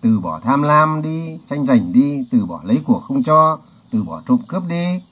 từ 0.00 0.20
bỏ 0.20 0.40
tham 0.40 0.62
lam 0.62 1.02
đi, 1.02 1.38
tranh 1.46 1.66
giành 1.66 1.92
đi, 1.92 2.24
từ 2.30 2.46
bỏ 2.46 2.60
lấy 2.64 2.80
của 2.86 3.00
không 3.00 3.22
cho, 3.22 3.58
từ 3.90 4.02
bỏ 4.02 4.22
trộm 4.26 4.38
cướp 4.48 4.62
đi. 4.68 5.02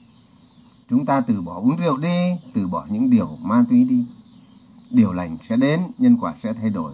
Chúng 0.89 1.05
ta 1.05 1.21
từ 1.21 1.41
bỏ 1.41 1.53
uống 1.53 1.77
rượu 1.77 1.97
đi, 1.97 2.31
từ 2.53 2.67
bỏ 2.67 2.85
những 2.89 3.09
điều 3.09 3.37
ma 3.41 3.65
túy 3.69 3.83
đi 3.83 4.05
điều 4.89 5.13
lành 5.13 5.37
sẽ 5.49 5.57
đến, 5.57 5.81
nhân 5.97 6.17
quả 6.21 6.35
sẽ 6.43 6.53
thay 6.53 6.69
đổi. 6.69 6.93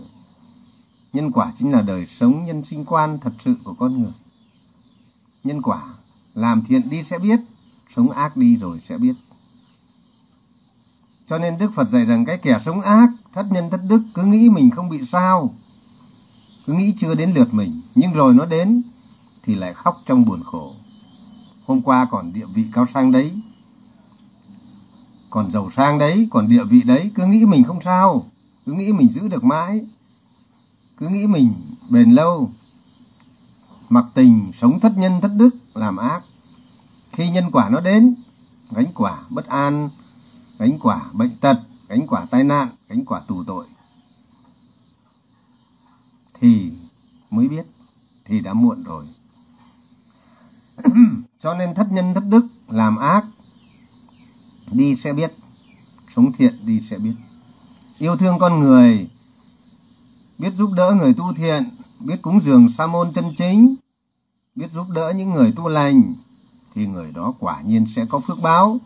Nhân 1.14 1.32
quả 1.32 1.52
chính 1.58 1.72
là 1.72 1.82
đời 1.82 2.06
sống 2.08 2.46
nhân 2.46 2.66
sinh 2.66 2.86
quan 2.86 3.20
thật 3.20 3.34
sự 3.46 3.56
của 3.64 3.74
con 3.74 4.02
người. 4.02 4.14
Nhân 5.44 5.62
quả 5.62 5.84
làm 6.34 6.64
thiện 6.64 6.90
đi 6.90 7.04
sẽ 7.04 7.20
biết, 7.20 7.40
sống 7.96 8.12
ác 8.12 8.38
đi 8.38 8.58
rồi 8.58 8.82
sẽ 8.90 8.98
biết. 8.98 9.14
Cho 11.28 11.38
nên 11.38 11.58
đức 11.58 11.72
phật 11.76 11.90
dạy 11.90 12.06
rằng 12.06 12.26
cái 12.26 12.38
kẻ 12.38 12.60
sống 12.66 12.82
ác, 12.82 13.10
thất 13.34 13.46
nhân 13.52 13.70
thất 13.70 13.82
đức, 13.90 14.02
cứ 14.14 14.24
nghĩ 14.24 14.50
mình 14.50 14.72
không 14.72 14.90
bị 14.90 15.06
sao. 15.06 15.50
Cứ 16.66 16.74
nghĩ 16.74 16.94
chưa 16.98 17.16
đến 17.16 17.34
lượt 17.34 17.54
mình, 17.54 17.82
nhưng 17.96 18.14
rồi 18.14 18.34
nó 18.34 18.46
đến, 18.46 18.82
thì 19.44 19.56
lại 19.56 19.74
khóc 19.74 20.02
trong 20.06 20.26
buồn 20.26 20.44
khổ. 20.44 20.76
Hôm 21.66 21.82
qua 21.82 22.08
còn 22.12 22.34
địa 22.34 22.46
vị 22.46 22.66
cao 22.74 22.86
sang 22.94 23.12
đấy 23.12 23.42
còn 25.36 25.52
giàu 25.52 25.70
sang 25.72 26.00
đấy, 26.00 26.28
còn 26.32 26.50
địa 26.50 26.64
vị 26.64 26.82
đấy, 26.82 27.12
cứ 27.16 27.26
nghĩ 27.26 27.46
mình 27.46 27.64
không 27.64 27.82
sao, 27.82 28.26
cứ 28.66 28.74
nghĩ 28.74 28.94
mình 28.94 29.12
giữ 29.12 29.28
được 29.28 29.44
mãi, 29.44 29.88
cứ 30.98 31.08
nghĩ 31.08 31.28
mình 31.28 31.54
bền 31.90 32.12
lâu, 32.12 32.50
mặc 33.90 34.06
tình 34.14 34.52
sống 34.54 34.80
thất 34.80 34.92
nhân 34.98 35.12
thất 35.22 35.32
đức, 35.38 35.50
làm 35.74 35.98
ác. 35.98 36.22
Khi 37.12 37.30
nhân 37.30 37.44
quả 37.52 37.70
nó 37.70 37.80
đến, 37.80 38.16
gánh 38.72 38.86
quả 38.96 39.24
bất 39.30 39.48
an, 39.48 39.90
gánh 40.60 40.80
quả 40.80 41.02
bệnh 41.14 41.38
tật, 41.42 41.58
gánh 41.88 42.08
quả 42.08 42.26
tai 42.32 42.44
nạn, 42.44 42.68
gánh 42.90 43.06
quả 43.06 43.22
tù 43.28 43.44
tội, 43.44 43.66
thì 46.40 46.72
mới 47.30 47.48
biết, 47.48 47.66
thì 48.26 48.40
đã 48.40 48.54
muộn 48.54 48.84
rồi. 48.84 49.06
Cho 51.40 51.54
nên 51.54 51.74
thất 51.74 51.88
nhân 51.92 52.14
thất 52.14 52.24
đức, 52.30 52.48
làm 52.70 52.98
ác 52.98 53.26
đi 54.72 54.96
sẽ 54.96 55.14
biết. 55.14 55.32
Sống 56.16 56.32
thiện 56.32 56.54
đi 56.66 56.82
sẽ 56.90 56.98
biết. 56.98 57.14
Yêu 57.98 58.16
thương 58.18 58.40
con 58.40 58.60
người. 58.60 59.10
Biết 60.38 60.54
giúp 60.58 60.72
đỡ 60.72 60.92
người 60.92 61.14
tu 61.14 61.34
thiện. 61.34 61.70
Biết 62.00 62.22
cúng 62.22 62.40
dường 62.44 62.70
sa 62.70 62.88
môn 62.88 63.14
chân 63.14 63.26
chính. 63.38 63.76
Biết 64.56 64.72
giúp 64.72 64.88
đỡ 64.90 65.14
những 65.16 65.30
người 65.30 65.54
tu 65.56 65.68
lành. 65.68 66.14
Thì 66.76 66.88
người 66.88 67.12
đó 67.12 67.34
quả 67.40 67.62
nhiên 67.62 67.86
sẽ 67.96 68.06
có 68.10 68.20
phước 68.20 68.42
báo. 68.42 68.80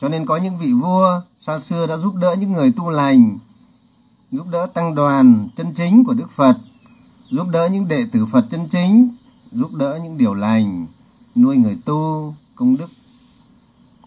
Cho 0.00 0.08
nên 0.08 0.26
có 0.26 0.36
những 0.36 0.58
vị 0.58 0.72
vua 0.72 1.20
xa 1.38 1.60
xưa 1.60 1.86
đã 1.86 1.96
giúp 1.96 2.14
đỡ 2.14 2.36
những 2.40 2.52
người 2.52 2.72
tu 2.76 2.90
lành. 2.90 3.38
Giúp 4.30 4.46
đỡ 4.50 4.66
tăng 4.74 4.94
đoàn 4.94 5.48
chân 5.56 5.74
chính 5.74 6.04
của 6.04 6.14
đức 6.14 6.30
phật. 6.30 6.56
Giúp 7.30 7.46
đỡ 7.52 7.68
những 7.68 7.88
đệ 7.88 8.06
tử 8.12 8.26
phật 8.26 8.46
chân 8.50 8.68
chính. 8.70 9.08
Giúp 9.50 9.70
đỡ 9.78 10.00
những 10.02 10.18
điều 10.18 10.34
lành. 10.34 10.86
Nuôi 11.36 11.56
người 11.56 11.78
tu 11.84 12.34
công 12.54 12.76
đức 12.76 12.90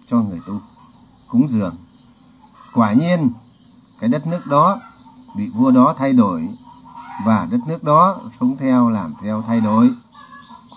cho 0.09 0.21
người 0.21 0.39
tu 0.47 0.59
cúng 1.27 1.47
dường. 1.49 1.75
Quả 2.73 2.93
nhiên, 2.93 3.29
cái 3.99 4.09
đất 4.09 4.27
nước 4.27 4.45
đó 4.45 4.79
bị 5.35 5.49
vua 5.49 5.71
đó 5.71 5.93
thay 5.97 6.13
đổi 6.13 6.49
và 7.25 7.47
đất 7.51 7.59
nước 7.67 7.83
đó 7.83 8.19
sống 8.39 8.57
theo, 8.57 8.89
làm 8.89 9.15
theo 9.21 9.43
thay 9.47 9.61
đổi. 9.61 9.91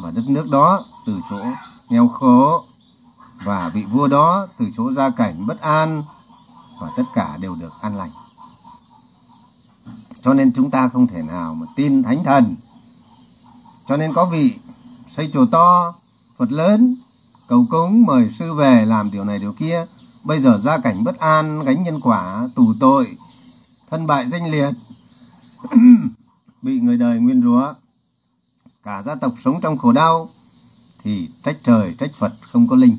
Và 0.03 0.11
đất 0.11 0.25
nước 0.29 0.49
đó 0.51 0.85
từ 1.07 1.21
chỗ 1.31 1.41
nghèo 1.89 2.09
khổ 2.09 2.65
và 3.45 3.69
vị 3.69 3.85
vua 3.85 4.09
đó 4.09 4.47
từ 4.59 4.67
chỗ 4.77 4.93
gia 4.93 5.11
cảnh 5.11 5.47
bất 5.47 5.61
an 5.61 6.03
và 6.81 6.91
tất 6.97 7.03
cả 7.15 7.37
đều 7.37 7.55
được 7.55 7.73
an 7.81 7.97
lành. 7.97 8.11
Cho 10.23 10.35
nên 10.35 10.53
chúng 10.53 10.71
ta 10.71 10.89
không 10.89 11.07
thể 11.07 11.23
nào 11.23 11.55
mà 11.55 11.67
tin 11.77 12.03
thánh 12.03 12.25
thần. 12.25 12.57
Cho 13.87 13.97
nên 13.97 14.15
có 14.15 14.25
vị 14.25 14.59
xây 15.11 15.31
chùa 15.33 15.47
to, 15.47 15.95
phật 16.39 16.53
lớn, 16.53 16.97
cầu 17.49 17.67
cúng, 17.71 18.05
mời 18.07 18.31
sư 18.39 18.55
về 18.55 18.85
làm 18.87 19.11
điều 19.11 19.25
này 19.25 19.39
điều 19.39 19.53
kia 19.53 19.87
bây 20.29 20.41
giờ 20.41 20.61
gia 20.65 20.79
cảnh 20.79 21.05
bất 21.05 21.19
an, 21.19 21.65
gánh 21.65 21.83
nhân 21.83 22.01
quả, 22.01 22.49
tù 22.55 22.75
tội, 22.81 23.17
thân 23.91 24.07
bại 24.07 24.29
danh 24.29 24.51
liệt. 24.51 24.71
Bị 26.63 26.81
người 26.81 26.97
đời 26.97 27.21
nguyên 27.21 27.43
rủa 27.43 27.75
cả 28.85 29.03
gia 29.03 29.15
tộc 29.15 29.33
sống 29.45 29.61
trong 29.63 29.79
khổ 29.79 29.93
đau, 29.93 30.29
thì 31.03 31.29
trách 31.43 31.57
trời, 31.65 31.95
trách 31.99 32.11
phật 32.19 32.33
không 32.41 32.69
có 32.69 32.77
linh. 32.77 32.97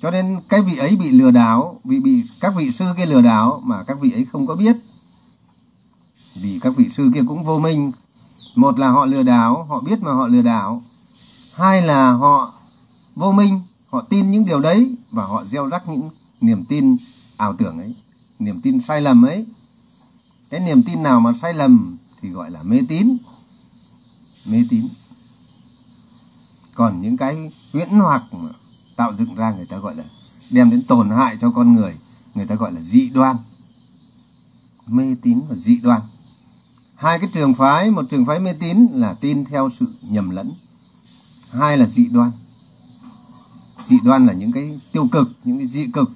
Cho 0.00 0.10
nên 0.10 0.40
cái 0.48 0.62
vị 0.62 0.76
ấy 0.76 0.96
bị 0.96 1.10
lừa 1.10 1.30
đảo 1.30 1.80
bị 1.84 2.00
bị 2.00 2.24
các 2.40 2.52
vị 2.56 2.72
sư 2.72 2.84
kia 2.96 3.06
lừa 3.06 3.22
đảo 3.22 3.60
mà 3.64 3.84
các 3.86 4.00
vị 4.00 4.12
ấy 4.12 4.26
không 4.32 4.46
có 4.46 4.54
biết. 4.54 4.76
Vì 6.34 6.58
các 6.62 6.76
vị 6.76 6.88
sư 6.88 7.10
kia 7.14 7.22
cũng 7.28 7.44
vô 7.44 7.58
minh. 7.58 7.92
Một 8.54 8.78
là 8.78 8.88
họ 8.90 9.06
lừa 9.06 9.22
đảo, 9.22 9.66
họ 9.68 9.80
biết 9.80 10.02
mà 10.02 10.12
họ 10.12 10.26
lừa 10.26 10.42
đảo. 10.42 10.82
Hai 11.54 11.82
là 11.82 12.12
họ 12.12 12.52
vô 13.14 13.32
minh 13.32 13.60
họ 13.94 14.00
tin 14.10 14.30
những 14.30 14.44
điều 14.44 14.60
đấy 14.60 14.96
và 15.10 15.24
họ 15.24 15.44
gieo 15.44 15.68
rắc 15.68 15.88
những 15.88 16.10
niềm 16.40 16.64
tin 16.64 16.96
ảo 17.36 17.56
tưởng 17.58 17.78
ấy, 17.78 17.94
niềm 18.38 18.60
tin 18.60 18.80
sai 18.80 19.00
lầm 19.00 19.22
ấy. 19.22 19.46
Cái 20.50 20.60
niềm 20.60 20.82
tin 20.82 21.02
nào 21.02 21.20
mà 21.20 21.32
sai 21.42 21.54
lầm 21.54 21.96
thì 22.20 22.28
gọi 22.28 22.50
là 22.50 22.62
mê 22.62 22.80
tín. 22.88 23.16
Mê 24.46 24.64
tín. 24.70 24.88
Còn 26.74 27.02
những 27.02 27.16
cái 27.16 27.50
huyễn 27.72 27.88
hoặc 27.88 28.22
mà 28.32 28.50
tạo 28.96 29.14
dựng 29.14 29.34
ra 29.34 29.54
người 29.56 29.66
ta 29.66 29.78
gọi 29.78 29.96
là 29.96 30.04
đem 30.50 30.70
đến 30.70 30.82
tổn 30.82 31.10
hại 31.10 31.36
cho 31.40 31.50
con 31.50 31.72
người 31.74 31.94
người 32.34 32.46
ta 32.46 32.54
gọi 32.54 32.72
là 32.72 32.80
dị 32.80 33.08
đoan. 33.08 33.36
Mê 34.86 35.16
tín 35.22 35.40
và 35.48 35.56
dị 35.56 35.76
đoan. 35.76 36.00
Hai 36.96 37.18
cái 37.18 37.30
trường 37.32 37.54
phái, 37.54 37.90
một 37.90 38.06
trường 38.10 38.26
phái 38.26 38.40
mê 38.40 38.52
tín 38.52 38.86
là 38.92 39.14
tin 39.14 39.44
theo 39.44 39.70
sự 39.78 39.86
nhầm 40.02 40.30
lẫn. 40.30 40.52
Hai 41.50 41.78
là 41.78 41.86
dị 41.86 42.06
đoan 42.06 42.30
dị 43.86 44.00
đoan 44.04 44.26
là 44.26 44.32
những 44.32 44.52
cái 44.52 44.80
tiêu 44.92 45.08
cực, 45.12 45.28
những 45.44 45.58
cái 45.58 45.66
dị 45.66 45.86
cực, 45.92 46.10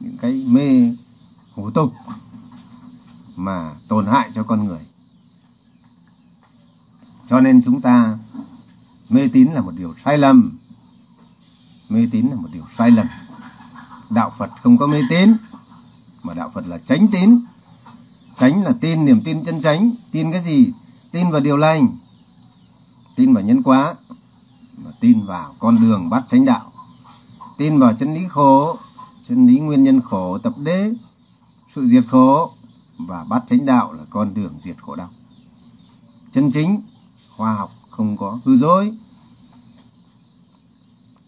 những 0.00 0.16
cái 0.18 0.44
mê 0.48 0.92
hủ 1.54 1.70
tục 1.70 1.92
mà 3.36 3.74
tổn 3.88 4.06
hại 4.06 4.30
cho 4.34 4.42
con 4.42 4.64
người. 4.64 4.86
Cho 7.26 7.40
nên 7.40 7.62
chúng 7.64 7.80
ta 7.80 8.18
mê 9.08 9.28
tín 9.28 9.48
là 9.52 9.60
một 9.60 9.72
điều 9.76 9.94
sai 10.04 10.18
lầm. 10.18 10.58
Mê 11.88 12.08
tín 12.12 12.26
là 12.26 12.36
một 12.36 12.48
điều 12.52 12.64
sai 12.78 12.90
lầm. 12.90 13.06
Đạo 14.10 14.32
phật 14.38 14.50
không 14.62 14.78
có 14.78 14.86
mê 14.86 15.02
tín, 15.10 15.36
mà 16.22 16.34
đạo 16.34 16.50
phật 16.54 16.66
là 16.66 16.78
tránh 16.78 17.08
tín. 17.12 17.40
Tránh 18.38 18.62
là 18.62 18.72
tin, 18.80 19.04
niềm 19.04 19.20
tin 19.24 19.44
chân 19.44 19.60
tránh. 19.60 19.90
Tin 20.12 20.32
cái 20.32 20.44
gì? 20.44 20.72
Tin 21.12 21.30
vào 21.30 21.40
điều 21.40 21.56
lành. 21.56 21.88
Tin 23.16 23.34
vào 23.34 23.44
nhân 23.44 23.62
quả 23.62 23.94
và 24.76 24.92
tin 25.00 25.26
vào 25.26 25.54
con 25.58 25.80
đường 25.80 26.10
bắt 26.10 26.24
chánh 26.28 26.44
đạo. 26.44 26.72
Tin 27.58 27.78
vào 27.78 27.92
chân 27.98 28.14
lý 28.14 28.24
khổ, 28.28 28.76
chân 29.28 29.46
lý 29.46 29.58
nguyên 29.58 29.84
nhân 29.84 30.00
khổ, 30.00 30.38
tập 30.38 30.54
đế, 30.58 30.92
sự 31.74 31.88
diệt 31.88 32.04
khổ 32.10 32.52
và 32.98 33.24
bắt 33.24 33.44
chánh 33.46 33.66
đạo 33.66 33.92
là 33.92 34.04
con 34.10 34.34
đường 34.34 34.54
diệt 34.60 34.76
khổ 34.82 34.96
đau. 34.96 35.10
Chân 36.32 36.50
chính, 36.52 36.82
khoa 37.36 37.54
học 37.54 37.72
không 37.90 38.16
có 38.16 38.38
hư 38.44 38.56
dối. 38.56 38.92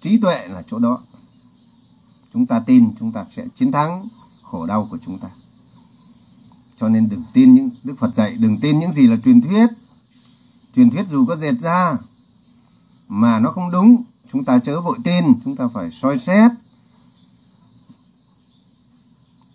Trí 0.00 0.20
tuệ 0.20 0.48
là 0.48 0.62
chỗ 0.70 0.78
đó. 0.78 1.00
Chúng 2.32 2.46
ta 2.46 2.60
tin, 2.66 2.94
chúng 2.98 3.12
ta 3.12 3.24
sẽ 3.36 3.46
chiến 3.56 3.72
thắng 3.72 4.08
khổ 4.42 4.66
đau 4.66 4.88
của 4.90 4.98
chúng 5.06 5.18
ta. 5.18 5.28
Cho 6.76 6.88
nên 6.88 7.08
đừng 7.08 7.22
tin 7.32 7.54
những 7.54 7.70
đức 7.84 7.94
phật 7.98 8.14
dạy, 8.14 8.36
đừng 8.36 8.60
tin 8.60 8.78
những 8.78 8.94
gì 8.94 9.06
là 9.06 9.16
truyền 9.24 9.40
thuyết. 9.40 9.66
Truyền 10.76 10.90
thuyết 10.90 11.08
dù 11.10 11.26
có 11.26 11.36
dệt 11.36 11.52
ra 11.52 11.96
mà 13.08 13.38
nó 13.38 13.50
không 13.50 13.70
đúng. 13.70 14.02
Chúng 14.32 14.44
ta 14.44 14.58
chớ 14.58 14.80
vội 14.80 14.98
tin, 15.04 15.24
chúng 15.44 15.56
ta 15.56 15.68
phải 15.74 15.90
soi 15.90 16.18
xét. 16.18 16.50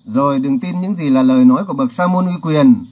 Rồi 0.06 0.40
đừng 0.40 0.60
tin 0.60 0.82
những 0.82 0.96
gì 0.96 1.10
là 1.10 1.24
lời 1.24 1.46
nói 1.46 1.66
của 1.68 1.74
bậc 1.74 1.92
sa 1.92 2.08
môn 2.08 2.26
uy 2.26 2.34
quyền. 2.42 2.86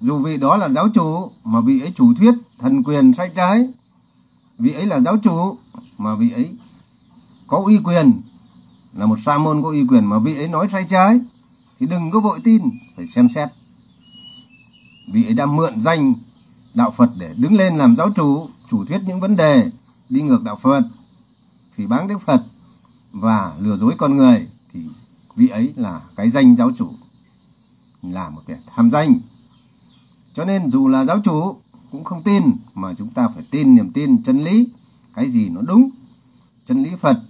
Dù 0.00 0.18
vị 0.18 0.36
đó 0.36 0.56
là 0.56 0.68
giáo 0.68 0.88
chủ 0.94 1.30
mà 1.44 1.60
vị 1.60 1.80
ấy 1.80 1.92
chủ 1.96 2.14
thuyết, 2.14 2.34
thần 2.58 2.82
quyền 2.82 3.14
sai 3.14 3.30
trái. 3.36 3.68
Vị 4.58 4.72
ấy 4.72 4.86
là 4.86 5.00
giáo 5.00 5.16
chủ 5.22 5.56
mà 5.98 6.14
vị 6.14 6.30
ấy 6.30 6.56
có 7.46 7.62
uy 7.66 7.78
quyền, 7.84 8.12
là 8.92 9.06
một 9.06 9.18
sa 9.24 9.38
môn 9.38 9.62
có 9.62 9.68
uy 9.68 9.86
quyền 9.86 10.04
mà 10.04 10.18
vị 10.18 10.36
ấy 10.36 10.48
nói 10.48 10.68
sai 10.72 10.86
trái, 10.90 11.20
thì 11.80 11.86
đừng 11.86 12.10
có 12.10 12.20
vội 12.20 12.40
tin, 12.44 12.62
phải 12.96 13.06
xem 13.06 13.28
xét. 13.28 13.48
Vị 15.12 15.24
ấy 15.24 15.34
đã 15.34 15.46
mượn 15.46 15.80
danh 15.80 16.14
đạo 16.74 16.90
Phật 16.96 17.10
để 17.18 17.34
đứng 17.36 17.54
lên 17.54 17.76
làm 17.76 17.96
giáo 17.96 18.10
chủ 18.16 18.48
chủ 18.68 18.84
thuyết 18.84 18.98
những 19.06 19.20
vấn 19.20 19.36
đề 19.36 19.70
đi 20.08 20.22
ngược 20.22 20.42
đạo 20.42 20.58
Phật, 20.62 20.82
phỉ 21.74 21.86
báng 21.86 22.08
Đức 22.08 22.18
Phật 22.18 22.42
và 23.12 23.56
lừa 23.60 23.76
dối 23.76 23.94
con 23.98 24.16
người 24.16 24.48
thì 24.72 24.80
vị 25.36 25.48
ấy 25.48 25.72
là 25.76 26.00
cái 26.16 26.30
danh 26.30 26.56
giáo 26.56 26.70
chủ, 26.76 26.90
là 28.02 28.28
một 28.28 28.42
kẻ 28.46 28.58
tham 28.74 28.90
danh. 28.90 29.20
Cho 30.34 30.44
nên 30.44 30.70
dù 30.70 30.88
là 30.88 31.04
giáo 31.04 31.20
chủ 31.24 31.56
cũng 31.90 32.04
không 32.04 32.22
tin 32.22 32.42
mà 32.74 32.94
chúng 32.94 33.10
ta 33.10 33.28
phải 33.28 33.44
tin 33.50 33.74
niềm 33.74 33.92
tin 33.92 34.22
chân 34.22 34.38
lý, 34.38 34.68
cái 35.14 35.30
gì 35.30 35.48
nó 35.48 35.60
đúng, 35.60 35.90
chân 36.66 36.82
lý 36.82 36.90
Phật, 37.00 37.22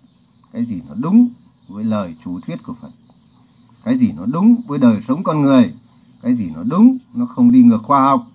cái 0.52 0.64
gì 0.64 0.80
nó 0.88 0.94
đúng 0.94 1.28
với 1.68 1.84
lời 1.84 2.16
chủ 2.24 2.40
thuyết 2.40 2.62
của 2.62 2.74
Phật. 2.80 2.90
Cái 3.84 3.98
gì 3.98 4.12
nó 4.16 4.26
đúng 4.26 4.56
với 4.66 4.78
đời 4.78 5.02
sống 5.02 5.22
con 5.22 5.42
người, 5.42 5.74
cái 6.22 6.34
gì 6.34 6.50
nó 6.54 6.62
đúng 6.62 6.98
nó 7.14 7.26
không 7.26 7.52
đi 7.52 7.62
ngược 7.62 7.82
khoa 7.82 8.00
học 8.00 8.26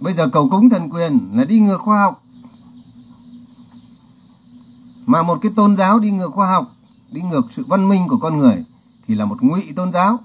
bây 0.00 0.14
giờ 0.14 0.28
cầu 0.28 0.48
cúng 0.48 0.70
thần 0.70 0.90
quyền 0.90 1.30
là 1.32 1.44
đi 1.44 1.60
ngược 1.60 1.78
khoa 1.78 2.00
học. 2.00 2.22
Mà 5.06 5.22
một 5.22 5.38
cái 5.42 5.52
tôn 5.56 5.76
giáo 5.76 5.98
đi 5.98 6.10
ngược 6.10 6.30
khoa 6.30 6.50
học, 6.50 6.66
đi 7.12 7.22
ngược 7.22 7.52
sự 7.52 7.64
văn 7.68 7.88
minh 7.88 8.08
của 8.08 8.18
con 8.18 8.38
người 8.38 8.64
thì 9.06 9.14
là 9.14 9.24
một 9.24 9.42
ngụy 9.42 9.72
tôn 9.76 9.92
giáo. 9.92 10.18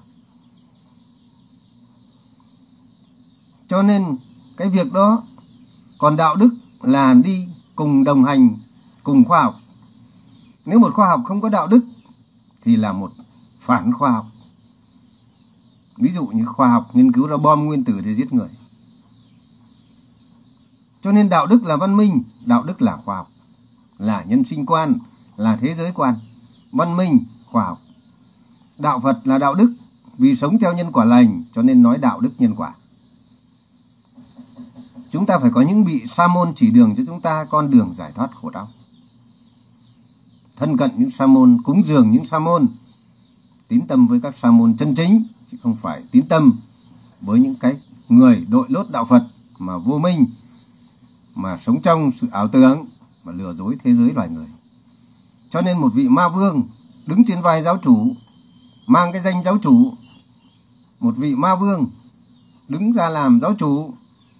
Cho 3.68 3.82
nên 3.82 4.16
cái 4.56 4.68
việc 4.68 4.92
đó 4.92 5.22
còn 5.98 6.16
đạo 6.16 6.36
đức 6.36 6.50
là 6.80 7.14
đi 7.14 7.48
cùng 7.76 8.04
đồng 8.04 8.24
hành, 8.24 8.56
cùng 9.02 9.24
khoa 9.24 9.42
học. 9.42 9.54
Nếu 10.66 10.78
một 10.78 10.94
khoa 10.94 11.08
học 11.08 11.20
không 11.24 11.40
có 11.40 11.48
đạo 11.48 11.66
đức 11.66 11.80
thì 12.62 12.76
là 12.76 12.92
một 12.92 13.12
phản 13.60 13.92
khoa 13.92 14.10
học. 14.10 14.26
Ví 15.96 16.10
dụ 16.12 16.26
như 16.26 16.44
khoa 16.44 16.68
học 16.68 16.88
nghiên 16.92 17.12
cứu 17.12 17.26
ra 17.26 17.36
bom 17.36 17.64
nguyên 17.64 17.84
tử 17.84 18.00
để 18.00 18.14
giết 18.14 18.32
người 18.32 18.48
cho 21.02 21.12
nên 21.12 21.28
đạo 21.28 21.46
đức 21.46 21.64
là 21.64 21.76
văn 21.76 21.96
minh, 21.96 22.22
đạo 22.44 22.62
đức 22.62 22.82
là 22.82 22.96
khoa 22.96 23.16
học. 23.16 23.30
Là 23.98 24.24
nhân 24.24 24.44
sinh 24.44 24.66
quan, 24.66 24.94
là 25.36 25.56
thế 25.56 25.74
giới 25.74 25.92
quan. 25.92 26.14
Văn 26.72 26.96
minh, 26.96 27.24
khoa 27.46 27.64
học. 27.64 27.78
Đạo 28.78 29.00
phật 29.00 29.20
là 29.24 29.38
đạo 29.38 29.54
đức, 29.54 29.74
vì 30.18 30.36
sống 30.36 30.58
theo 30.58 30.72
nhân 30.72 30.92
quả 30.92 31.04
lành, 31.04 31.44
cho 31.54 31.62
nên 31.62 31.82
nói 31.82 31.98
đạo 31.98 32.20
đức 32.20 32.30
nhân 32.38 32.54
quả. 32.56 32.74
Chúng 35.10 35.26
ta 35.26 35.38
phải 35.38 35.50
có 35.54 35.60
những 35.60 35.84
vị 35.84 36.02
sa 36.10 36.28
môn 36.28 36.52
chỉ 36.56 36.70
đường 36.70 36.94
cho 36.96 37.02
chúng 37.06 37.20
ta 37.20 37.44
con 37.44 37.70
đường 37.70 37.94
giải 37.94 38.12
thoát 38.14 38.30
khổ 38.34 38.50
đau. 38.50 38.68
Thân 40.56 40.76
cận 40.76 40.90
những 40.96 41.10
sa 41.10 41.26
môn, 41.26 41.58
cúng 41.64 41.82
dường 41.86 42.10
những 42.10 42.24
sa 42.24 42.38
môn. 42.38 42.66
Tín 43.68 43.80
tâm 43.88 44.06
với 44.06 44.20
các 44.20 44.38
sa 44.38 44.50
môn 44.50 44.76
chân 44.76 44.94
chính, 44.94 45.24
chứ 45.50 45.56
không 45.62 45.76
phải 45.76 46.02
tín 46.10 46.28
tâm 46.28 46.52
với 47.20 47.40
những 47.40 47.54
cái 47.60 47.76
người 48.08 48.46
đội 48.48 48.66
lốt 48.68 48.90
đạo 48.90 49.04
Phật 49.04 49.26
mà 49.58 49.78
vô 49.78 49.98
minh 49.98 50.26
mà 51.34 51.58
sống 51.58 51.82
trong 51.82 52.10
sự 52.20 52.26
ảo 52.32 52.48
tưởng 52.48 52.86
và 53.24 53.32
lừa 53.32 53.54
dối 53.54 53.76
thế 53.84 53.94
giới 53.94 54.12
loài 54.14 54.28
người. 54.28 54.46
Cho 55.50 55.60
nên 55.60 55.78
một 55.78 55.94
vị 55.94 56.08
ma 56.08 56.28
vương 56.28 56.68
đứng 57.06 57.24
trên 57.24 57.42
vai 57.42 57.62
giáo 57.62 57.78
chủ, 57.82 58.14
mang 58.86 59.12
cái 59.12 59.22
danh 59.22 59.44
giáo 59.44 59.58
chủ, 59.62 59.94
một 61.00 61.14
vị 61.16 61.34
ma 61.34 61.56
vương 61.56 61.90
đứng 62.68 62.92
ra 62.92 63.08
làm 63.08 63.40
giáo 63.40 63.54
chủ, 63.58 63.94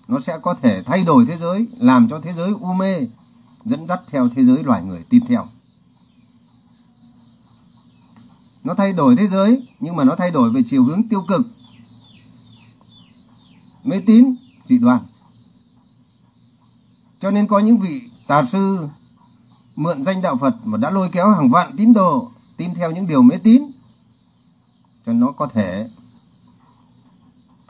nó 0.09 0.21
sẽ 0.21 0.39
có 0.43 0.55
thể 0.55 0.83
thay 0.83 1.05
đổi 1.05 1.27
thế 1.27 1.37
giới, 1.37 1.69
làm 1.79 2.09
cho 2.09 2.21
thế 2.21 2.33
giới 2.33 2.53
u 2.61 2.73
mê, 2.73 3.07
dẫn 3.65 3.87
dắt 3.87 4.01
theo 4.11 4.29
thế 4.29 4.45
giới 4.45 4.63
loài 4.63 4.83
người 4.83 5.05
tin 5.09 5.27
theo. 5.27 5.47
Nó 8.65 8.75
thay 8.75 8.93
đổi 8.93 9.17
thế 9.17 9.27
giới, 9.27 9.67
nhưng 9.81 9.97
mà 9.97 10.05
nó 10.05 10.17
thay 10.17 10.31
đổi 10.31 10.51
về 10.51 10.63
chiều 10.67 10.85
hướng 10.85 11.09
tiêu 11.09 11.25
cực. 11.29 11.41
Mê 13.85 14.01
tín 14.01 14.35
dị 14.65 14.79
đoan 14.79 15.01
cho 17.31 17.35
nên 17.35 17.47
có 17.47 17.59
những 17.59 17.79
vị 17.79 18.03
tà 18.27 18.45
sư 18.53 18.89
mượn 19.77 20.05
danh 20.05 20.23
đạo 20.23 20.37
Phật 20.37 20.55
mà 20.65 20.79
đã 20.79 20.91
lôi 20.91 21.09
kéo 21.13 21.31
hàng 21.31 21.51
vạn 21.51 21.77
tín 21.77 21.93
đồ 21.93 22.31
tin 22.57 22.75
theo 22.75 22.91
những 22.91 23.07
điều 23.07 23.23
mê 23.23 23.37
tín, 23.43 23.63
cho 25.07 25.13
nó 25.13 25.33
có 25.33 25.47
thể 25.47 25.89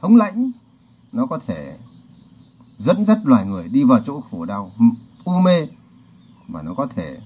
thống 0.02 0.16
lãnh, 0.16 0.50
nó 1.12 1.26
có 1.26 1.38
thể 1.46 1.78
dẫn 2.78 3.06
dắt 3.06 3.18
loài 3.24 3.46
người 3.46 3.68
đi 3.68 3.84
vào 3.84 4.00
chỗ 4.06 4.20
khổ 4.30 4.44
đau, 4.44 4.70
u 5.24 5.40
mê 5.40 5.68
và 6.48 6.62
nó 6.62 6.74
có 6.74 6.86
thể 6.86 7.18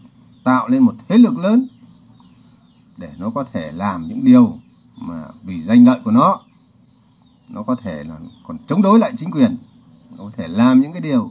tạo 0.44 0.68
lên 0.68 0.82
một 0.82 0.94
thế 1.08 1.18
lực 1.18 1.38
lớn 1.38 1.66
để 2.96 3.12
nó 3.18 3.30
có 3.30 3.44
thể 3.52 3.72
làm 3.72 4.08
những 4.08 4.24
điều 4.24 4.58
mà 4.96 5.24
vì 5.42 5.62
danh 5.62 5.84
lợi 5.84 6.00
của 6.04 6.10
nó 6.10 6.40
nó 7.48 7.62
có 7.62 7.76
thể 7.76 8.04
là 8.04 8.16
còn 8.46 8.58
chống 8.68 8.82
đối 8.82 8.98
lại 8.98 9.12
chính 9.18 9.30
quyền, 9.30 9.56
nó 10.10 10.24
có 10.24 10.30
thể 10.36 10.48
làm 10.48 10.80
những 10.80 10.92
cái 10.92 11.02
điều 11.02 11.30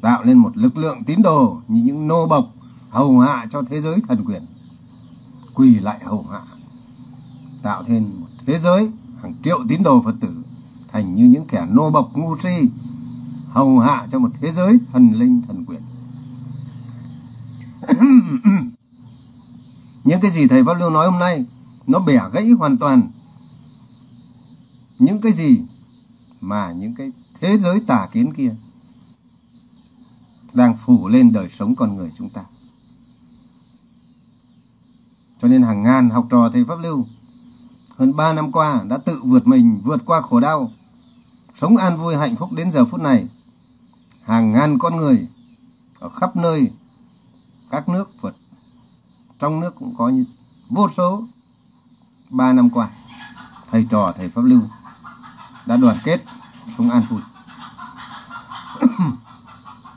tạo 0.00 0.24
nên 0.24 0.38
một 0.38 0.56
lực 0.56 0.76
lượng 0.76 1.04
tín 1.04 1.22
đồ 1.22 1.60
như 1.68 1.82
những 1.82 2.08
nô 2.08 2.26
bộc 2.26 2.50
hầu 2.90 3.18
hạ 3.18 3.46
cho 3.50 3.62
thế 3.62 3.80
giới 3.80 3.98
thần 4.08 4.24
quyền, 4.24 4.42
quỳ 5.54 5.78
lại 5.80 6.00
hầu 6.04 6.26
hạ, 6.32 6.40
tạo 7.62 7.84
thêm 7.86 8.20
một 8.20 8.26
thế 8.46 8.60
giới 8.60 8.90
hàng 9.22 9.34
triệu 9.44 9.58
tín 9.68 9.82
đồ 9.82 10.02
phật 10.02 10.14
tử 10.20 10.42
thành 10.92 11.14
như 11.14 11.24
những 11.24 11.46
kẻ 11.46 11.66
nô 11.70 11.90
bộc 11.90 12.10
ngu 12.14 12.38
si, 12.38 12.70
hầu 13.48 13.78
hạ 13.78 14.06
cho 14.12 14.18
một 14.18 14.30
thế 14.40 14.52
giới 14.52 14.78
thần 14.92 15.12
linh 15.12 15.42
thần 15.46 15.64
quyền. 15.64 15.80
Những 20.04 20.20
cái 20.20 20.30
gì 20.30 20.48
thầy 20.48 20.64
Pháp 20.64 20.74
Lưu 20.74 20.90
nói 20.90 21.10
hôm 21.10 21.18
nay, 21.20 21.46
nó 21.86 21.98
bẻ 21.98 22.20
gãy 22.32 22.50
hoàn 22.50 22.78
toàn. 22.78 23.02
Những 24.98 25.20
cái 25.20 25.32
gì 25.32 25.62
mà 26.40 26.72
những 26.72 26.94
cái 26.94 27.12
thế 27.40 27.58
giới 27.58 27.80
tà 27.86 28.08
kiến 28.12 28.32
kia 28.34 28.54
đang 30.54 30.76
phủ 30.76 31.08
lên 31.08 31.32
đời 31.32 31.48
sống 31.50 31.76
con 31.76 31.96
người 31.96 32.12
chúng 32.18 32.30
ta. 32.30 32.44
Cho 35.42 35.48
nên 35.48 35.62
hàng 35.62 35.82
ngàn 35.82 36.10
học 36.10 36.26
trò 36.30 36.50
thầy 36.52 36.64
Pháp 36.64 36.78
Lưu 36.82 37.06
hơn 37.96 38.16
3 38.16 38.32
năm 38.32 38.52
qua 38.52 38.82
đã 38.88 38.98
tự 38.98 39.20
vượt 39.24 39.46
mình 39.46 39.80
vượt 39.84 40.02
qua 40.06 40.20
khổ 40.20 40.40
đau, 40.40 40.72
sống 41.60 41.76
an 41.76 41.98
vui 41.98 42.16
hạnh 42.16 42.36
phúc 42.36 42.52
đến 42.52 42.70
giờ 42.70 42.84
phút 42.84 43.00
này. 43.00 43.28
Hàng 44.22 44.52
ngàn 44.52 44.78
con 44.78 44.96
người 44.96 45.28
ở 45.98 46.08
khắp 46.08 46.36
nơi 46.36 46.70
các 47.70 47.88
nước 47.88 48.10
Phật, 48.22 48.36
trong 49.38 49.60
nước 49.60 49.74
cũng 49.74 49.94
có 49.98 50.08
như 50.08 50.24
vô 50.70 50.88
số 50.90 51.24
ba 52.30 52.52
năm 52.52 52.70
qua 52.70 52.90
thầy 53.70 53.86
trò 53.90 54.12
thầy 54.16 54.28
pháp 54.28 54.42
lưu 54.42 54.60
đã 55.66 55.76
đoàn 55.76 55.98
kết 56.04 56.24
sống 56.78 56.90
an 56.90 57.02
vui 57.10 57.20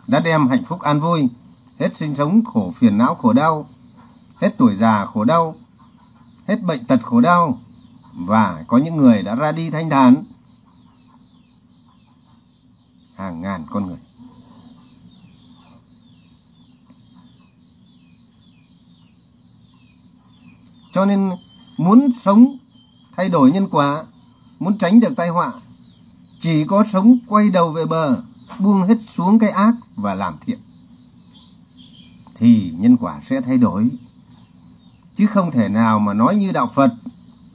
đã 0.08 0.20
đem 0.20 0.48
hạnh 0.48 0.64
phúc 0.66 0.82
an 0.82 1.00
vui 1.00 1.30
hết 1.80 1.98
sinh 1.98 2.16
sống 2.16 2.44
khổ 2.46 2.74
phiền 2.76 2.98
não 2.98 3.16
khổ 3.16 3.34
đau 3.34 3.68
hết 4.36 4.56
tuổi 4.58 4.76
già 4.76 5.06
khổ 5.06 5.24
đau 5.24 5.56
hết 6.48 6.64
bệnh 6.64 6.86
tật 6.86 7.04
khổ 7.04 7.22
đau 7.22 7.60
và 8.14 8.64
có 8.68 8.78
những 8.78 8.98
người 8.98 9.24
đã 9.24 9.36
ra 9.36 9.52
đi 9.52 9.70
thanh 9.70 9.90
thản. 9.90 10.24
Hàng 13.16 13.42
ngàn 13.42 13.66
con 13.70 13.88
người. 13.88 13.98
Cho 20.94 21.06
nên 21.06 21.30
muốn 21.78 22.10
sống 22.22 22.58
thay 23.18 23.30
đổi 23.30 23.52
nhân 23.52 23.68
quả, 23.72 24.04
muốn 24.60 24.78
tránh 24.78 25.00
được 25.00 25.16
tai 25.16 25.30
họa, 25.30 25.54
chỉ 26.42 26.66
có 26.68 26.84
sống 26.92 27.18
quay 27.28 27.50
đầu 27.50 27.72
về 27.72 27.86
bờ, 27.86 28.22
buông 28.60 28.84
hết 28.84 28.98
xuống 29.08 29.40
cái 29.40 29.50
ác 29.50 29.74
và 29.96 30.14
làm 30.14 30.34
thiện. 30.46 30.60
Thì 32.36 32.74
nhân 32.78 32.98
quả 32.98 33.22
sẽ 33.30 33.42
thay 33.42 33.58
đổi. 33.58 33.90
Chứ 35.16 35.28
không 35.28 35.52
thể 35.52 35.70
nào 35.70 36.00
mà 36.00 36.14
nói 36.14 36.36
như 36.36 36.52
đạo 36.52 36.72
Phật, 36.76 36.94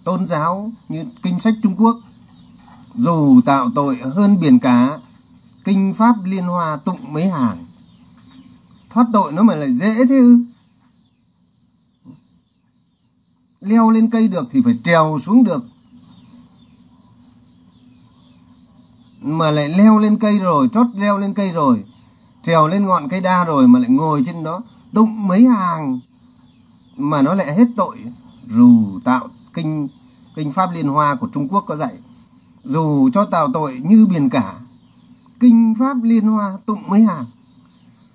tôn 0.05 0.27
giáo, 0.27 0.73
như 0.89 1.05
kinh 1.23 1.41
sách 1.41 1.55
Trung 1.63 1.77
Quốc. 1.77 1.97
Dù 2.95 3.41
tạo 3.47 3.71
tội 3.75 3.99
hơn 4.15 4.41
biển 4.41 4.59
cả, 4.59 4.99
kinh 5.65 5.95
pháp 5.95 6.15
liên 6.25 6.45
hoa 6.45 6.77
tụng 6.77 7.13
mấy 7.13 7.29
hàng. 7.29 7.67
Thoát 8.91 9.07
tội 9.13 9.33
nó 9.33 9.43
mà 9.43 9.55
lại 9.55 9.75
dễ 9.75 9.95
thế 10.09 10.19
ư? 10.19 10.45
leo 13.61 13.91
lên 13.91 14.11
cây 14.11 14.29
được 14.29 14.49
thì 14.51 14.63
phải 14.65 14.79
trèo 14.85 15.19
xuống 15.23 15.45
được 15.45 15.65
mà 19.29 19.51
lại 19.51 19.69
leo 19.69 19.99
lên 19.99 20.19
cây 20.19 20.39
rồi 20.39 20.69
trót 20.75 20.87
leo 20.95 21.19
lên 21.19 21.35
cây 21.35 21.53
rồi, 21.53 21.85
trèo 22.43 22.69
lên 22.69 22.87
ngọn 22.87 23.09
cây 23.09 23.21
đa 23.21 23.45
rồi 23.45 23.69
mà 23.69 23.79
lại 23.79 23.91
ngồi 23.91 24.23
trên 24.27 24.45
đó 24.45 24.63
tụng 24.95 25.27
mấy 25.27 25.45
hàng, 25.45 26.01
mà 26.97 27.23
nó 27.23 27.35
lại 27.35 27.55
hết 27.55 27.67
tội 27.77 27.97
dù 28.47 29.01
tạo 29.05 29.29
kinh 29.55 29.89
kinh 30.35 30.53
pháp 30.53 30.71
liên 30.75 30.89
hoa 30.89 31.15
của 31.15 31.29
trung 31.33 31.49
quốc 31.49 31.65
có 31.67 31.77
dạy, 31.77 31.95
dù 32.65 33.11
cho 33.13 33.25
tạo 33.25 33.49
tội 33.55 33.81
như 33.85 34.07
biển 34.07 34.31
cả, 34.31 34.55
kinh 35.41 35.75
pháp 35.79 35.97
liên 36.03 36.25
hoa 36.25 36.59
tụng 36.67 36.83
mấy 36.89 37.03
hàng. 37.03 37.25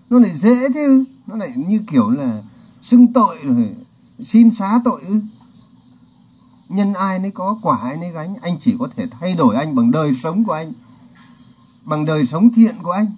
Nó 0.10 0.20
lại 0.20 0.32
dễ 0.36 0.70
chứ 0.74 1.04
nó 1.28 1.36
lại 1.36 1.54
như 1.68 1.80
kiểu 1.92 2.10
là 2.10 2.44
xưng 2.82 3.14
tội 3.14 3.38
rồi 3.44 3.76
xin 4.20 4.52
xá 4.52 4.80
tội 4.86 5.02
ư? 5.02 5.20
Nhân 6.70 6.94
ai 6.94 7.20
nấy 7.20 7.32
có, 7.32 7.58
quả 7.62 7.78
ai 7.78 7.98
nấy 7.98 8.12
gánh, 8.12 8.36
anh 8.42 8.58
chỉ 8.60 8.76
có 8.80 8.88
thể 8.96 9.08
thay 9.20 9.36
đổi 9.36 9.56
anh 9.56 9.76
bằng 9.76 9.92
đời 9.92 10.14
sống 10.24 10.44
của 10.44 10.54
anh 10.54 10.74
bằng 11.86 12.06
đời 12.06 12.26
sống 12.26 12.50
thiện 12.54 12.76
của 12.84 12.92
anh. 12.92 13.12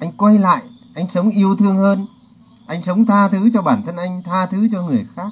Anh 0.00 0.12
quay 0.12 0.38
lại, 0.38 0.62
anh 0.94 1.10
sống 1.10 1.30
yêu 1.30 1.56
thương 1.56 1.76
hơn. 1.76 2.06
Anh 2.66 2.82
sống 2.82 3.06
tha 3.06 3.28
thứ 3.28 3.50
cho 3.54 3.62
bản 3.62 3.82
thân 3.86 3.96
anh, 3.96 4.22
tha 4.22 4.46
thứ 4.46 4.68
cho 4.72 4.82
người 4.82 5.06
khác. 5.14 5.28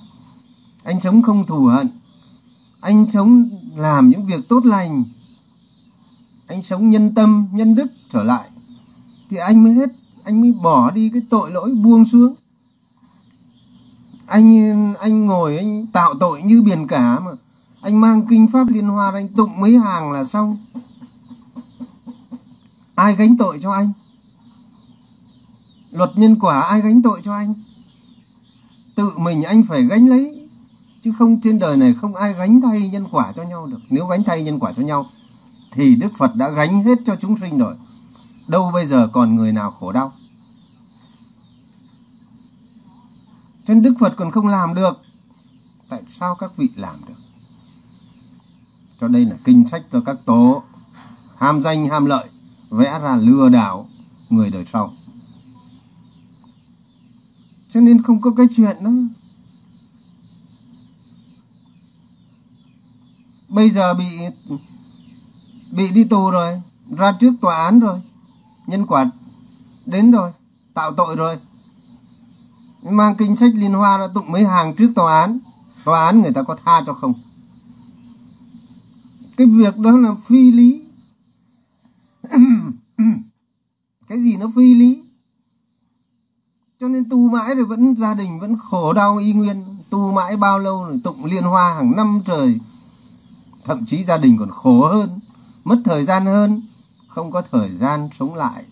Anh 0.85 1.01
sống 1.01 1.23
không 1.23 1.47
thù 1.47 1.67
hận. 1.67 1.89
Anh 2.81 3.07
sống 3.13 3.49
làm 3.77 4.11
những 4.11 4.27
việc 4.27 4.49
tốt 4.49 4.67
lành. 4.67 5.05
Anh 6.47 6.63
sống 6.63 6.91
nhân 6.91 7.15
tâm, 7.15 7.49
nhân 7.53 7.75
đức 7.75 7.87
trở 8.13 8.25
lại. 8.25 8.51
Thì 9.31 9.37
anh 9.37 9.65
mới 9.65 9.73
hết, 9.73 9.91
anh 10.25 10.41
mới 10.41 10.53
bỏ 10.53 10.91
đi 10.91 11.11
cái 11.13 11.23
tội 11.31 11.51
lỗi 11.51 11.71
buông 11.75 12.05
xuống. 12.05 12.35
Anh 14.27 14.95
anh 14.95 15.27
ngồi, 15.27 15.57
anh 15.57 15.87
tạo 15.87 16.15
tội 16.21 16.43
như 16.43 16.63
biển 16.63 16.87
cả 16.87 17.21
mà. 17.21 17.31
Anh 17.81 18.01
mang 18.01 18.27
kinh 18.27 18.47
pháp 18.49 18.69
liên 18.69 18.89
hoa 18.89 19.11
anh 19.15 19.29
tụng 19.29 19.61
mấy 19.61 19.79
hàng 19.79 20.13
là 20.13 20.25
xong 20.25 20.57
ai 23.01 23.17
gánh 23.17 23.37
tội 23.37 23.59
cho 23.63 23.73
anh? 23.73 23.93
Luật 25.91 26.11
nhân 26.17 26.41
quả 26.41 26.61
ai 26.61 26.81
gánh 26.81 27.03
tội 27.03 27.21
cho 27.25 27.35
anh? 27.35 27.55
Tự 28.95 29.19
mình 29.19 29.43
anh 29.43 29.63
phải 29.63 29.83
gánh 29.85 30.09
lấy, 30.09 30.49
chứ 31.03 31.13
không 31.19 31.41
trên 31.41 31.59
đời 31.59 31.77
này 31.77 31.95
không 32.01 32.15
ai 32.15 32.35
gánh 32.35 32.61
thay 32.61 32.89
nhân 32.89 33.07
quả 33.11 33.33
cho 33.37 33.43
nhau 33.43 33.67
được. 33.67 33.81
Nếu 33.91 34.07
gánh 34.07 34.25
thay 34.25 34.43
nhân 34.43 34.59
quả 34.59 34.73
cho 34.77 34.83
nhau, 34.83 35.07
thì 35.73 35.97
đức 35.97 36.09
phật 36.19 36.35
đã 36.35 36.51
gánh 36.51 36.85
hết 36.85 36.99
cho 37.07 37.17
chúng 37.17 37.39
sinh 37.39 37.59
rồi. 37.59 37.77
Đâu 38.49 38.71
bây 38.73 38.87
giờ 38.87 39.09
còn 39.13 39.35
người 39.35 39.53
nào 39.53 39.71
khổ 39.71 39.93
đau? 39.93 40.13
Cho 43.67 43.75
nên 43.75 43.83
đức 43.83 43.95
phật 44.01 44.15
còn 44.17 44.31
không 44.31 44.47
làm 44.47 44.75
được, 44.75 45.03
tại 45.89 46.03
sao 46.21 46.35
các 46.35 46.57
vị 46.57 46.69
làm 46.77 47.05
được? 47.09 47.21
Cho 49.01 49.09
đây 49.09 49.25
là 49.25 49.37
kinh 49.45 49.69
sách 49.69 49.83
cho 49.93 50.01
các 50.07 50.17
tố. 50.25 50.63
Ham 51.39 51.63
danh, 51.63 51.89
ham 51.89 52.05
lợi 52.05 52.29
vẽ 52.71 52.99
ra 53.03 53.17
lừa 53.17 53.49
đảo 53.49 53.89
người 54.29 54.51
đời 54.51 54.65
sau. 54.73 54.95
Cho 57.71 57.81
nên 57.81 58.03
không 58.03 58.21
có 58.21 58.31
cái 58.37 58.47
chuyện 58.57 58.77
đó. 58.85 58.91
Bây 63.49 63.71
giờ 63.71 63.95
bị 63.95 64.05
bị 65.73 65.91
đi 65.91 66.05
tù 66.05 66.31
rồi, 66.31 66.61
ra 66.99 67.13
trước 67.21 67.35
tòa 67.41 67.65
án 67.65 67.81
rồi, 67.81 68.01
nhân 68.67 68.87
quả 68.87 69.11
đến 69.87 70.11
rồi, 70.11 70.33
tạo 70.75 70.93
tội 70.95 71.17
rồi. 71.17 71.39
Mang 72.83 73.17
kinh 73.17 73.37
sách 73.37 73.53
liên 73.55 73.73
hoa 73.73 73.99
ra 73.99 74.09
tụng 74.15 74.33
mấy 74.33 74.45
hàng 74.45 74.75
trước 74.75 74.93
tòa 74.95 75.21
án 75.21 75.39
tòa 75.85 76.07
án 76.07 76.23
người 76.23 76.33
ta 76.33 76.43
có 76.43 76.57
tha 76.65 76.83
cho 76.87 76.95
không? 76.95 77.15
Cái 79.37 79.47
việc 79.47 79.79
đó 79.79 79.91
là 79.91 80.15
phi 80.27 80.51
lý. 80.51 80.83
Cái 84.11 84.21
gì 84.21 84.37
nó 84.37 84.51
phi 84.57 84.75
lý. 84.75 85.03
Cho 86.81 86.89
nên 86.89 87.11
tu 87.11 87.29
mãi 87.29 87.55
rồi 87.55 87.65
vẫn, 87.65 87.95
gia 87.97 88.15
đình 88.15 88.41
vẫn 88.41 88.59
khổ 88.59 88.93
đau 88.93 89.17
y 89.17 89.33
nguyên. 89.33 89.65
Tu 89.91 90.13
mãi 90.13 90.37
bao 90.37 90.59
lâu 90.59 90.85
rồi 90.85 91.01
tụng 91.05 91.25
liên 91.25 91.43
hoa 91.43 91.75
hàng 91.75 91.97
năm 91.97 92.21
trời. 92.27 92.61
Thậm 93.65 93.87
chí 93.87 94.05
gia 94.05 94.19
đình 94.19 94.37
còn 94.39 94.51
khổ 94.51 94.89
hơn, 94.93 95.21
mất 95.65 95.77
thời 95.85 96.05
gian 96.05 96.27
hơn, 96.27 96.63
không 97.09 97.31
có 97.33 97.43
thời 97.43 97.77
gian 97.77 98.09
sống 98.19 98.35
lại. 98.35 98.65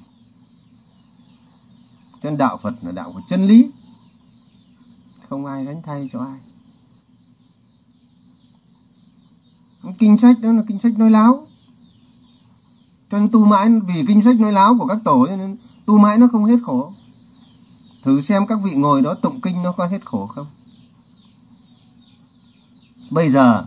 Chân 2.22 2.38
đạo 2.38 2.58
phật 2.62 2.74
là 2.82 2.92
đạo 2.92 3.12
của 3.12 3.22
chân 3.28 3.46
lý. 3.46 3.70
Không 5.28 5.46
ai 5.46 5.64
gánh 5.64 5.82
thay 5.82 6.08
cho 6.12 6.20
ai. 6.20 6.40
Kinh 9.98 10.18
sách 10.18 10.36
đó 10.40 10.52
là 10.52 10.62
kinh 10.68 10.78
sách 10.78 10.98
nói 10.98 11.10
láo 11.10 11.47
cho 13.10 13.18
nên 13.18 13.30
tu 13.30 13.44
mãi 13.44 13.68
vì 13.86 14.04
kinh 14.08 14.22
sách 14.22 14.36
nói 14.40 14.52
láo 14.52 14.76
của 14.78 14.86
các 14.86 14.98
tổ 15.04 15.26
cho 15.26 15.36
nên 15.36 15.56
tu 15.86 15.98
mãi 15.98 16.18
nó 16.18 16.28
không 16.32 16.44
hết 16.44 16.58
khổ. 16.62 16.92
Thử 18.02 18.20
xem 18.20 18.46
các 18.46 18.58
vị 18.64 18.74
ngồi 18.74 19.02
đó 19.02 19.14
tụng 19.14 19.40
kinh 19.40 19.62
nó 19.62 19.72
có 19.72 19.86
hết 19.86 20.04
khổ 20.04 20.26
không? 20.26 20.46
Bây 23.10 23.30
giờ, 23.30 23.64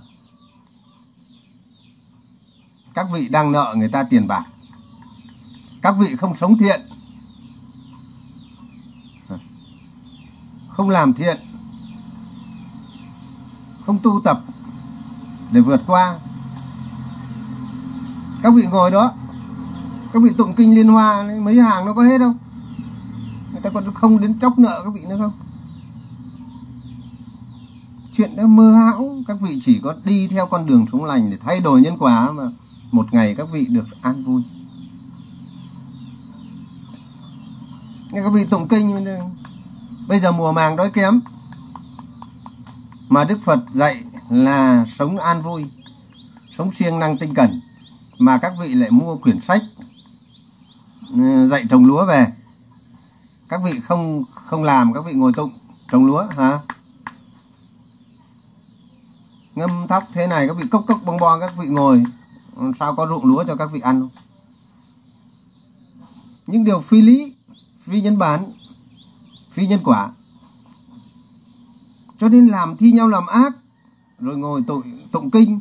các 2.94 3.08
vị 3.14 3.28
đang 3.28 3.52
nợ 3.52 3.76
người 3.78 3.90
ta 3.90 4.04
tiền 4.04 4.28
bạc. 4.28 4.46
Các 5.82 5.96
vị 6.00 6.16
không 6.16 6.36
sống 6.36 6.58
thiện. 6.58 6.82
Không 10.68 10.90
làm 10.90 11.14
thiện. 11.14 11.38
Không 13.86 14.00
tu 14.00 14.22
tập 14.24 14.44
để 15.52 15.62
vượt 15.62 15.82
qua. 15.88 16.20
Các 18.44 18.54
vị 18.54 18.68
ngồi 18.72 18.92
đó 18.92 19.14
các 20.14 20.20
vị 20.24 20.30
tụng 20.38 20.54
kinh 20.56 20.76
liên 20.76 20.88
hoa 20.88 21.24
mấy 21.42 21.56
hàng 21.56 21.86
nó 21.86 21.94
có 21.94 22.04
hết 22.04 22.18
không 22.20 22.38
người 23.52 23.62
ta 23.62 23.70
còn 23.70 23.94
không 23.94 24.20
đến 24.20 24.40
chóc 24.40 24.60
nợ 24.60 24.82
các 24.84 24.94
vị 24.94 25.02
nữa 25.10 25.18
không? 25.20 25.32
Chuyện 28.14 28.36
đó 28.36 28.48
mơ 28.48 28.76
hão, 28.76 29.24
các 29.28 29.38
vị 29.42 29.60
chỉ 29.62 29.80
có 29.84 29.96
đi 30.06 30.28
theo 30.28 30.46
con 30.46 30.66
đường 30.66 30.86
sống 30.92 31.06
lành 31.06 31.32
để 31.32 31.38
thay 31.38 31.60
đổi 31.60 31.82
nhân 31.82 31.98
quả 32.00 32.32
mà 32.32 32.44
một 32.92 33.14
ngày 33.14 33.36
các 33.36 33.48
vị 33.52 33.66
được 33.70 33.88
an 34.02 34.24
vui. 34.24 34.42
Các 38.12 38.34
vị 38.34 38.46
tụng 38.46 38.68
kinh, 38.68 39.06
bây 40.08 40.20
giờ 40.20 40.32
mùa 40.32 40.52
màng 40.52 40.76
đói 40.76 40.90
kém. 40.90 41.22
Mà 43.10 43.24
Đức 43.24 43.40
Phật 43.44 43.60
dạy 43.74 44.04
là 44.30 44.86
sống 44.98 45.18
an 45.18 45.42
vui, 45.42 45.66
sống 46.58 46.74
siêng 46.74 47.00
năng 47.00 47.18
tinh 47.18 47.34
cần. 47.34 47.62
Mà 48.18 48.38
các 48.38 48.54
vị 48.62 48.74
lại 48.74 48.92
mua 48.92 49.16
quyển 49.16 49.42
sách 49.42 49.62
dạy 51.50 51.66
trồng 51.70 51.86
lúa 51.86 52.06
về. 52.06 52.28
Các 53.50 53.62
vị 53.66 53.80
không 53.80 54.24
không 54.34 54.64
làm, 54.64 54.94
các 54.94 55.06
vị 55.06 55.14
ngồi 55.14 55.34
tụng, 55.34 55.52
trồng 55.92 56.06
lúa, 56.06 56.26
hả? 56.38 56.60
Ngâm 59.56 59.88
thóc 59.90 60.04
thế 60.14 60.28
này, 60.28 60.48
các 60.48 60.58
vị 60.58 60.64
cốc 60.72 60.84
cốc, 60.88 61.00
bong 61.06 61.18
bong, 61.20 61.40
các 61.40 61.54
vị 61.58 61.68
ngồi. 61.68 62.04
Sao 62.80 62.96
có 62.96 63.08
ruộng 63.08 63.26
lúa 63.26 63.44
cho 63.48 63.56
các 63.56 63.70
vị 63.72 63.80
ăn? 63.80 64.00
Không 64.00 64.10
những 66.48 66.64
điều 66.64 66.82
phi 66.82 67.02
lý, 67.02 67.36
phi 67.82 68.02
nhân 68.02 68.18
bản, 68.18 68.52
phi 69.52 69.68
nhân 69.68 69.80
quả. 69.84 70.12
Cho 72.18 72.30
nên 72.30 72.48
làm 72.48 72.78
thi 72.78 72.92
nhau 72.92 73.08
làm 73.08 73.26
ác, 73.26 73.54
rồi 74.20 74.38
ngồi 74.38 74.64
tội, 74.68 74.82
tụng 75.12 75.32
kinh. 75.32 75.60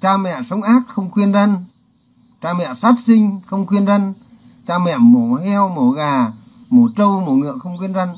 Cha 0.00 0.16
mẹ 0.16 0.42
sống 0.42 0.62
ác 0.62 0.82
không 0.88 1.10
khuyên 1.10 1.32
răn, 1.32 1.64
cha 2.40 2.54
mẹ 2.54 2.74
sát 2.74 2.94
sinh 3.06 3.40
không 3.46 3.66
khuyên 3.66 3.86
răn 3.86 4.12
cha 4.66 4.78
mẹ 4.78 4.96
mổ 4.96 5.34
heo 5.34 5.68
mổ 5.68 5.90
gà 5.90 6.32
mổ 6.70 6.88
trâu 6.96 7.20
mổ 7.20 7.32
ngựa 7.32 7.58
không 7.58 7.78
khuyên 7.78 7.94
răn. 7.94 8.08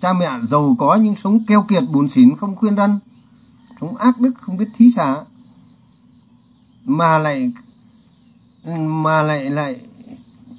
Cha 0.00 0.12
mẹ 0.12 0.30
giàu 0.42 0.76
có 0.78 0.98
nhưng 1.02 1.16
sống 1.16 1.44
keo 1.46 1.62
kiệt 1.62 1.82
bùn 1.92 2.08
xỉn 2.08 2.36
không 2.36 2.56
khuyên 2.56 2.76
răn. 2.76 2.98
Sống 3.80 3.96
ác 3.96 4.20
đức 4.20 4.32
không 4.40 4.56
biết 4.56 4.68
thí 4.74 4.92
xả. 4.92 5.16
Mà 6.84 7.18
lại 7.18 7.52
mà 8.78 9.22
lại 9.22 9.50
lại 9.50 9.80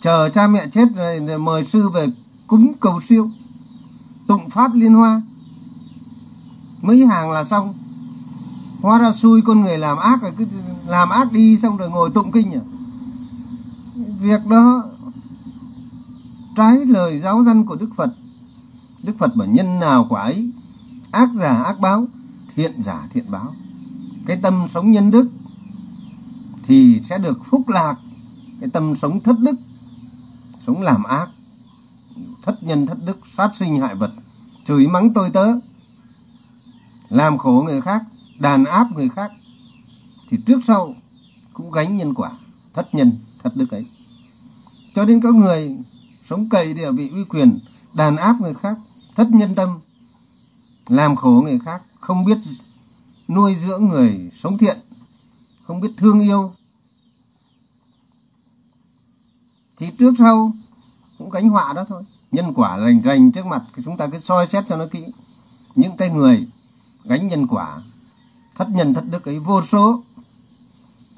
chờ 0.01 0.29
cha 0.29 0.47
mẹ 0.47 0.67
chết 0.71 0.87
rồi, 0.95 1.19
rồi 1.19 1.39
mời 1.39 1.65
sư 1.65 1.89
về 1.89 2.07
cúng 2.47 2.73
cầu 2.79 3.01
siêu. 3.01 3.29
Tụng 4.27 4.49
pháp 4.49 4.73
liên 4.73 4.93
hoa. 4.93 5.21
Mấy 6.81 7.05
hàng 7.05 7.31
là 7.31 7.43
xong. 7.43 7.73
Hóa 8.81 8.99
ra 8.99 9.11
xui 9.13 9.41
con 9.41 9.61
người 9.61 9.77
làm 9.77 9.97
ác 9.97 10.21
rồi 10.21 10.31
cứ 10.37 10.45
làm 10.87 11.09
ác 11.09 11.31
đi 11.31 11.57
xong 11.57 11.77
rồi 11.77 11.89
ngồi 11.89 12.09
tụng 12.09 12.31
kinh 12.31 12.53
à 12.53 12.61
việc 14.21 14.45
đó 14.45 14.83
trái 16.57 16.85
lời 16.85 17.19
giáo 17.19 17.43
dân 17.43 17.65
của 17.65 17.75
đức 17.75 17.89
phật. 17.95 18.09
Đức 19.03 19.13
phật 19.19 19.35
bảo 19.35 19.47
nhân 19.47 19.79
nào 19.79 20.05
quả 20.09 20.21
ấy, 20.21 20.51
ác 21.11 21.29
giả 21.35 21.63
ác 21.63 21.79
báo, 21.79 22.07
thiện 22.55 22.83
giả 22.83 23.07
thiện 23.13 23.31
báo. 23.31 23.53
Cái 24.25 24.39
tâm 24.41 24.65
sống 24.73 24.91
nhân 24.91 25.11
đức 25.11 25.29
thì 26.63 27.01
sẽ 27.03 27.17
được 27.17 27.45
phúc 27.45 27.69
lạc. 27.69 27.95
Cái 28.61 28.69
tâm 28.69 28.95
sống 28.95 29.19
thất 29.19 29.39
đức, 29.39 29.55
sống 30.59 30.81
làm 30.81 31.03
ác, 31.03 31.29
thất 32.43 32.63
nhân 32.63 32.87
thất 32.87 32.97
đức, 33.05 33.19
sát 33.37 33.51
sinh 33.59 33.79
hại 33.81 33.95
vật, 33.95 34.11
chửi 34.65 34.87
mắng 34.87 35.13
tôi 35.13 35.29
tớ, 35.29 35.45
làm 37.09 37.37
khổ 37.37 37.63
người 37.65 37.81
khác, 37.81 38.03
đàn 38.39 38.65
áp 38.65 38.87
người 38.95 39.09
khác, 39.09 39.31
thì 40.29 40.37
trước 40.45 40.59
sau 40.67 40.95
cũng 41.53 41.71
gánh 41.71 41.97
nhân 41.97 42.13
quả, 42.13 42.31
thất 42.73 42.95
nhân, 42.95 43.11
thất 43.43 43.55
đức 43.55 43.71
ấy. 43.71 43.85
Cho 44.95 45.05
nên 45.05 45.21
có 45.21 45.31
người 45.31 45.77
sống 46.29 46.49
cậy 46.49 46.73
địa 46.73 46.91
vị 46.91 47.09
uy 47.13 47.23
quyền, 47.23 47.59
đàn 47.93 48.17
áp 48.17 48.41
người 48.41 48.53
khác, 48.53 48.77
thất 49.15 49.27
nhân 49.31 49.55
tâm, 49.55 49.79
làm 50.87 51.15
khổ 51.15 51.41
người 51.45 51.59
khác, 51.65 51.81
không 51.99 52.25
biết 52.25 52.37
nuôi 53.27 53.55
dưỡng 53.55 53.85
người 53.85 54.31
sống 54.35 54.57
thiện, 54.57 54.77
không 55.63 55.81
biết 55.81 55.89
thương 55.97 56.19
yêu. 56.19 56.53
Thì 59.77 59.87
trước 59.99 60.13
sau 60.19 60.51
cũng 61.17 61.31
cánh 61.31 61.49
họa 61.49 61.73
đó 61.73 61.85
thôi. 61.89 62.03
Nhân 62.31 62.53
quả 62.53 62.77
rành 62.77 63.01
rành 63.01 63.31
trước 63.31 63.45
mặt, 63.45 63.63
chúng 63.85 63.97
ta 63.97 64.07
cứ 64.07 64.19
soi 64.19 64.47
xét 64.47 64.63
cho 64.67 64.77
nó 64.77 64.85
kỹ. 64.91 65.05
Những 65.75 65.97
cái 65.97 66.09
người 66.09 66.47
gánh 67.03 67.27
nhân 67.27 67.47
quả, 67.47 67.81
thất 68.55 68.69
nhân 68.69 68.93
thất 68.93 69.03
đức 69.11 69.25
ấy 69.25 69.39
vô 69.39 69.61
số. 69.61 70.03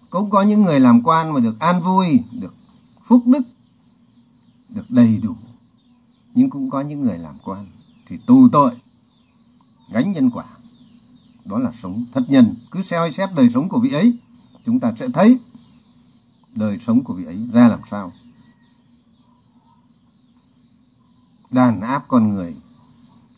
Cũng 0.10 0.30
có 0.30 0.42
những 0.42 0.62
người 0.62 0.80
làm 0.80 1.04
quan 1.04 1.34
mà 1.34 1.40
được 1.40 1.60
an 1.60 1.82
vui, 1.82 2.24
được 2.32 2.54
phúc 3.06 3.24
đức 3.26 3.42
được 4.70 4.86
đầy 4.90 5.18
đủ. 5.18 5.36
Nhưng 6.36 6.50
cũng 6.50 6.70
có 6.70 6.82
những 6.82 7.02
người 7.02 7.18
làm 7.18 7.38
quan 7.44 7.68
thì 8.06 8.18
tù 8.26 8.50
tội, 8.52 8.72
gánh 9.92 10.12
nhân 10.12 10.30
quả. 10.30 10.46
Đó 11.46 11.60
là 11.60 11.72
sống 11.82 12.06
thất 12.14 12.24
nhân. 12.30 12.56
Cứ 12.72 12.82
soi 12.82 13.12
xét 13.12 13.30
đời 13.36 13.50
sống 13.50 13.70
của 13.70 13.80
vị 13.80 13.92
ấy, 13.92 14.20
chúng 14.66 14.80
ta 14.80 14.94
sẽ 15.00 15.08
thấy 15.14 15.40
đời 16.56 16.80
sống 16.80 17.04
của 17.04 17.14
vị 17.14 17.26
ấy 17.26 17.50
ra 17.54 17.68
làm 17.68 17.80
sao. 17.92 18.12
Đàn 21.52 21.82
áp 21.82 22.06
con 22.08 22.30
người, 22.30 22.56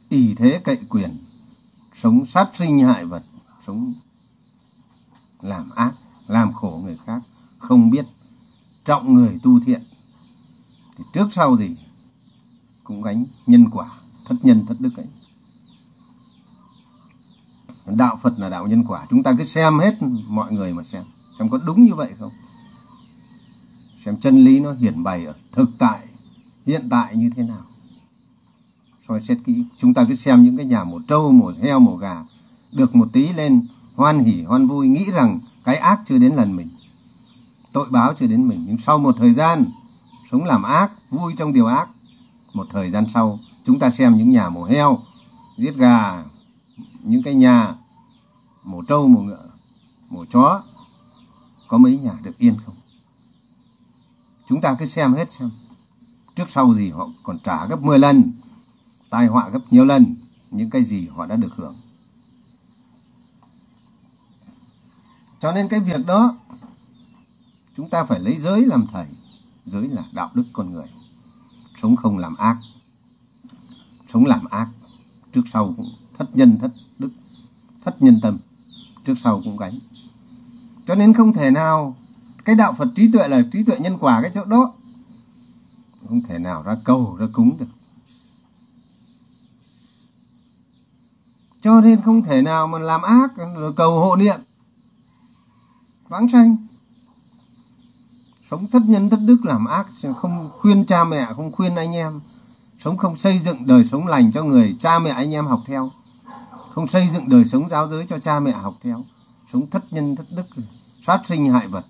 ỷ 0.10 0.36
thế 0.36 0.62
cậy 0.64 0.78
quyền, 0.90 1.18
sống 1.94 2.26
sát 2.26 2.50
sinh 2.54 2.80
hại 2.80 3.06
vật, 3.06 3.24
sống 3.68 3.94
làm 5.42 5.70
ác, 5.70 5.94
làm 6.28 6.54
khổ 6.54 6.82
người 6.84 6.98
khác, 7.06 7.22
không 7.60 7.90
biết 7.90 8.06
trọng 8.86 9.14
người 9.14 9.40
tu 9.44 9.60
thiện 9.60 9.82
thì 10.98 11.04
trước 11.14 11.28
sau 11.32 11.58
gì 11.58 11.76
cũng 12.84 13.02
gánh 13.02 13.26
nhân 13.48 13.70
quả, 13.70 13.92
thất 14.26 14.36
nhân 14.44 14.66
thất 14.66 14.76
đức 14.80 14.98
ấy. 14.98 15.08
Đạo 17.86 18.20
phật 18.24 18.40
là 18.40 18.50
đạo 18.50 18.68
nhân 18.68 18.84
quả, 18.88 19.06
chúng 19.10 19.24
ta 19.24 19.36
cứ 19.38 19.44
xem 19.44 19.80
hết 19.80 19.98
mọi 20.28 20.52
người 20.52 20.74
mà 20.74 20.84
xem 20.84 21.04
xem 21.40 21.50
có 21.50 21.58
đúng 21.58 21.86
như 21.86 21.96
vậy 21.96 22.12
không? 22.20 22.32
Xem 24.06 24.20
chân 24.20 24.44
lý 24.44 24.60
nó 24.60 24.74
hiển 24.74 25.04
bày 25.04 25.26
ở 25.26 25.34
thực 25.52 25.70
tại, 25.78 26.08
hiện 26.66 26.88
tại 26.90 27.16
như 27.16 27.30
thế 27.36 27.44
nào. 27.44 27.66
Soi 29.08 29.22
xét 29.22 29.38
kỹ, 29.46 29.66
chúng 29.78 29.94
ta 29.94 30.06
cứ 30.10 30.16
xem 30.16 30.44
những 30.44 30.58
cái 30.58 30.66
nhà 30.66 30.84
mổ 30.84 31.00
trâu, 31.08 31.32
mổ 31.32 31.54
heo, 31.62 31.80
mổ 31.80 31.96
gà 31.96 32.24
được 32.72 32.96
một 32.96 33.08
tí 33.14 33.34
lên, 33.34 33.68
hoan 33.96 34.20
hỉ, 34.20 34.44
hoan 34.44 34.68
vui, 34.68 34.88
nghĩ 34.88 35.12
rằng 35.12 35.40
cái 35.64 35.76
ác 35.76 36.00
chưa 36.06 36.18
đến 36.18 36.36
lần 36.36 36.56
mình, 36.56 36.68
tội 37.74 37.88
báo 37.92 38.14
chưa 38.20 38.28
đến 38.28 38.48
mình. 38.48 38.64
Nhưng 38.68 38.78
sau 38.78 39.00
một 39.00 39.16
thời 39.18 39.34
gian 39.34 39.66
sống 40.32 40.44
làm 40.44 40.64
ác, 40.64 40.92
vui 41.10 41.34
trong 41.38 41.54
điều 41.54 41.66
ác. 41.66 41.90
Một 42.54 42.68
thời 42.70 42.92
gian 42.92 43.06
sau, 43.14 43.40
chúng 43.66 43.80
ta 43.80 43.90
xem 43.90 44.18
những 44.18 44.32
nhà 44.32 44.50
mổ 44.50 44.64
heo, 44.64 45.00
giết 45.58 45.76
gà, 45.76 46.24
những 47.04 47.24
cái 47.24 47.36
nhà 47.36 47.76
mổ 48.64 48.82
trâu 48.82 49.08
mổ 49.08 49.22
ngựa 49.22 49.46
mổ 50.10 50.26
chó. 50.26 50.64
Có 51.68 51.78
mấy 51.78 51.98
nhà 51.98 52.14
được 52.24 52.38
yên 52.38 52.58
không? 52.66 52.76
Chúng 54.48 54.62
ta 54.62 54.76
cứ 54.80 54.86
xem 54.86 55.14
hết 55.14 55.32
xem. 55.32 55.52
Trước 56.36 56.50
sau 56.50 56.74
gì 56.74 56.90
họ 56.90 57.10
còn 57.24 57.40
trả 57.40 57.66
gấp 57.66 57.82
10 57.82 58.00
lần, 58.00 58.32
tai 59.10 59.28
họa 59.28 59.50
gấp 59.50 59.60
nhiều 59.72 59.86
lần 59.86 60.16
những 60.52 60.70
cái 60.70 60.84
gì 60.84 61.08
họ 61.08 61.26
đã 61.26 61.36
được 61.36 61.56
hưởng. 61.56 61.76
Cho 65.40 65.52
nên 65.52 65.68
cái 65.68 65.80
việc 65.80 66.06
đó, 66.06 66.38
chúng 67.78 67.90
ta 67.90 68.04
phải 68.04 68.20
lấy 68.20 68.38
giới 68.40 68.66
làm 68.66 68.88
thầy 68.92 69.08
giới 69.66 69.88
là 69.88 70.04
đạo 70.12 70.32
đức 70.34 70.44
con 70.54 70.72
người. 70.72 70.88
Sống 71.82 71.96
không 71.96 72.18
làm 72.18 72.36
ác. 72.36 72.58
Sống 74.14 74.26
làm 74.26 74.46
ác, 74.46 74.68
trước 75.34 75.42
sau 75.54 75.74
cũng 75.78 75.90
thất 76.18 76.36
nhân, 76.36 76.58
thất 76.62 76.72
đức, 77.00 77.10
thất 77.86 78.02
nhân 78.02 78.20
tâm, 78.22 78.38
trước 79.06 79.16
sau 79.24 79.42
cũng 79.44 79.58
gánh. 79.58 79.74
Cho 80.88 80.96
nên 80.96 81.14
không 81.14 81.34
thể 81.34 81.52
nào 81.52 81.96
cái 82.46 82.56
đạo 82.56 82.76
phật 82.78 82.88
trí 82.96 83.12
tuệ 83.12 83.28
là 83.28 83.42
trí 83.54 83.64
tuệ 83.64 83.80
nhân 83.80 83.98
quả 84.00 84.22
cái 84.22 84.32
chỗ 84.34 84.46
đó. 84.46 84.74
Không 86.08 86.22
thể 86.22 86.40
nào 86.40 86.64
ra 86.64 86.76
cầu, 86.84 87.16
ra 87.16 87.28
cúng 87.34 87.58
được. 87.58 87.66
Cho 91.62 91.82
nên 91.82 92.02
không 92.02 92.24
thể 92.24 92.42
nào 92.42 92.68
mà 92.68 92.80
làm 92.80 93.02
ác, 93.02 93.32
rồi 93.38 93.74
cầu 93.78 94.00
hộ 94.00 94.16
niệm. 94.16 94.40
Vãng 96.08 96.30
sanh 96.30 96.58
sống 98.52 98.68
thất 98.72 98.82
nhân 98.86 99.10
thất 99.10 99.20
đức 99.26 99.46
làm 99.46 99.66
ác, 99.66 99.88
không 100.18 100.50
khuyên 100.60 100.86
cha 100.86 101.04
mẹ, 101.04 101.28
không 101.36 101.52
khuyên 101.52 101.76
anh 101.76 101.96
em. 101.96 102.22
Sống 102.80 102.98
không 102.98 103.18
xây 103.18 103.40
dựng 103.40 103.68
đời 103.68 103.86
sống 103.92 104.08
lành 104.08 104.32
cho 104.32 104.44
người, 104.44 104.78
cha 104.80 105.00
mẹ 105.00 105.10
anh 105.10 105.34
em 105.34 105.48
học 105.48 105.60
theo. 105.66 105.92
Không 106.74 106.88
xây 106.88 107.10
dựng 107.14 107.30
đời 107.30 107.46
sống 107.46 107.70
giáo 107.70 107.90
giới 107.90 108.06
cho 108.08 108.20
cha 108.20 108.40
mẹ 108.40 108.52
học 108.52 108.74
theo. 108.82 109.04
Sống 109.54 109.70
thất 109.70 109.94
nhân 109.94 110.16
thất 110.16 110.26
đức, 110.32 110.46
sát 111.04 111.22
sinh 111.28 111.52
hại 111.52 111.68
vật. 111.68 111.86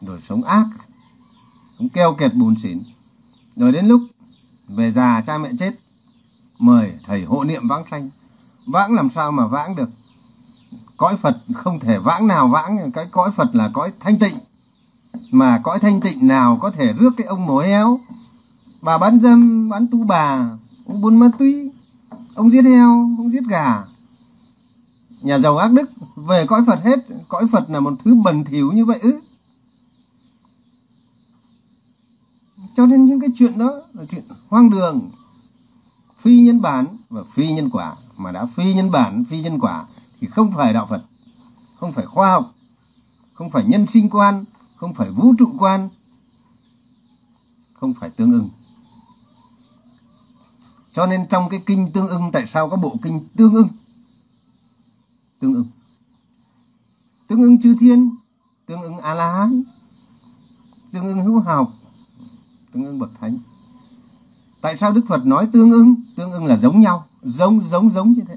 Rồi 0.00 0.20
sống 0.28 0.42
ác, 0.42 0.66
sống 1.78 1.88
keo 1.88 2.14
kiệt 2.14 2.34
bùn 2.34 2.56
xỉn. 2.56 2.82
Rồi 3.56 3.72
đến 3.72 3.86
lúc 3.86 4.00
về 4.68 4.92
già 4.92 5.22
cha 5.26 5.38
mẹ 5.38 5.50
chết, 5.58 5.74
mời 6.58 6.92
thầy 7.06 7.24
hộ 7.24 7.44
niệm 7.44 7.68
vãng 7.68 7.84
sanh. 7.90 8.10
Vãng 8.66 8.92
làm 8.92 9.10
sao 9.10 9.32
mà 9.32 9.46
vãng 9.46 9.76
được? 9.76 9.88
Cõi 10.96 11.16
phật 11.16 11.36
không 11.54 11.80
thể 11.80 11.98
vãng 11.98 12.26
nào 12.26 12.48
vãng. 12.48 12.92
Cái 12.92 13.06
cõi 13.12 13.30
phật 13.36 13.54
là 13.54 13.70
cõi 13.74 13.92
thanh 14.00 14.18
tịnh 14.18 14.38
mà 15.30 15.60
cõi 15.62 15.78
thanh 15.78 16.00
tịnh 16.00 16.26
nào 16.26 16.58
có 16.62 16.70
thể 16.70 16.92
rước 16.92 17.10
cái 17.16 17.26
ông 17.26 17.46
mổ 17.46 17.58
heo? 17.58 18.00
Bà 18.82 18.98
bán 18.98 19.20
dâm, 19.20 19.68
bán 19.68 19.86
tu 19.90 20.04
bà 20.04 20.58
ông 20.86 21.00
buôn 21.00 21.16
ma 21.16 21.30
túy. 21.38 21.70
Ông 22.34 22.50
giết 22.50 22.64
heo, 22.64 22.90
ông 23.18 23.32
giết 23.32 23.44
gà. 23.48 23.84
Nhà 25.22 25.38
giàu 25.38 25.56
ác 25.56 25.72
đức, 25.72 25.90
về 26.16 26.46
cõi 26.46 26.62
phật 26.66 26.84
hết. 26.84 27.06
Cõi 27.28 27.46
phật 27.52 27.70
là 27.70 27.80
một 27.80 27.92
thứ 28.04 28.14
bẩn 28.14 28.44
thỉu 28.44 28.72
như 28.72 28.84
vậy 28.84 28.98
ư? 29.02 29.20
Cho 32.76 32.86
nên 32.86 33.04
những 33.04 33.20
cái 33.20 33.30
chuyện 33.36 33.58
đó 33.58 33.70
là 33.92 34.04
chuyện 34.10 34.22
hoang 34.48 34.70
đường. 34.70 35.10
Phi 36.18 36.40
nhân 36.40 36.62
bản 36.62 36.86
và 37.10 37.22
phi 37.34 37.52
nhân 37.52 37.70
quả. 37.70 37.96
Mà 38.16 38.32
đã 38.32 38.46
phi 38.46 38.74
nhân 38.74 38.90
bản, 38.90 39.24
phi 39.30 39.40
nhân 39.40 39.58
quả 39.60 39.86
thì 40.20 40.26
không 40.26 40.52
phải 40.52 40.72
đạo 40.72 40.86
phật, 40.90 41.02
không 41.80 41.92
phải 41.92 42.06
khoa 42.06 42.30
học, 42.30 42.52
không 43.34 43.50
phải 43.50 43.64
nhân 43.64 43.86
sinh 43.86 44.10
quan 44.10 44.44
không 44.84 44.94
phải 44.94 45.10
vũ 45.10 45.34
trụ 45.38 45.46
quan, 45.58 45.88
không 47.74 47.94
phải 48.00 48.10
tương 48.10 48.32
ưng. 48.32 48.50
Cho 50.92 51.06
nên 51.06 51.28
trong 51.30 51.48
cái 51.48 51.62
kinh 51.66 51.92
tương 51.92 52.08
ưng, 52.08 52.32
tại 52.32 52.46
sao 52.46 52.68
có 52.68 52.76
bộ 52.76 52.96
kinh 53.02 53.28
tương 53.36 53.54
ưng? 53.54 53.68
Tương 55.40 55.54
ưng. 55.54 55.66
Tương 57.28 57.42
ưng 57.42 57.60
chư 57.60 57.76
thiên, 57.80 58.10
tương 58.66 58.82
ưng 58.82 58.98
a 58.98 59.14
la 59.14 59.32
hán 59.32 59.62
tương 60.92 61.04
ưng 61.06 61.20
hữu 61.20 61.40
học, 61.40 61.72
tương 62.72 62.84
ưng 62.84 62.98
bậc 62.98 63.10
thánh. 63.20 63.38
Tại 64.60 64.76
sao 64.76 64.92
đức 64.92 65.04
phật 65.08 65.26
nói 65.26 65.48
tương 65.52 65.70
ưng? 65.70 65.94
Tương 66.16 66.32
ưng 66.32 66.44
là 66.44 66.56
giống 66.56 66.80
nhau, 66.80 67.06
giống 67.22 67.60
giống 67.60 67.90
giống 67.90 68.10
như 68.10 68.22
thế. 68.28 68.36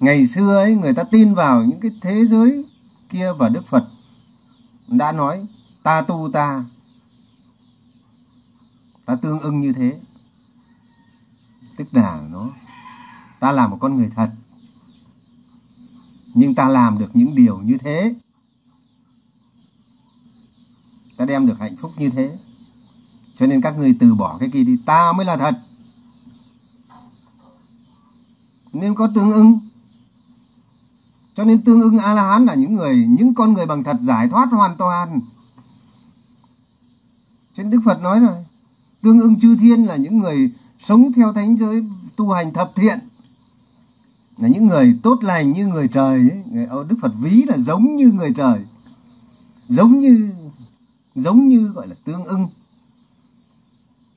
Ngày 0.00 0.26
xưa 0.26 0.56
ấy, 0.56 0.74
người 0.74 0.94
ta 0.94 1.02
tin 1.02 1.34
vào 1.34 1.64
những 1.64 1.80
cái 1.80 1.90
thế 2.00 2.26
giới 2.26 2.64
kia 3.08 3.32
và 3.32 3.48
đức 3.48 3.66
phật 3.66 3.88
đã 4.88 5.12
nói, 5.12 5.46
ta 5.82 6.02
tu 6.02 6.30
ta. 6.32 6.64
Ta 9.04 9.16
tương 9.16 9.38
ưng 9.38 9.60
như 9.60 9.72
thế. 9.72 10.00
Tức 11.76 11.88
là 11.92 12.26
nó, 12.30 12.50
ta 13.40 13.52
là 13.52 13.66
một 13.66 13.78
con 13.80 13.96
người 13.96 14.10
thật. 14.16 14.30
Nhưng 16.34 16.54
ta 16.54 16.68
làm 16.68 16.98
được 16.98 17.10
những 17.16 17.34
điều 17.34 17.58
như 17.58 17.78
thế. 17.78 18.14
Ta 21.16 21.24
đem 21.24 21.46
được 21.46 21.58
hạnh 21.58 21.76
phúc 21.76 21.92
như 21.96 22.10
thế. 22.10 22.38
Cho 23.36 23.46
nên 23.46 23.60
các 23.60 23.78
người 23.78 23.96
từ 24.00 24.14
bỏ 24.14 24.38
cái 24.38 24.50
kia 24.52 24.64
đi. 24.64 24.78
Ta 24.86 25.12
mới 25.12 25.26
là 25.26 25.36
thật. 25.36 25.54
Nên 28.72 28.94
có 28.94 29.08
tương 29.14 29.30
ưng 29.30 29.58
cho 31.34 31.44
nên 31.44 31.62
tương 31.62 31.80
ưng 31.80 31.98
a 31.98 32.12
la 32.12 32.30
hán 32.30 32.44
là 32.44 32.54
những 32.54 32.74
người, 32.74 33.06
những 33.08 33.34
con 33.34 33.52
người 33.52 33.66
bằng 33.66 33.84
thật 33.84 33.96
giải 34.00 34.28
thoát 34.28 34.48
hoàn 34.50 34.76
toàn. 34.76 35.20
Trên 37.54 37.70
đức 37.70 37.80
phật 37.84 38.02
nói 38.02 38.20
rồi, 38.20 38.44
tương 39.02 39.20
ưng 39.20 39.40
chư 39.40 39.56
thiên 39.56 39.84
là 39.84 39.96
những 39.96 40.18
người 40.18 40.52
sống 40.80 41.12
theo 41.12 41.32
thánh 41.32 41.56
giới, 41.56 41.84
tu 42.16 42.30
hành 42.30 42.52
thập 42.52 42.72
thiện. 42.74 42.98
Là 44.36 44.48
những 44.48 44.66
người 44.66 45.00
tốt 45.02 45.18
lành 45.22 45.52
như 45.52 45.66
người 45.66 45.88
trời 45.88 46.30
ấy. 46.30 46.66
đức 46.88 46.96
phật 47.02 47.12
ví 47.20 47.42
là 47.48 47.58
giống 47.58 47.96
như 47.96 48.12
người 48.12 48.32
trời. 48.36 48.66
Giống 49.68 49.98
như 49.98 50.32
giống 51.14 51.48
như 51.48 51.66
gọi 51.66 51.88
là 51.88 51.94
tương 52.04 52.24
ưng. 52.24 52.48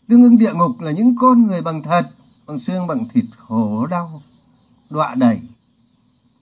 Tương 0.08 0.24
ưng 0.24 0.38
địa 0.38 0.54
ngục 0.54 0.82
là 0.82 0.92
những 0.92 1.16
con 1.20 1.48
người 1.48 1.62
bằng 1.62 1.84
thật, 1.84 2.10
bằng 2.48 2.60
xương, 2.60 2.88
bằng 2.88 3.08
thịt 3.14 3.26
khổ 3.38 3.86
đau, 3.86 4.22
đọa 4.90 5.16
đầy 5.16 5.40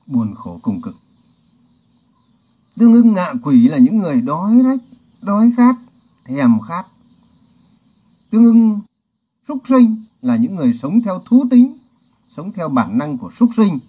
buồn 0.08 0.36
khổ 0.36 0.60
cùng 0.62 0.82
cực. 0.82 0.96
Tương 2.76 2.94
ưng 2.94 3.14
ngạ 3.14 3.34
quỷ 3.44 3.68
là 3.68 3.78
những 3.78 3.98
người 3.98 4.22
đói 4.22 4.62
rách, 4.64 4.80
đói 5.22 5.54
khát, 5.58 5.76
thèm 6.26 6.60
khát. 6.68 6.86
Tương 8.30 8.44
ưng 8.44 8.80
súc 9.48 9.58
sinh 9.66 10.04
là 10.22 10.36
những 10.36 10.56
người 10.56 10.74
sống 10.74 11.02
theo 11.02 11.22
thú 11.26 11.46
tính, 11.52 11.78
sống 12.30 12.52
theo 12.52 12.70
bản 12.70 12.98
năng 12.98 13.18
của 13.18 13.32
súc 13.32 13.50
sinh. 13.56 13.80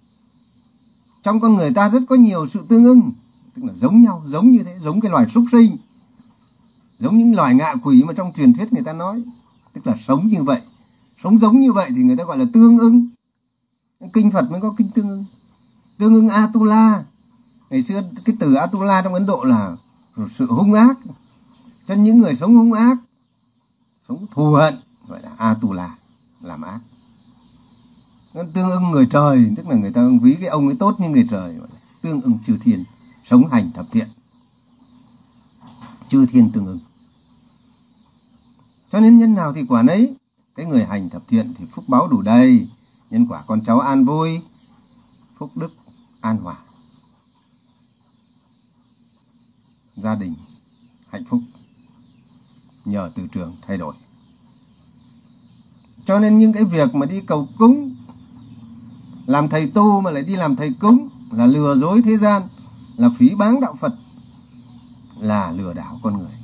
Trong 1.22 1.40
con 1.40 1.54
người 1.54 1.74
ta 1.74 1.88
rất 1.88 2.00
có 2.08 2.16
nhiều 2.16 2.46
sự 2.46 2.64
tương 2.68 2.84
ưng, 2.84 3.12
tức 3.54 3.64
là 3.64 3.72
giống 3.74 4.00
nhau, 4.00 4.22
giống 4.26 4.50
như 4.50 4.62
thế, 4.62 4.78
giống 4.82 5.00
cái 5.00 5.10
loài 5.10 5.28
súc 5.28 5.44
sinh. 5.52 5.76
Giống 6.98 7.18
những 7.18 7.34
loài 7.34 7.54
ngạ 7.54 7.74
quỷ 7.82 8.04
mà 8.04 8.12
trong 8.12 8.32
truyền 8.36 8.54
thuyết 8.54 8.72
người 8.72 8.84
ta 8.84 8.92
nói, 8.92 9.24
tức 9.72 9.86
là 9.86 9.96
sống 10.06 10.26
như 10.26 10.42
vậy. 10.42 10.60
Sống 11.22 11.38
giống 11.38 11.60
như 11.60 11.72
vậy 11.72 11.90
thì 11.96 12.02
người 12.02 12.16
ta 12.16 12.24
gọi 12.24 12.38
là 12.38 12.44
tương 12.52 12.78
ưng. 12.78 13.08
Kinh 14.12 14.30
phật 14.30 14.50
mới 14.50 14.60
có 14.60 14.74
kinh 14.78 14.90
tương 14.94 15.08
ưng 15.08 15.24
tương 15.98 16.14
ứng 16.14 16.28
atula. 16.28 17.04
Ngày 17.70 17.82
xưa 17.82 18.02
cái 18.24 18.36
từ 18.40 18.54
atula 18.54 19.02
trong 19.02 19.14
ấn 19.14 19.26
độ 19.26 19.44
là 19.44 19.76
sự 20.30 20.46
hung 20.46 20.72
ác. 20.72 20.98
Cho 21.88 21.94
những 21.94 22.18
người 22.18 22.36
sống 22.36 22.54
hung 22.54 22.72
ác, 22.72 22.96
sống 24.08 24.26
thù 24.30 24.52
hận, 24.52 24.74
gọi 25.08 25.22
là 25.22 25.30
atula, 25.38 25.94
làm 26.40 26.62
ác. 26.62 26.80
Tương 28.54 28.70
ưng 28.70 28.90
người 28.90 29.06
trời, 29.10 29.52
tức 29.56 29.68
là 29.68 29.76
người 29.76 29.92
ta 29.92 30.08
ví 30.22 30.34
cái 30.34 30.48
ông 30.48 30.66
ấy 30.66 30.76
tốt 30.76 30.96
như 31.00 31.08
người 31.08 31.26
trời 31.30 31.58
tương 32.02 32.20
ưng 32.20 32.38
chư 32.46 32.58
thiên, 32.58 32.84
sống 33.24 33.46
hành 33.46 33.72
thập 33.72 33.86
thiện. 33.92 34.08
Chư 36.08 36.26
thiên 36.26 36.50
tương 36.52 36.66
ưng. 36.66 36.80
Cho 38.90 39.00
nên 39.00 39.18
nhân 39.18 39.34
nào 39.34 39.52
thì 39.54 39.66
quả 39.68 39.82
nấy, 39.82 40.16
cái 40.54 40.66
người 40.66 40.84
hành 40.84 41.10
thập 41.10 41.22
thiện 41.28 41.54
thì 41.58 41.64
phúc 41.72 41.84
báo 41.88 42.08
đủ 42.08 42.22
đầy. 42.22 42.68
Nhân 43.10 43.26
quả 43.26 43.42
con 43.46 43.64
cháu 43.64 43.80
an 43.80 44.04
vui, 44.04 44.40
phúc 45.38 45.50
đức 45.54 45.72
an 46.24 46.38
hòa. 46.38 46.56
Gia 49.96 50.14
đình 50.14 50.34
hạnh 51.10 51.24
phúc 51.24 51.40
nhờ 52.84 53.10
từ 53.14 53.26
trường 53.32 53.56
thay 53.66 53.76
đổi. 53.78 53.94
Cho 56.04 56.18
nên 56.18 56.38
những 56.38 56.52
cái 56.52 56.64
việc 56.64 56.94
mà 56.94 57.06
đi 57.06 57.20
cầu 57.20 57.48
cúng, 57.58 57.94
làm 59.26 59.48
thầy 59.48 59.70
tu 59.70 60.00
mà 60.00 60.10
lại 60.10 60.22
đi 60.22 60.36
làm 60.36 60.56
thầy 60.56 60.72
cúng 60.80 61.08
là 61.30 61.46
lừa 61.46 61.76
dối 61.76 62.02
thế 62.02 62.16
gian, 62.16 62.42
là 62.96 63.10
phí 63.18 63.34
báng 63.34 63.60
đạo 63.60 63.74
phật, 63.80 63.94
là 65.18 65.50
lừa 65.50 65.72
đảo 65.72 66.00
con 66.02 66.18
người. 66.18 66.34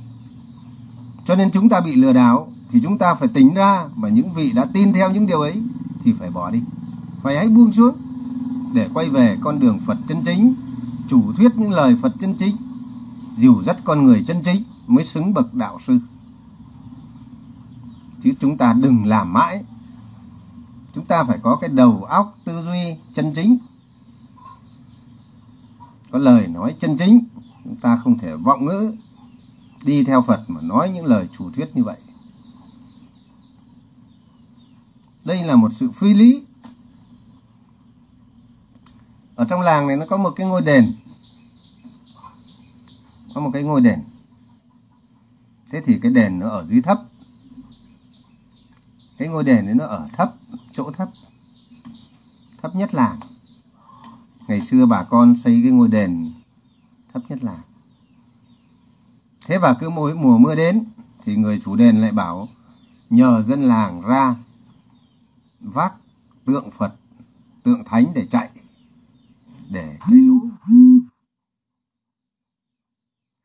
Cho 1.24 1.36
nên 1.36 1.50
chúng 1.50 1.68
ta 1.68 1.80
bị 1.80 1.94
lừa 1.94 2.12
đảo 2.12 2.52
thì 2.70 2.80
chúng 2.82 2.98
ta 2.98 3.14
phải 3.14 3.28
tính 3.28 3.54
ra 3.54 3.88
mà 3.94 4.08
những 4.08 4.32
vị 4.32 4.52
đã 4.52 4.66
tin 4.72 4.92
theo 4.92 5.10
những 5.10 5.26
điều 5.26 5.40
ấy 5.40 5.62
thì 6.04 6.12
phải 6.12 6.30
bỏ 6.30 6.50
đi, 6.50 6.60
phải 7.22 7.36
hãy 7.36 7.48
buông 7.48 7.72
xuống 7.72 8.09
để 8.72 8.88
quay 8.94 9.10
về 9.10 9.38
con 9.40 9.60
đường 9.60 9.78
Phật 9.86 9.98
chân 10.08 10.22
chính, 10.24 10.54
chủ 11.08 11.32
thuyết 11.32 11.56
những 11.56 11.72
lời 11.72 11.96
Phật 12.02 12.12
chân 12.20 12.34
chính, 12.34 12.56
dìu 13.36 13.62
dắt 13.62 13.76
con 13.84 14.04
người 14.04 14.24
chân 14.26 14.42
chính 14.42 14.62
mới 14.86 15.04
xứng 15.04 15.34
bậc 15.34 15.54
đạo 15.54 15.78
sư. 15.86 15.98
Chứ 18.22 18.32
chúng 18.40 18.56
ta 18.56 18.72
đừng 18.72 19.06
làm 19.06 19.32
mãi. 19.32 19.64
Chúng 20.94 21.04
ta 21.04 21.24
phải 21.24 21.38
có 21.42 21.56
cái 21.56 21.70
đầu 21.70 22.04
óc 22.04 22.38
tư 22.44 22.62
duy 22.62 22.96
chân 23.14 23.32
chính. 23.34 23.58
Có 26.10 26.18
lời 26.18 26.48
nói 26.48 26.74
chân 26.80 26.96
chính, 26.96 27.24
chúng 27.64 27.76
ta 27.76 28.00
không 28.04 28.18
thể 28.18 28.36
vọng 28.36 28.64
ngữ, 28.64 28.92
đi 29.84 30.04
theo 30.04 30.22
Phật 30.22 30.44
mà 30.48 30.60
nói 30.60 30.90
những 30.90 31.04
lời 31.04 31.28
chủ 31.38 31.50
thuyết 31.50 31.70
như 31.74 31.84
vậy. 31.84 31.96
Đây 35.24 35.44
là 35.44 35.56
một 35.56 35.72
sự 35.72 35.90
phi 35.90 36.14
lý 36.14 36.42
ở 39.40 39.46
trong 39.48 39.60
làng 39.60 39.86
này 39.86 39.96
nó 39.96 40.06
có 40.06 40.16
một 40.16 40.30
cái 40.36 40.46
ngôi 40.46 40.62
đền. 40.62 40.92
Có 43.34 43.40
một 43.40 43.50
cái 43.52 43.62
ngôi 43.62 43.80
đền. 43.80 43.98
Thế 45.70 45.82
thì 45.84 45.98
cái 46.02 46.10
đền 46.10 46.38
nó 46.38 46.48
ở 46.48 46.64
dưới 46.64 46.82
thấp. 46.82 47.00
Cái 49.18 49.28
ngôi 49.28 49.44
đền 49.44 49.66
này 49.66 49.74
nó 49.74 49.84
ở 49.86 50.08
thấp 50.12 50.34
chỗ 50.72 50.90
thấp. 50.92 51.08
Thấp 52.62 52.76
nhất 52.76 52.94
làng. 52.94 53.20
Ngày 54.48 54.60
xưa 54.60 54.86
bà 54.86 55.02
con 55.02 55.36
xây 55.36 55.60
cái 55.62 55.72
ngôi 55.72 55.88
đền 55.88 56.32
thấp 57.14 57.22
nhất 57.28 57.44
làng. 57.44 57.62
Thế 59.46 59.58
và 59.58 59.74
cứ 59.74 59.90
mỗi 59.90 60.14
mùa 60.14 60.38
mưa 60.38 60.54
đến 60.54 60.84
thì 61.24 61.36
người 61.36 61.60
chủ 61.64 61.76
đền 61.76 62.00
lại 62.00 62.12
bảo 62.12 62.48
nhờ 63.10 63.42
dân 63.42 63.62
làng 63.62 64.02
ra 64.02 64.34
vác 65.60 65.92
tượng 66.44 66.70
Phật, 66.70 66.94
tượng 67.62 67.84
Thánh 67.84 68.12
để 68.14 68.26
chạy, 68.26 68.50
để 69.70 69.96
chạy 70.08 70.18
lũ. 70.18 70.40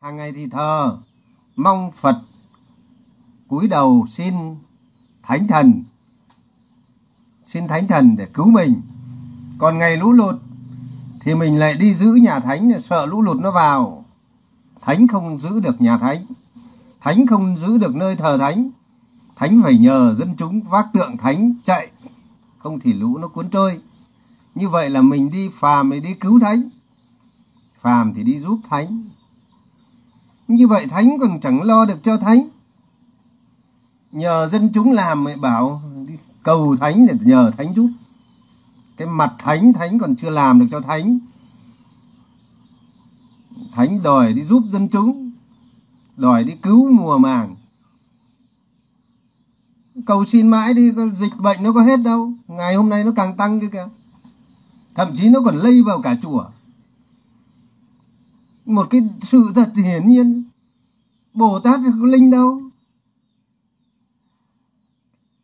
Hàng 0.02 0.18
ngày 0.18 0.32
thì 0.32 0.50
thờ, 0.50 0.98
mong 1.56 1.92
Phật 1.92 2.22
cúi 3.48 3.68
đầu 3.68 4.06
xin 4.10 4.34
Thánh 5.24 5.48
Thần, 5.48 5.84
xin 7.46 7.68
Thánh 7.68 7.88
Thần 7.88 8.16
để 8.18 8.28
cứu 8.34 8.52
mình. 8.52 8.82
Còn 9.58 9.78
ngày 9.78 9.98
lũ 9.98 10.12
lụt 10.12 10.36
thì 11.22 11.36
mình 11.36 11.60
lại 11.60 11.74
đi 11.74 11.94
giữ 11.94 12.14
nhà 12.14 12.40
Thánh 12.40 12.82
sợ 12.82 13.06
lũ 13.06 13.22
lụt 13.22 13.38
nó 13.38 13.52
vào. 13.52 14.06
Thánh 14.82 15.08
không 15.08 15.40
giữ 15.40 15.60
được 15.60 15.82
nhà 15.82 15.98
Thánh, 15.98 16.26
Thánh 17.02 17.28
không 17.28 17.58
giữ 17.58 17.78
được 17.78 17.96
nơi 17.96 18.16
thờ 18.16 18.38
Thánh, 18.38 18.70
Thánh 19.36 19.62
phải 19.64 19.78
nhờ 19.78 20.16
dân 20.18 20.36
chúng 20.38 20.62
vác 20.62 20.86
tượng 20.94 21.18
Thánh 21.18 21.54
chạy 21.66 21.92
không 22.58 22.80
thì 22.80 22.94
lũ 22.94 23.18
nó 23.18 23.28
cuốn 23.28 23.50
trôi 23.50 23.82
như 24.56 24.70
vậy 24.70 24.90
là 24.90 25.02
mình 25.02 25.32
đi 25.32 25.50
phàm 25.54 25.92
thì 25.92 26.00
đi 26.00 26.14
cứu 26.14 26.40
thánh. 26.40 26.70
Phàm 27.80 28.14
thì 28.14 28.24
đi 28.24 28.40
giúp 28.40 28.60
thánh. 28.70 29.04
Như 30.48 30.68
vậy 30.68 30.88
thánh 30.88 31.20
còn 31.22 31.40
chẳng 31.40 31.62
lo 31.62 31.86
được 31.86 32.04
cho 32.04 32.18
thánh. 32.18 32.48
Nhờ 34.12 34.50
dân 34.52 34.70
chúng 34.74 34.92
làm 34.92 35.24
mới 35.24 35.36
bảo, 35.36 35.82
cầu 36.44 36.76
thánh 36.76 37.06
để 37.06 37.14
nhờ 37.22 37.52
thánh 37.58 37.74
giúp. 37.74 37.90
Cái 38.98 39.08
mặt 39.08 39.34
thánh 39.38 39.74
thánh 39.74 40.00
còn 40.00 40.16
chưa 40.16 40.30
làm 40.30 40.60
được 40.60 40.68
cho 40.72 40.82
thánh. 40.82 41.20
Thánh 43.72 44.04
đòi 44.04 44.34
đi 44.34 44.44
giúp 44.44 44.64
dân 44.72 44.88
chúng, 44.90 45.32
đòi 46.18 46.44
đi 46.44 46.54
cứu 46.62 46.92
mùa 46.92 47.18
màng. 47.18 47.56
Cầu 50.06 50.26
xin 50.26 50.48
mãi 50.48 50.74
đi, 50.74 50.92
dịch 51.16 51.38
bệnh 51.38 51.64
nó 51.64 51.72
có 51.74 51.82
hết 51.82 51.98
đâu. 51.98 52.32
Ngày 52.48 52.76
hôm 52.76 52.90
nay 52.90 53.04
nó 53.04 53.12
càng 53.16 53.38
tăng 53.38 53.60
kia 53.60 53.70
kìa 53.72 53.88
thậm 54.96 55.16
chí 55.16 55.30
nó 55.30 55.40
còn 55.46 55.58
lây 55.58 55.82
vào 55.84 56.02
cả 56.02 56.18
chùa. 56.22 56.46
Một 58.66 58.88
cái 58.90 59.02
sự 59.22 59.52
thật 59.56 59.72
hiển 59.76 60.08
nhiên. 60.08 60.44
Bồ 61.34 61.60
tát 61.60 61.80
có 62.00 62.06
linh 62.06 62.32
đâu? 62.32 62.62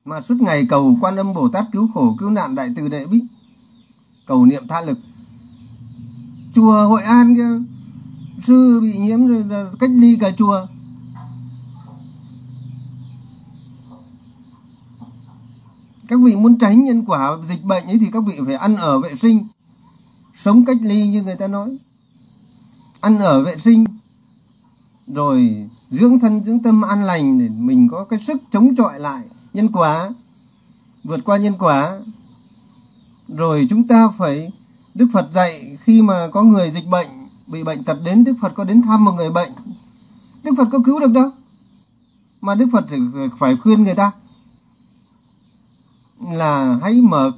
Mà 0.06 0.22
suốt 0.22 0.41
ngày 0.41 0.66
cầu 0.70 0.97
quan 1.02 1.16
âm 1.16 1.34
bồ 1.34 1.49
tát 1.49 1.66
cứu 1.72 1.89
khổ, 1.93 2.16
cứu 2.20 2.30
nạn 2.30 2.56
đại 2.56 2.74
từ 2.76 2.89
đệ 2.89 3.06
bích. 3.06 3.24
Cầu 4.26 4.45
niệm 4.45 4.68
tha 4.68 4.82
lực. 4.82 4.97
Chùa 6.54 6.88
hội 6.88 7.04
an 7.04 7.36
kia 7.36 7.72
sư 8.43 8.80
bị 8.82 8.97
nhiễm 8.97 9.28
rồi 9.28 9.68
cách 9.80 9.89
ly 9.93 10.18
cả 10.22 10.32
chùa. 10.38 10.68
Các 16.12 16.20
vị 16.24 16.36
muốn 16.36 16.57
tránh 16.57 16.86
nhân 16.86 17.05
quả 17.07 17.38
dịch 17.47 17.64
bệnh 17.64 17.86
ấy 17.86 17.97
thì 17.99 18.07
các 18.14 18.24
vị 18.28 18.34
phải 18.45 18.55
ăn 18.55 18.76
ở 18.76 18.99
vệ 18.99 19.16
sinh. 19.16 19.47
Sống 20.43 20.66
cách 20.66 20.78
ly 20.82 21.07
như 21.07 21.24
người 21.24 21.36
ta 21.36 21.47
nói. 21.47 21.78
Ăn 23.01 23.20
ở 23.20 23.43
vệ 23.43 23.57
sinh. 23.57 23.86
Rồi 25.07 25.70
dưỡng 25.89 26.20
thân, 26.20 26.43
dưỡng 26.43 26.59
tâm 26.59 26.82
an 26.82 27.03
lành 27.03 27.39
để 27.39 27.49
mình 27.49 27.88
có 27.91 28.05
cái 28.05 28.20
sức 28.20 28.38
chống 28.51 28.76
chọi 28.76 28.99
lại 28.99 29.24
nhân 29.53 29.72
quả, 29.72 30.09
vượt 31.03 31.20
qua 31.26 31.38
nhân 31.38 31.53
quả. 31.59 31.99
Rồi 33.28 33.68
chúng 33.70 33.88
ta 33.88 34.07
phải, 34.18 34.51
Đức 34.93 35.07
Phật 35.14 35.30
dạy 35.34 35.78
khi 35.84 36.01
mà 36.01 36.28
có 36.32 36.43
người 36.43 36.72
dịch 36.72 36.88
bệnh, 36.88 37.09
bị 37.47 37.64
bệnh 37.64 37.84
tật 37.84 37.97
đến, 38.05 38.24
Đức 38.24 38.34
Phật 38.41 38.51
có 38.55 38.64
đến 38.64 38.82
thăm 38.82 39.05
một 39.05 39.12
người 39.12 39.32
bệnh. 39.32 39.51
Đức 40.43 40.51
Phật 40.57 40.68
có 40.72 40.80
cứu 40.86 40.99
được 40.99 41.12
đâu. 41.12 41.30
Mà 42.41 42.55
Đức 42.55 42.68
Phật 42.72 42.86
phải 43.39 43.55
khuyên 43.55 43.84
người 43.84 43.95
ta 43.95 44.12
là 46.30 46.80
hãy 46.82 47.02
mở 47.02 47.32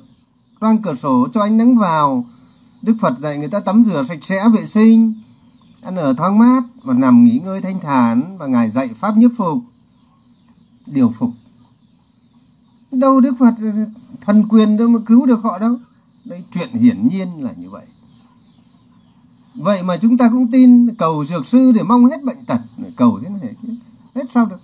toang 0.60 0.82
cửa 0.82 0.96
sổ 0.96 1.28
cho 1.34 1.42
ánh 1.42 1.58
nắng 1.58 1.78
vào. 1.78 2.26
Đức 2.82 2.96
Phật 3.02 3.20
dạy 3.20 3.38
người 3.38 3.50
ta 3.50 3.60
tắm 3.60 3.84
rửa 3.86 4.04
sạch 4.08 4.24
sẽ 4.24 4.50
vệ 4.50 4.66
sinh, 4.66 5.14
ăn 5.82 5.96
ở 5.96 6.14
thoáng 6.14 6.40
mát 6.40 6.64
và 6.84 6.94
nằm 6.94 7.24
nghỉ 7.24 7.40
ngơi 7.40 7.62
thanh 7.62 7.80
thản 7.80 8.38
và 8.38 8.48
Ngài 8.48 8.70
dạy 8.70 8.90
Pháp 8.94 9.18
nhiếp 9.18 9.32
phục, 9.38 9.58
điều 10.86 11.14
phục. 11.20 11.30
Đâu 12.92 13.20
Đức 13.20 13.36
Phật 13.40 13.54
thần 14.22 14.48
quyền 14.50 14.78
đâu 14.78 14.88
mà 14.90 15.00
cứu 15.06 15.26
được 15.26 15.40
họ 15.44 15.60
đâu. 15.60 15.78
Đây 16.26 16.44
chuyện 16.54 16.70
hiển 16.72 17.08
nhiên 17.08 17.44
là 17.44 17.52
như 17.58 17.70
vậy. 17.70 17.86
Vậy 19.56 19.84
mà 19.84 19.98
chúng 19.98 20.18
ta 20.18 20.30
cũng 20.30 20.52
tin 20.52 20.96
cầu 20.96 21.26
dược 21.26 21.48
sư 21.48 21.72
để 21.72 21.84
mong 21.84 22.06
hết 22.06 22.24
bệnh 22.24 22.46
tật, 22.46 22.60
cầu 22.96 23.20
thế 23.24 23.30
này 23.30 23.56
hết 24.16 24.24
sao 24.34 24.46
được. 24.46 24.60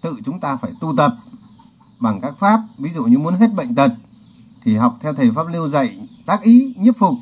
Tự 0.00 0.16
chúng 0.24 0.40
ta 0.40 0.56
phải 0.56 0.72
tu 0.80 0.94
tập 0.96 1.16
bằng 2.00 2.20
các 2.20 2.34
pháp, 2.38 2.62
ví 2.78 2.90
dụ 2.94 3.04
như 3.04 3.18
muốn 3.18 3.34
hết 3.34 3.54
bệnh 3.54 3.74
tật, 3.74 3.92
thì 4.62 4.76
học 4.76 4.98
theo 5.00 5.14
thầy 5.14 5.30
pháp 5.30 5.46
lưu 5.52 5.68
dạy, 5.68 5.98
tác 6.26 6.42
ý, 6.42 6.74
nhiếp 6.78 6.96
phục. 6.96 7.14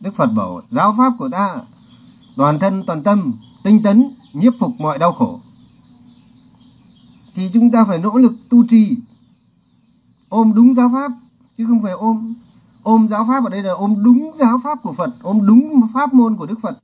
Đức 0.00 0.14
phật 0.14 0.26
bảo, 0.26 0.62
giáo 0.70 0.94
pháp 0.98 1.12
của 1.18 1.28
ta, 1.28 1.56
toàn 2.36 2.58
thân, 2.58 2.82
toàn 2.86 3.02
tâm, 3.02 3.32
tinh 3.64 3.82
tấn, 3.82 4.10
nhiếp 4.32 4.52
phục 4.58 4.72
mọi 4.78 4.98
đau 4.98 5.12
khổ. 5.12 5.40
Thì 7.34 7.50
chúng 7.54 7.70
ta 7.70 7.84
phải 7.84 7.98
nỗ 7.98 8.18
lực 8.18 8.32
tu 8.48 8.66
trì. 8.66 8.96
Ôm 10.28 10.52
đúng 10.54 10.74
giáo 10.74 10.90
pháp, 10.92 11.12
chứ 11.56 11.66
không 11.66 11.82
phải 11.82 11.92
ôm 11.92 12.34
ôm 12.82 13.08
giáo 13.08 13.24
pháp 13.28 13.44
ở 13.44 13.50
đây 13.50 13.62
là 13.62 13.72
ôm 13.72 14.02
đúng 14.02 14.30
giáo 14.38 14.60
pháp 14.64 14.78
của 14.82 14.92
Phật, 14.92 15.10
ôm 15.22 15.46
đúng 15.46 15.80
pháp 15.94 16.14
môn 16.14 16.36
của 16.36 16.46
Đức 16.46 16.58
Phật. 16.62 16.78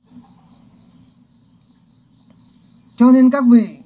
Cho 2.95 3.11
nên 3.11 3.29
các 3.29 3.43
vị 3.51 3.77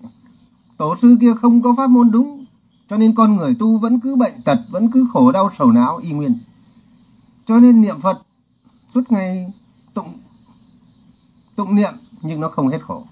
tổ 0.77 0.95
sư 0.95 1.17
kia 1.21 1.33
không 1.41 1.61
có 1.61 1.73
pháp 1.77 1.87
môn 1.89 2.11
đúng 2.11 2.44
cho 2.89 2.97
nên 2.97 3.15
con 3.15 3.35
người 3.35 3.55
tu 3.59 3.77
vẫn 3.77 3.99
cứ 3.99 4.15
bệnh 4.15 4.41
tật, 4.45 4.59
vẫn 4.69 4.91
cứ 4.91 5.07
khổ 5.13 5.31
đau 5.31 5.49
sầu 5.57 5.71
não, 5.71 5.97
y 5.97 6.11
nguyên 6.11 6.39
cho 7.45 7.59
nên 7.59 7.81
niệm 7.81 8.01
Phật, 8.01 8.21
suốt 8.93 9.11
ngày 9.11 9.53
tụng 9.93 10.19
tụng 11.55 11.75
niệm, 11.75 11.93
nhưng 12.21 12.41
nó 12.41 12.49
không 12.49 12.67
hết 12.67 12.81
khổ. 12.81 13.03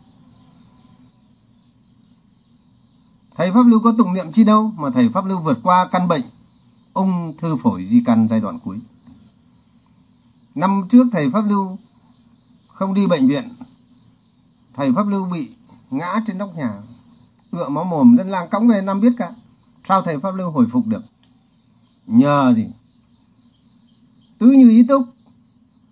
Thầy 3.35 3.51
pháp 3.51 3.63
lưu 3.65 3.79
có 3.83 3.93
tụng 3.97 4.13
niệm 4.13 4.31
chi 4.31 4.43
đâu 4.43 4.71
mà 4.77 4.89
thầy 4.89 5.09
pháp 5.09 5.25
lưu 5.25 5.39
vượt 5.39 5.59
qua 5.63 5.87
căn 5.91 6.07
bệnh, 6.07 6.21
ung 6.93 7.33
thư 7.37 7.55
phổi 7.55 7.85
di 7.85 8.03
căn 8.05 8.27
giai 8.27 8.39
đoạn 8.39 8.59
cuối. 8.59 8.79
Năm 10.55 10.81
trước 10.89 11.07
thầy 11.11 11.29
pháp 11.29 11.41
lưu 11.41 11.77
không 12.67 12.93
đi 12.93 13.07
bệnh 13.07 13.27
viện, 13.27 13.49
thầy 14.73 14.93
pháp 14.95 15.07
lưu 15.07 15.25
bị 15.25 15.49
ngã 15.89 16.23
trên 16.27 16.37
nóc 16.37 16.55
nhà, 16.55 16.81
ựa 17.51 17.69
máu 17.69 17.83
mồm 17.83 18.17
dân 18.17 18.29
làng 18.29 18.49
cõng 18.49 18.67
về 18.67 18.81
năm 18.81 19.01
biết 19.01 19.13
cả 19.17 19.31
sao 19.83 20.01
thầy 20.01 20.19
pháp 20.19 20.35
lưu 20.35 20.51
hồi 20.51 20.67
phục 20.71 20.87
được? 20.87 21.03
Nhờ 22.07 22.53
gì? 22.55 22.67
Tứ 24.39 24.51
như 24.51 24.69
ý 24.69 24.83
túc, 24.83 25.01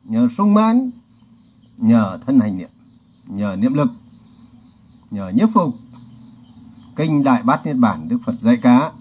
nhờ 0.03 0.27
sung 0.37 0.53
mãn, 0.53 0.91
nhờ 1.77 2.19
thân 2.25 2.39
hành 2.39 2.57
niệm, 2.57 2.69
nhờ 3.27 3.55
niệm 3.55 3.73
lực, 3.73 3.89
nhờ 5.11 5.29
nhiếp 5.35 5.49
phục. 5.53 5.73
Kinh 6.95 7.23
đại 7.23 7.43
bát 7.43 7.65
niết 7.65 7.75
bản 7.75 8.09
đức 8.09 8.17
phật 8.25 8.35
dạy 8.39 8.57
cả 8.57 8.91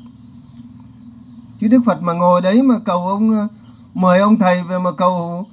chứ 1.61 1.69
đức 1.69 1.81
phật 1.87 2.03
mà 2.03 2.13
ngồi 2.13 2.41
đấy 2.41 2.63
mà 2.63 2.75
cầu 2.85 3.09
ông 3.09 3.31
ờ, 3.31 3.49
mời 3.95 4.21
ông 4.21 4.39
thầy 4.39 4.63
về 4.63 4.79
mà 4.79 4.91
cầu 4.93 5.47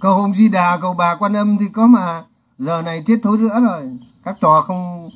cầu 0.00 0.14
ông 0.14 0.34
di 0.34 0.48
đà, 0.48 0.78
cầu 0.82 0.94
bà 0.94 1.14
quan 1.14 1.36
âm 1.36 1.58
thì 1.58 1.66
có 1.72 1.86
mà. 1.86 2.24
Giờ 2.58 2.82
này 2.82 3.02
chết 3.06 3.16
thối 3.22 3.38
rữa 3.38 3.60
rồi. 3.60 3.98
Các 4.24 4.36
trò 4.40 4.60
không 4.60 5.10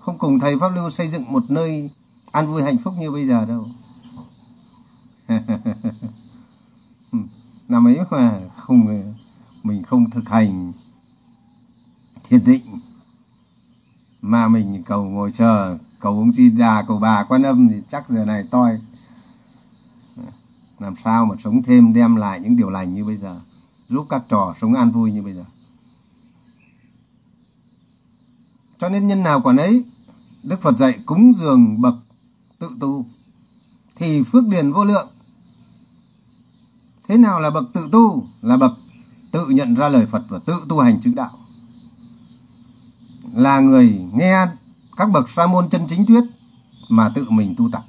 không 0.00 0.18
cùng 0.18 0.40
thầy 0.40 0.58
pháp 0.58 0.68
lưu 0.68 0.90
xây 0.90 1.08
dựng 1.08 1.32
một 1.32 1.42
nơi 1.48 1.90
an 2.32 2.46
vui 2.46 2.62
hạnh 2.62 2.78
phúc 2.78 2.94
như 2.98 3.10
bây 3.10 3.26
giờ 3.26 3.44
đâu. 3.44 3.66
Năm 7.68 7.86
ấy 7.86 7.98
mà 8.10 8.40
không, 8.56 9.12
mình 9.62 9.82
không 9.82 10.10
thực 10.10 10.28
hành 10.28 10.72
thiền 12.24 12.44
định, 12.44 12.62
mà 14.22 14.48
mình 14.48 14.82
cầu 14.86 15.04
ngồi 15.04 15.32
chờ, 15.32 15.78
cầu 16.00 16.18
ông 16.18 16.32
chi 16.32 16.50
đà, 16.50 16.84
cầu 16.88 16.98
bà 16.98 17.24
quan 17.24 17.42
âm 17.42 17.68
thì 17.68 17.82
chắc 17.90 18.08
giờ 18.08 18.24
này 18.24 18.44
toi. 18.50 18.80
Làm 20.78 20.94
sao 21.04 21.26
mà 21.26 21.34
sống 21.44 21.62
thêm, 21.62 21.92
đem 21.92 22.16
lại 22.16 22.40
những 22.40 22.56
điều 22.56 22.70
lành 22.70 22.94
như 22.94 23.04
bây 23.04 23.16
giờ, 23.16 23.40
giúp 23.88 24.06
các 24.08 24.22
trò 24.28 24.54
sống 24.60 24.74
an 24.74 24.90
vui 24.90 25.12
như 25.12 25.22
bây 25.22 25.34
giờ. 25.34 25.44
Cho 28.78 28.88
nên 28.88 29.08
nhân 29.08 29.22
nào 29.22 29.40
quả 29.40 29.52
nấy 29.52 29.84
đức 30.42 30.62
phật 30.62 30.76
dạy 30.78 30.98
cúng 31.06 31.32
dường 31.36 31.80
bậc 31.80 31.94
tự 32.62 32.70
tu 32.80 33.06
thì 33.96 34.22
phước 34.22 34.46
điền 34.46 34.72
vô 34.72 34.84
lượng. 34.84 35.08
Thế 37.08 37.16
nào 37.18 37.40
là 37.40 37.50
bậc 37.50 37.64
tự 37.74 37.88
tu? 37.92 38.26
Là 38.42 38.56
bậc 38.56 38.72
tự 39.32 39.46
nhận 39.48 39.74
ra 39.74 39.88
lời 39.88 40.06
phật 40.06 40.22
và 40.28 40.38
tự 40.38 40.54
tu 40.68 40.80
hành 40.80 41.00
chứng 41.00 41.14
đạo. 41.14 41.30
Là 43.34 43.60
người 43.60 44.00
nghe 44.14 44.46
các 44.96 45.10
bậc 45.10 45.30
sa 45.30 45.46
môn 45.46 45.68
chân 45.68 45.86
chính 45.88 46.06
thuyết 46.06 46.24
mà 46.88 47.12
tự 47.14 47.30
mình 47.30 47.54
tu 47.56 47.70
tập. 47.72 47.84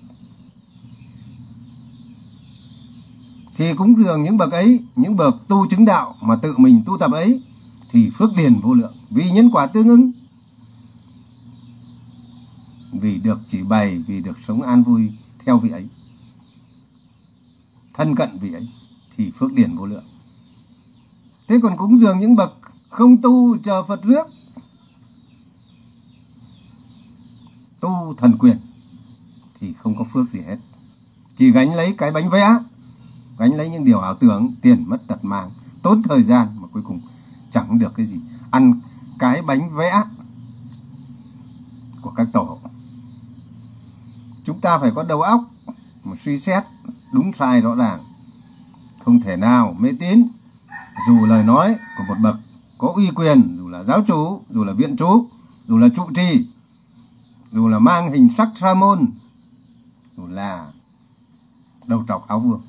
Thì 3.55 3.73
cũng 3.73 4.03
dường 4.03 4.23
những 4.23 4.37
bậc 4.37 4.51
ấy, 4.51 4.79
những 4.95 5.15
bậc 5.15 5.35
tu 5.47 5.67
chứng 5.67 5.85
đạo 5.85 6.15
mà 6.21 6.35
tự 6.35 6.57
mình 6.57 6.83
tu 6.85 6.97
tập 6.97 7.11
ấy, 7.11 7.43
thì 7.91 8.09
phước 8.09 8.29
điền 8.37 8.59
vô 8.59 8.73
lượng. 8.73 8.95
Vì 9.09 9.31
nhân 9.31 9.49
quả 9.51 9.67
tương 9.67 9.87
ứng 9.87 10.11
vì 12.99 13.19
được 13.19 13.39
chỉ 13.47 13.63
bày, 13.63 14.03
vì 14.07 14.21
được 14.21 14.37
sống 14.47 14.61
an 14.61 14.83
vui 14.83 15.11
theo 15.45 15.59
vị 15.59 15.69
ấy. 15.69 15.87
Thân 17.93 18.15
cận 18.15 18.37
vị 18.41 18.53
ấy 18.53 18.69
thì 19.17 19.31
phước 19.31 19.53
điển 19.53 19.75
vô 19.75 19.85
lượng. 19.85 20.05
Thế 21.47 21.59
còn 21.63 21.77
cúng 21.77 21.99
dường 21.99 22.19
những 22.19 22.35
bậc 22.35 22.53
không 22.89 23.21
tu 23.21 23.57
chờ 23.57 23.83
phật 23.83 24.03
rước, 24.03 24.27
tu 27.79 28.15
thần 28.17 28.37
quyền 28.37 28.57
thì 29.59 29.73
không 29.73 29.95
có 29.97 30.03
phước 30.03 30.29
gì 30.29 30.39
hết. 30.39 30.57
Chỉ 31.35 31.51
gánh 31.51 31.75
lấy 31.75 31.95
cái 31.97 32.11
bánh 32.11 32.29
vẽ, 32.29 32.57
gánh 33.37 33.53
lấy 33.53 33.69
những 33.69 33.85
điều 33.85 33.99
ảo 33.99 34.15
tưởng, 34.15 34.55
tiền 34.61 34.83
mất 34.87 35.07
tật 35.07 35.23
mang, 35.23 35.51
tốn 35.83 36.03
thời 36.03 36.23
gian 36.23 36.61
mà 36.61 36.67
cuối 36.73 36.83
cùng 36.85 37.01
chẳng 37.51 37.79
được 37.79 37.93
cái 37.95 38.05
gì. 38.05 38.19
Ăn 38.51 38.79
cái 39.19 39.41
bánh 39.41 39.75
vẽ 39.75 40.03
của 42.01 42.11
các 42.11 42.27
tổ 42.33 42.59
chúng 44.53 44.61
ta 44.61 44.79
phải 44.79 44.91
có 44.95 45.03
đầu 45.03 45.21
óc, 45.21 45.41
mà 46.03 46.15
suy 46.15 46.39
xét 46.39 46.63
đúng 47.13 47.33
sai 47.33 47.61
rõ 47.61 47.75
ràng. 47.75 47.99
Không 49.05 49.21
thể 49.21 49.37
nào 49.37 49.75
mê 49.79 49.89
tín, 49.99 50.27
dù 51.07 51.25
lời 51.25 51.43
nói 51.43 51.75
của 51.97 52.03
một 52.07 52.15
bậc 52.23 52.35
có 52.77 52.91
uy 52.95 53.09
quyền, 53.15 53.55
dù 53.57 53.69
là 53.69 53.83
giáo 53.83 54.03
chủ, 54.07 54.41
dù 54.49 54.63
là 54.63 54.73
viện 54.73 54.95
chủ 54.97 55.27
dù 55.67 55.77
là 55.77 55.89
trụ 55.95 56.03
trì, 56.15 56.45
dù 57.51 57.67
là 57.67 57.79
mang 57.79 58.11
hình 58.11 58.29
sắc 58.37 58.49
sa 58.59 58.73
môn, 58.73 59.05
dù 60.17 60.27
là 60.27 60.71
đầu 61.85 62.03
trọc 62.07 62.27
áo 62.27 62.39
vương. 62.39 62.61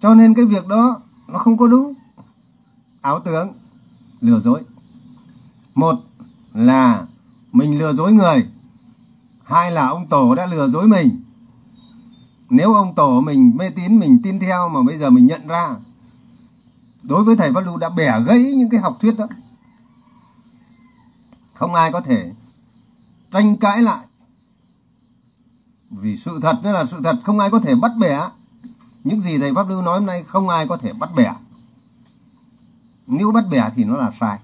Cho 0.00 0.14
nên 0.14 0.34
cái 0.34 0.44
việc 0.44 0.66
đó 0.66 1.00
nó 1.28 1.38
không 1.38 1.56
có 1.56 1.66
đúng. 1.66 1.94
Áo 3.00 3.20
tướng 3.20 3.52
lừa 4.20 4.40
dối. 4.40 4.62
Một 5.74 6.00
là 6.52 7.06
mình 7.52 7.78
lừa 7.78 7.92
dối 7.92 8.12
người 8.12 8.48
hai 9.44 9.70
là 9.70 9.88
ông 9.88 10.08
tổ 10.08 10.34
đã 10.34 10.46
lừa 10.46 10.68
dối 10.68 10.88
mình. 10.88 11.24
Nếu 12.50 12.74
ông 12.74 12.94
tổ 12.94 13.20
mình 13.20 13.52
mê 13.56 13.70
tín, 13.70 13.98
mình 13.98 14.20
tin 14.22 14.40
theo 14.40 14.68
mà 14.68 14.82
bây 14.82 14.98
giờ 14.98 15.10
mình 15.10 15.26
nhận 15.26 15.46
ra, 15.46 15.76
đối 17.02 17.24
với 17.24 17.36
thầy 17.36 17.52
Pháp 17.52 17.60
Lưu 17.60 17.76
đã 17.76 17.88
bẻ 17.88 18.20
gãy 18.26 18.42
những 18.42 18.70
cái 18.70 18.80
học 18.80 18.96
thuyết 19.00 19.18
đó. 19.18 19.26
Không 21.54 21.74
ai 21.74 21.92
có 21.92 22.00
thể 22.00 22.32
tranh 23.32 23.56
cãi 23.56 23.82
lại. 23.82 24.06
Vì 25.90 26.16
sự 26.16 26.38
thật 26.42 26.60
nó 26.62 26.72
là 26.72 26.86
sự 26.86 26.96
thật, 27.04 27.16
không 27.24 27.38
ai 27.38 27.50
có 27.50 27.60
thể 27.60 27.74
bắt 27.74 27.92
bẻ. 27.98 28.28
Những 29.04 29.20
gì 29.20 29.38
thầy 29.38 29.54
Pháp 29.54 29.68
Lưu 29.68 29.82
nói 29.82 29.98
hôm 29.98 30.06
nay 30.06 30.24
không 30.26 30.48
ai 30.48 30.68
có 30.68 30.76
thể 30.76 30.92
bắt 30.92 31.10
bẻ. 31.16 31.34
Nếu 33.06 33.32
bắt 33.32 33.44
bẻ 33.50 33.70
thì 33.76 33.84
nó 33.84 33.96
là 33.96 34.12
sai. 34.20 34.38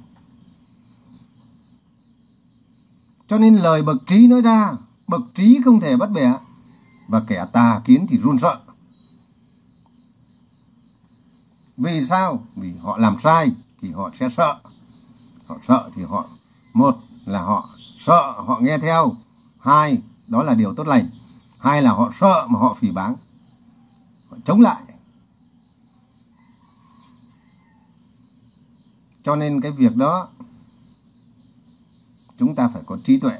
Cho 3.28 3.38
nên 3.38 3.56
lời 3.56 3.82
bậc 3.82 3.96
trí 4.06 4.26
nói 4.26 4.42
ra 4.42 4.72
bậc 5.10 5.22
trí 5.34 5.60
không 5.64 5.80
thể 5.80 5.96
bắt 5.96 6.10
bẻ. 6.10 6.34
Và 7.08 7.22
kẻ 7.28 7.46
tà 7.52 7.80
kiến 7.84 8.06
thì 8.08 8.18
run 8.18 8.38
sợ. 8.38 8.60
Vì 11.76 12.06
sao? 12.06 12.44
Vì 12.56 12.72
họ 12.76 12.98
làm 12.98 13.16
sai 13.18 13.52
thì 13.80 13.92
họ 13.92 14.10
sẽ 14.18 14.28
sợ. 14.36 14.60
Họ 15.46 15.56
sợ 15.62 15.90
thì 15.94 16.02
họ, 16.02 16.28
một 16.72 16.96
là 17.24 17.42
họ 17.42 17.68
sợ, 17.98 18.34
họ 18.36 18.58
nghe 18.60 18.78
theo. 18.78 19.12
Hai, 19.60 20.02
đó 20.26 20.42
là 20.42 20.54
điều 20.54 20.74
tốt 20.74 20.86
lành. 20.86 21.10
Hai 21.58 21.82
là 21.82 21.90
họ 21.90 22.12
sợ 22.20 22.46
mà 22.48 22.58
họ 22.58 22.74
phỉ 22.74 22.90
báng. 22.90 23.16
Họ 24.30 24.36
chống 24.44 24.60
lại. 24.60 24.82
Cho 29.22 29.36
nên 29.36 29.60
cái 29.60 29.72
việc 29.72 29.96
đó, 29.96 30.28
chúng 32.38 32.54
ta 32.54 32.68
phải 32.68 32.82
có 32.86 32.98
trí 33.04 33.20
tuệ. 33.20 33.36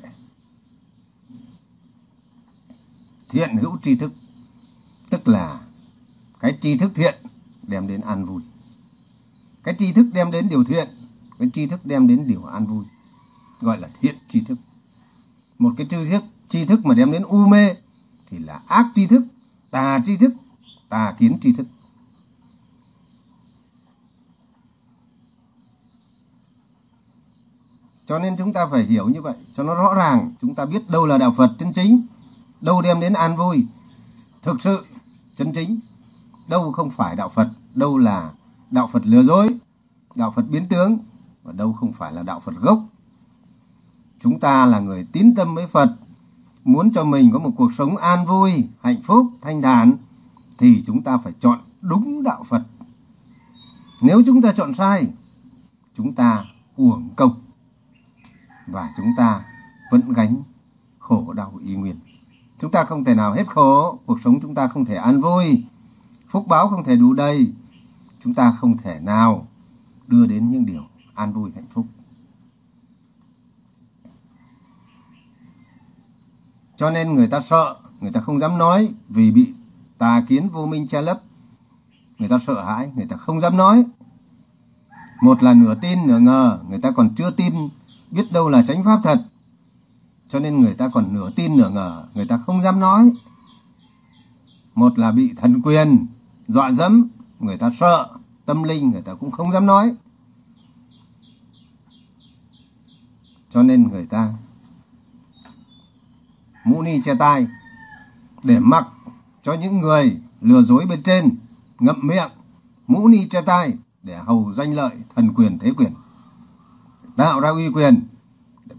Thiện 3.30 3.56
hữu 3.56 3.78
tri 3.82 3.96
thức. 3.96 4.12
Tức 5.10 5.28
là 5.28 5.60
cái 6.40 6.58
tri 6.62 6.78
thức 6.78 6.92
thiện 6.94 7.14
đem 7.62 7.88
đến 7.88 8.00
an 8.00 8.24
vui. 8.26 8.42
Cái 9.64 9.74
tri 9.78 9.92
thức 9.92 10.06
đem 10.12 10.30
đến 10.30 10.48
điều 10.48 10.64
thiện, 10.64 10.88
cái 11.38 11.50
tri 11.54 11.66
thức 11.66 11.86
đem 11.86 12.06
đến 12.06 12.24
điều 12.28 12.44
an 12.44 12.66
vui. 12.66 12.84
Gọi 13.60 13.78
là 13.80 13.88
thiện 14.00 14.14
tri 14.28 14.40
thức. 14.40 14.58
Một 15.58 15.74
cái 15.76 15.86
tri 15.90 15.96
thức 16.10 16.24
tri 16.48 16.64
thức 16.64 16.86
mà 16.86 16.94
đem 16.94 17.12
đến 17.12 17.22
u 17.22 17.46
mê 17.46 17.74
thì 18.30 18.38
là 18.38 18.60
ác 18.66 18.86
tri 18.94 19.06
thức, 19.06 19.22
tà 19.70 20.00
tri 20.06 20.16
thức, 20.16 20.32
tà 20.88 21.14
kiến 21.18 21.38
tri 21.40 21.52
thức. 21.52 21.66
Cho 28.06 28.18
nên 28.18 28.36
chúng 28.38 28.52
ta 28.52 28.66
phải 28.70 28.84
hiểu 28.84 29.08
như 29.08 29.22
vậy, 29.22 29.34
cho 29.52 29.62
nó 29.62 29.74
rõ 29.74 29.94
ràng, 29.94 30.32
chúng 30.40 30.54
ta 30.54 30.66
biết 30.66 30.88
đâu 30.88 31.06
là 31.06 31.18
đạo 31.18 31.34
phật 31.36 31.56
chân 31.58 31.72
chính 31.72 32.06
đâu 32.61 32.82
đem 32.82 33.00
đến 33.00 33.12
an 33.12 33.36
vui 33.36 33.66
thực 34.42 34.62
sự 34.62 34.86
chân 35.36 35.52
chính 35.52 35.80
đâu 36.48 36.72
không 36.72 36.90
phải 36.90 37.16
đạo 37.16 37.28
phật 37.28 37.48
đâu 37.74 37.98
là 37.98 38.32
đạo 38.70 38.90
phật 38.92 39.06
lừa 39.06 39.22
dối 39.22 39.58
đạo 40.14 40.32
phật 40.36 40.44
biến 40.50 40.68
tướng 40.68 40.98
và 41.42 41.52
đâu 41.52 41.72
không 41.72 41.92
phải 41.92 42.12
là 42.12 42.22
đạo 42.22 42.40
Phật 42.40 42.54
gốc. 42.56 42.82
Chúng 44.20 44.40
ta 44.40 44.66
là 44.66 44.80
người 44.80 45.06
tín 45.12 45.34
tâm 45.34 45.54
với 45.54 45.66
Phật, 45.66 45.88
muốn 46.64 46.92
cho 46.92 47.04
mình 47.04 47.30
có 47.32 47.38
một 47.38 47.50
cuộc 47.56 47.72
sống 47.78 47.96
an 47.96 48.26
vui, 48.26 48.68
hạnh 48.82 49.02
phúc, 49.02 49.26
thanh 49.42 49.62
thản 49.62 49.96
thì 50.58 50.82
chúng 50.86 51.02
ta 51.02 51.18
phải 51.18 51.32
chọn 51.40 51.58
đúng 51.80 52.22
đạo 52.22 52.44
Phật. 52.48 52.62
Nếu 54.02 54.22
chúng 54.26 54.42
ta 54.42 54.52
chọn 54.52 54.74
sai, 54.74 55.06
chúng 55.96 56.14
ta 56.14 56.44
uổng 56.76 57.08
công 57.16 57.34
và 58.66 58.92
chúng 58.96 59.12
ta 59.16 59.44
vẫn 59.90 60.12
gánh 60.12 60.42
khổ 60.98 61.32
đau 61.32 61.52
y 61.64 61.74
nguyên. 61.74 61.96
Chúng 62.61 62.70
ta 62.70 62.84
không 62.84 63.04
thể 63.04 63.14
nào 63.14 63.32
hết 63.32 63.46
khổ, 63.46 63.98
cuộc 64.06 64.18
sống 64.24 64.40
chúng 64.42 64.54
ta 64.54 64.68
không 64.68 64.84
thể 64.84 64.94
an 64.94 65.20
vui, 65.20 65.64
phúc 66.30 66.44
báo 66.48 66.68
không 66.68 66.84
thể 66.84 66.96
đủ 66.96 67.12
đầy, 67.12 67.52
chúng 68.24 68.34
ta 68.34 68.56
không 68.61 68.76
thể 68.76 69.00
nào 69.00 69.46
đưa 70.06 70.26
đến 70.26 70.50
những 70.50 70.66
điều 70.66 70.82
an 71.14 71.32
vui 71.32 71.50
hạnh 71.54 71.66
phúc. 71.74 71.86
Cho 76.76 76.90
nên 76.90 77.14
người 77.14 77.26
ta 77.26 77.40
sợ, 77.50 77.76
người 78.00 78.11
ta 78.12 78.20
không 78.20 78.38
dám 78.38 78.58
nói 78.58 78.88
vì 79.08 79.30
bị 79.30 79.54
tà 79.98 80.24
kiến 80.28 80.48
vô 80.48 80.66
minh 80.66 80.88
che 80.88 81.02
lấp. 81.02 81.20
Người 82.18 82.28
ta 82.28 82.38
sợ 82.46 82.64
hãi, 82.64 82.90
người 82.94 83.06
ta 83.06 83.16
không 83.16 83.40
dám 83.40 83.56
nói. 83.56 83.84
Một 85.22 85.42
là 85.42 85.54
nửa 85.54 85.74
tin 85.74 86.06
nửa 86.06 86.18
ngờ, 86.18 86.58
người 86.68 86.80
ta 86.80 86.90
còn 86.90 87.14
chưa 87.16 87.30
tin 87.30 87.52
biết 88.11 88.32
đâu 88.32 88.48
là 88.48 88.62
chánh 88.62 88.84
pháp 88.84 89.00
thật. 89.04 89.18
Cho 90.32 90.38
nên 90.38 90.60
người 90.60 90.74
ta 90.74 90.88
còn 90.88 91.14
nửa 91.14 91.30
tin 91.36 91.56
nửa 91.56 91.70
ngờ, 91.70 92.04
người 92.14 92.26
ta 92.26 92.38
không 92.46 92.62
dám 92.62 92.80
nói. 92.80 93.12
Một 94.74 94.98
là 94.98 95.12
bị 95.12 95.32
thần 95.36 95.62
quyền, 95.62 96.06
dọa 96.48 96.72
dẫm, 96.72 97.08
người 97.40 97.58
ta 97.58 97.70
sợ, 97.80 98.08
tâm 98.46 98.62
linh 98.62 98.90
người 98.90 99.02
ta 99.02 99.14
cũng 99.14 99.30
không 99.30 99.52
dám 99.52 99.66
nói. 99.66 99.94
Cho 103.50 103.62
nên 103.62 103.88
người 103.88 104.06
ta 104.06 104.34
mũ 106.64 106.82
ni 106.82 107.00
che 107.02 107.14
tai 107.14 107.46
để 108.44 108.58
mặc 108.58 108.88
cho 109.42 109.52
những 109.52 109.80
người 109.80 110.20
lừa 110.40 110.62
dối 110.62 110.86
bên 110.86 111.02
trên 111.02 111.30
ngậm 111.78 111.96
miệng 112.02 112.30
mũ 112.86 113.08
ni 113.08 113.28
che 113.28 113.40
tai 113.42 113.74
để 114.02 114.18
hầu 114.18 114.52
danh 114.56 114.74
lợi 114.74 114.92
thần 115.16 115.34
quyền 115.34 115.58
thế 115.58 115.72
quyền 115.76 115.92
tạo 117.16 117.40
ra 117.40 117.48
uy 117.48 117.68
quyền 117.68 118.06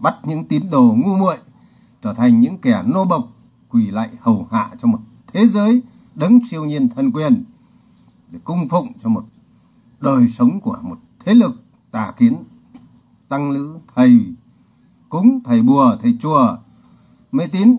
bắt 0.02 0.14
những 0.24 0.44
tín 0.48 0.70
đồ 0.70 0.82
ngu 0.82 1.16
muội, 1.16 1.36
trở 2.02 2.14
thành 2.14 2.40
những 2.40 2.58
kẻ 2.58 2.82
nô 2.86 3.04
bộc, 3.04 3.28
quỳ 3.68 3.90
lạy 3.90 4.10
hầu 4.20 4.48
hạ 4.50 4.70
cho 4.82 4.88
một 4.88 4.98
thế 5.32 5.48
giới 5.48 5.82
đấng 6.14 6.40
siêu 6.50 6.64
nhiên 6.64 6.88
thần 6.88 7.12
quyền, 7.12 7.44
để 8.30 8.38
cung 8.44 8.68
phụng 8.68 8.92
cho 9.02 9.08
một 9.08 9.24
đời 10.00 10.28
sống 10.28 10.60
của 10.60 10.78
một 10.82 10.98
thế 11.24 11.34
lực 11.34 11.62
tà 11.90 12.12
kiến. 12.18 12.36
Tăng 13.28 13.50
lữ, 13.50 13.78
thầy 13.94 14.20
cúng, 15.08 15.40
thầy 15.44 15.62
bùa, 15.62 15.96
thầy 16.02 16.18
chùa, 16.22 16.56
mê 17.32 17.46
tín, 17.46 17.76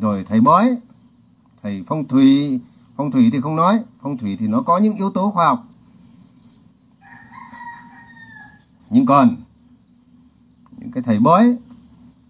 rồi 0.00 0.24
thầy 0.28 0.40
bói, 0.40 0.76
thầy 1.62 1.84
phong 1.86 2.08
thủy. 2.08 2.60
Phong 2.96 3.10
thủy 3.10 3.30
thì 3.32 3.40
không 3.40 3.56
nói, 3.56 3.80
phong 4.02 4.18
thủy 4.18 4.36
thì 4.40 4.46
nó 4.46 4.62
có 4.62 4.78
những 4.78 4.96
yếu 4.96 5.10
tố 5.10 5.30
khoa 5.30 5.46
học. 5.46 5.62
Nhưng 8.90 9.06
còn 9.06 9.36
những 10.86 10.92
cái 10.92 11.02
thầy 11.02 11.18
bói, 11.18 11.56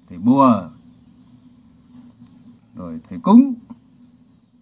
thầy 0.08 0.18
bùa, 0.18 0.68
rồi 2.76 3.00
thầy 3.08 3.18
cúng, 3.18 3.54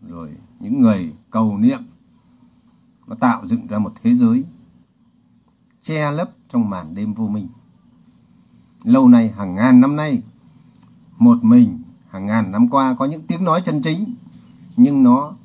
rồi 0.08 0.36
những 0.60 0.80
người 0.80 1.12
cầu 1.30 1.58
niệm, 1.58 1.78
nó 3.06 3.16
tạo 3.20 3.46
dựng 3.46 3.66
ra 3.66 3.78
một 3.78 3.92
thế 4.02 4.14
giới 4.16 4.44
che 5.82 6.10
lấp 6.10 6.30
trong 6.48 6.70
màn 6.70 6.94
đêm 6.94 7.14
vô 7.14 7.28
minh. 7.28 7.48
Lâu 8.84 9.08
nay, 9.08 9.32
hàng 9.36 9.54
ngàn 9.54 9.80
năm 9.80 9.96
nay, 9.96 10.22
một 11.18 11.44
mình, 11.44 11.82
hàng 12.10 12.26
ngàn 12.26 12.52
năm 12.52 12.68
qua 12.68 12.94
có 12.98 13.04
những 13.04 13.26
tiếng 13.26 13.44
nói 13.44 13.62
chân 13.64 13.82
chính, 13.82 14.14
nhưng 14.76 15.02
nó 15.02 15.36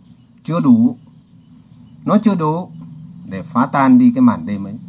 chưa 0.43 0.59
đủ. 0.59 0.97
Nó 2.05 2.17
chưa 2.23 2.35
đủ 2.35 2.71
để 3.25 3.43
phá 3.43 3.69
tan 3.73 3.97
đi 3.97 4.11
cái 4.15 4.21
màn 4.21 4.45
đêm 4.45 4.63
ấy. 4.63 4.79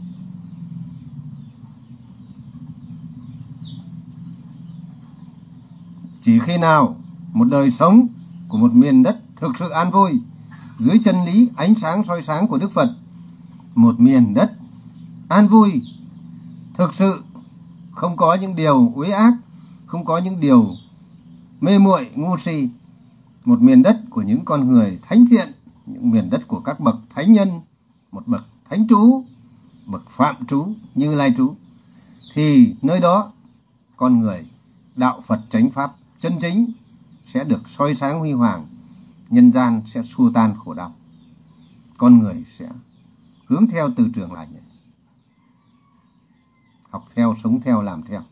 Chỉ 6.21 6.39
khi 6.39 6.59
nào 6.59 6.97
một 7.33 7.45
đời 7.45 7.71
sống 7.71 8.07
của 8.49 8.59
một 8.59 8.73
miền 8.73 9.03
đất 9.03 9.17
thực 9.37 9.53
sự 9.59 9.69
an 9.69 9.91
vui, 9.91 10.21
dưới 10.79 11.01
chân 11.05 11.25
lý 11.25 11.49
ánh 11.57 11.75
sáng 11.75 12.05
soi 12.05 12.23
sáng 12.23 12.47
của 12.47 12.59
Đức 12.59 12.73
Phật, 12.73 12.95
một 13.75 14.01
miền 14.01 14.35
đất 14.35 14.53
an 15.29 15.49
vui, 15.49 15.83
thực 16.79 16.95
sự 16.95 17.23
không 17.93 18.17
có 18.17 18.35
những 18.35 18.57
điều 18.57 18.93
uế 18.95 19.11
ác, 19.11 19.35
không 19.87 20.05
có 20.05 20.19
những 20.19 20.41
điều 20.41 20.67
mê 21.61 21.79
muội, 21.79 22.11
ngu 22.15 22.37
si. 22.39 22.69
Một 23.45 23.61
miền 23.63 23.83
đất 23.83 24.01
của 24.11 24.23
những 24.23 24.45
con 24.45 24.69
người 24.69 24.99
thánh 25.09 25.27
thiện, 25.31 25.53
những 25.87 26.11
miền 26.11 26.31
đất 26.31 26.49
của 26.49 26.61
các 26.61 26.81
bậc 26.81 26.97
thánh 27.15 27.33
nhân, 27.33 27.49
một 28.13 28.27
bậc 28.27 28.45
thánh 28.71 28.89
trú, 28.89 29.25
bậc 29.87 30.11
phạm 30.11 30.37
trú 30.49 30.69
như 30.95 31.15
lai 31.15 31.35
trú, 31.37 31.55
thì 32.35 32.75
nơi 32.83 33.01
đó 33.01 33.33
con 33.97 34.19
người 34.19 34.47
đạo 34.97 35.23
phật 35.27 35.41
chánh 35.51 35.71
pháp 35.71 35.93
chân 36.21 36.39
chính 36.41 36.73
sẽ 37.25 37.45
được 37.45 37.69
soi 37.69 37.95
sáng 37.95 38.19
huy 38.19 38.33
hoàng, 38.33 38.67
nhân 39.29 39.53
gian 39.53 39.83
sẽ 39.95 40.03
xua 40.03 40.31
tan 40.35 40.55
khổ 40.65 40.75
đau, 40.75 40.95
con 41.99 42.19
người 42.19 42.45
sẽ 42.59 42.69
hướng 43.47 43.67
theo 43.67 43.91
từ 43.97 44.11
trường 44.15 44.33
lành 44.33 44.49
học 46.91 47.07
theo, 47.15 47.35
sống 47.43 47.61
theo, 47.61 47.83
làm 47.83 48.03
theo. 48.03 48.23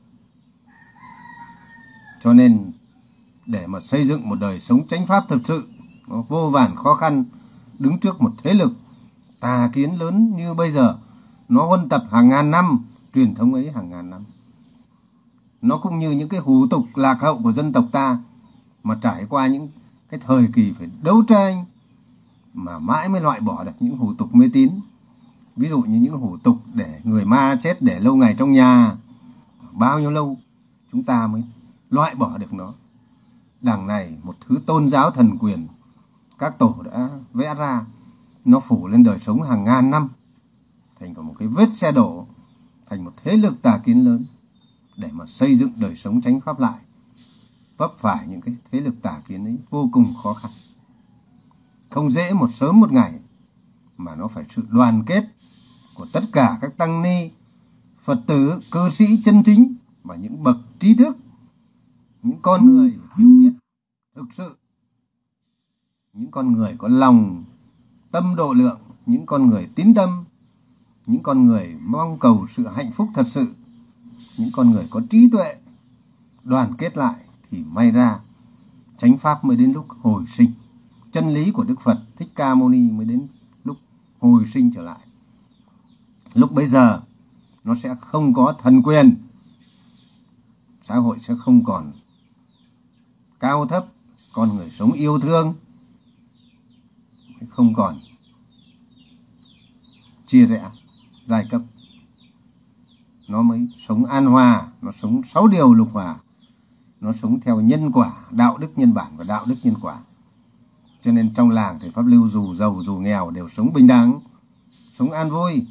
Cho 2.22 2.32
nên, 2.32 2.72
để 3.46 3.66
mà 3.66 3.80
xây 3.80 4.06
dựng 4.06 4.28
một 4.28 4.34
đời 4.40 4.60
sống 4.60 4.86
chánh 4.88 5.06
pháp 5.06 5.24
thực 5.28 5.40
sự, 5.44 5.68
nó 6.08 6.22
vô 6.28 6.50
vàn 6.50 6.76
khó 6.76 6.94
khăn, 6.94 7.24
đứng 7.78 7.98
trước 7.98 8.20
một 8.20 8.32
thế 8.42 8.54
lực 8.54 8.72
tà 9.40 9.70
kiến 9.74 9.98
lớn 9.98 10.36
như 10.36 10.54
bây 10.54 10.72
giờ, 10.72 10.98
nó 11.48 11.66
huân 11.66 11.88
tập 11.88 12.04
hàng 12.10 12.28
ngàn 12.28 12.50
năm, 12.50 12.84
truyền 13.14 13.34
thống 13.34 13.54
ấy 13.54 13.72
hàng 13.72 13.90
ngàn 13.90 14.10
năm 14.10 14.24
nó 15.62 15.78
cũng 15.78 15.98
như 15.98 16.10
những 16.10 16.28
cái 16.28 16.40
hủ 16.40 16.66
tục 16.70 16.84
lạc 16.94 17.20
hậu 17.20 17.42
của 17.42 17.52
dân 17.52 17.72
tộc 17.72 17.84
ta, 17.92 18.18
mà 18.82 18.98
trải 19.02 19.26
qua 19.28 19.46
những 19.46 19.68
cái 20.10 20.20
thời 20.26 20.48
kỳ 20.54 20.72
phải 20.78 20.88
đấu 21.02 21.22
tranh, 21.28 21.64
mà 22.54 22.78
mãi 22.78 23.08
mới 23.08 23.20
loại 23.20 23.40
bỏ 23.40 23.64
được 23.64 23.72
những 23.80 23.96
hủ 23.96 24.14
tục 24.14 24.34
mê 24.34 24.50
tín. 24.52 24.70
Ví 25.56 25.68
dụ 25.68 25.82
như 25.82 25.98
những 25.98 26.16
hủ 26.16 26.36
tục 26.42 26.56
để 26.74 27.00
người 27.04 27.24
ma 27.24 27.58
chết 27.62 27.82
để 27.82 28.00
lâu 28.00 28.16
ngày 28.16 28.34
trong 28.38 28.52
nhà, 28.52 28.96
bao 29.72 30.00
nhiêu 30.00 30.10
lâu 30.10 30.36
chúng 30.92 31.04
ta 31.04 31.26
mới 31.26 31.42
loại 31.90 32.14
bỏ 32.14 32.38
được 32.38 32.52
nó. 32.52 32.72
Đằng 33.60 33.86
này 33.86 34.16
một 34.22 34.34
thứ 34.46 34.58
tôn 34.66 34.88
giáo 34.88 35.10
thần 35.10 35.38
quyền, 35.38 35.66
các 36.38 36.58
tổ 36.58 36.74
đã 36.84 37.08
vẽ 37.32 37.54
ra, 37.54 37.86
nó 38.44 38.60
phủ 38.60 38.88
lên 38.88 39.02
đời 39.02 39.18
sống 39.26 39.42
hàng 39.42 39.64
ngàn 39.64 39.90
năm, 39.90 40.08
thành 41.00 41.14
một 41.26 41.34
cái 41.38 41.48
vết 41.48 41.68
xe 41.74 41.92
đổ, 41.92 42.26
thành 42.90 43.04
một 43.04 43.12
thế 43.24 43.36
lực 43.36 43.62
tà 43.62 43.78
kiến 43.84 44.04
lớn 44.04 44.26
để 44.98 45.08
mà 45.12 45.26
xây 45.26 45.54
dựng 45.54 45.72
đời 45.76 45.96
sống 45.96 46.20
tránh 46.20 46.40
pháp 46.40 46.60
lại, 46.60 46.78
vấp 47.76 47.92
phải 47.98 48.26
những 48.28 48.40
cái 48.40 48.56
thế 48.72 48.80
lực 48.80 48.94
tà 49.02 49.22
kiến 49.28 49.44
ấy 49.44 49.58
vô 49.70 49.88
cùng 49.92 50.14
khó 50.22 50.34
khăn. 50.34 50.50
Không 51.90 52.10
dễ 52.10 52.32
một 52.32 52.48
sớm 52.52 52.80
một 52.80 52.92
ngày 52.92 53.12
mà 53.96 54.14
nó 54.14 54.28
phải 54.28 54.44
sự 54.50 54.62
đoàn 54.70 55.04
kết 55.06 55.24
của 55.94 56.06
tất 56.12 56.22
cả 56.32 56.58
các 56.60 56.76
tăng 56.76 57.02
ni, 57.02 57.30
phật 58.04 58.20
tử, 58.26 58.60
cư 58.70 58.90
sĩ, 58.90 59.22
chân 59.24 59.42
chính 59.44 59.74
và 60.04 60.16
những 60.16 60.42
bậc 60.42 60.56
trí 60.80 60.94
thức, 60.94 61.16
những 62.22 62.38
con 62.42 62.66
người 62.66 62.94
hiểu 63.16 63.28
biết 63.40 63.52
thực 64.16 64.26
sự, 64.36 64.56
những 66.12 66.30
con 66.30 66.52
người 66.52 66.74
có 66.78 66.88
lòng, 66.88 67.44
tâm 68.12 68.36
độ 68.36 68.52
lượng, 68.52 68.80
những 69.06 69.26
con 69.26 69.48
người 69.48 69.68
tín 69.74 69.94
tâm, 69.94 70.24
những 71.06 71.22
con 71.22 71.46
người 71.46 71.76
mong 71.80 72.18
cầu 72.18 72.46
sự 72.56 72.68
hạnh 72.68 72.92
phúc 72.92 73.08
thật 73.14 73.26
sự 73.26 73.54
những 74.38 74.50
con 74.52 74.70
người 74.70 74.86
có 74.90 75.00
trí 75.10 75.30
tuệ 75.30 75.54
đoàn 76.44 76.74
kết 76.78 76.96
lại 76.96 77.14
thì 77.50 77.62
may 77.72 77.90
ra 77.90 78.18
chánh 78.98 79.16
pháp 79.16 79.44
mới 79.44 79.56
đến 79.56 79.72
lúc 79.72 79.86
hồi 79.88 80.24
sinh. 80.28 80.52
Chân 81.12 81.34
lý 81.34 81.50
của 81.50 81.64
đức 81.64 81.80
phật 81.80 81.98
thích 82.16 82.28
ca 82.34 82.54
mâu 82.54 82.68
ni 82.68 82.90
mới 82.90 83.06
đến 83.06 83.28
lúc 83.64 83.76
hồi 84.20 84.44
sinh 84.54 84.70
trở 84.74 84.82
lại. 84.82 84.98
Lúc 86.34 86.52
bấy 86.52 86.66
giờ, 86.66 87.00
nó 87.64 87.74
sẽ 87.74 87.94
không 88.00 88.34
có 88.34 88.54
thần 88.62 88.82
quyền. 88.82 89.16
Xã 90.82 90.96
hội 90.96 91.18
sẽ 91.20 91.34
không 91.38 91.64
còn 91.64 91.92
cao 93.40 93.66
thấp, 93.66 93.86
con 94.32 94.56
người 94.56 94.70
sống 94.70 94.92
yêu 94.92 95.20
thương 95.20 95.54
không 97.48 97.74
còn 97.74 98.00
chia 100.26 100.46
rẽ, 100.46 100.70
giai 101.26 101.46
cấp 101.50 101.62
nó 103.28 103.42
mới 103.42 103.68
sống 103.88 104.04
an 104.04 104.26
hòa 104.26 104.66
nó 104.82 104.92
sống 104.92 105.22
sáu 105.32 105.48
điều 105.48 105.74
lục 105.74 105.88
hòa 105.92 106.16
nó 107.00 107.12
sống 107.22 107.40
theo 107.40 107.60
nhân 107.60 107.92
quả 107.92 108.12
đạo 108.30 108.56
đức 108.58 108.72
nhân 108.76 108.94
bản 108.94 109.12
và 109.16 109.24
đạo 109.28 109.44
đức 109.46 109.56
nhân 109.62 109.74
quả 109.80 109.98
cho 111.02 111.12
nên 111.12 111.34
trong 111.34 111.50
làng 111.50 111.78
thì 111.82 111.90
pháp 111.94 112.06
lưu 112.06 112.28
dù 112.28 112.54
giàu 112.54 112.82
dù 112.84 112.96
nghèo 112.96 113.30
đều 113.30 113.48
sống 113.48 113.72
bình 113.72 113.86
đẳng 113.86 114.20
sống 114.98 115.10
an 115.10 115.30
vui 115.30 115.66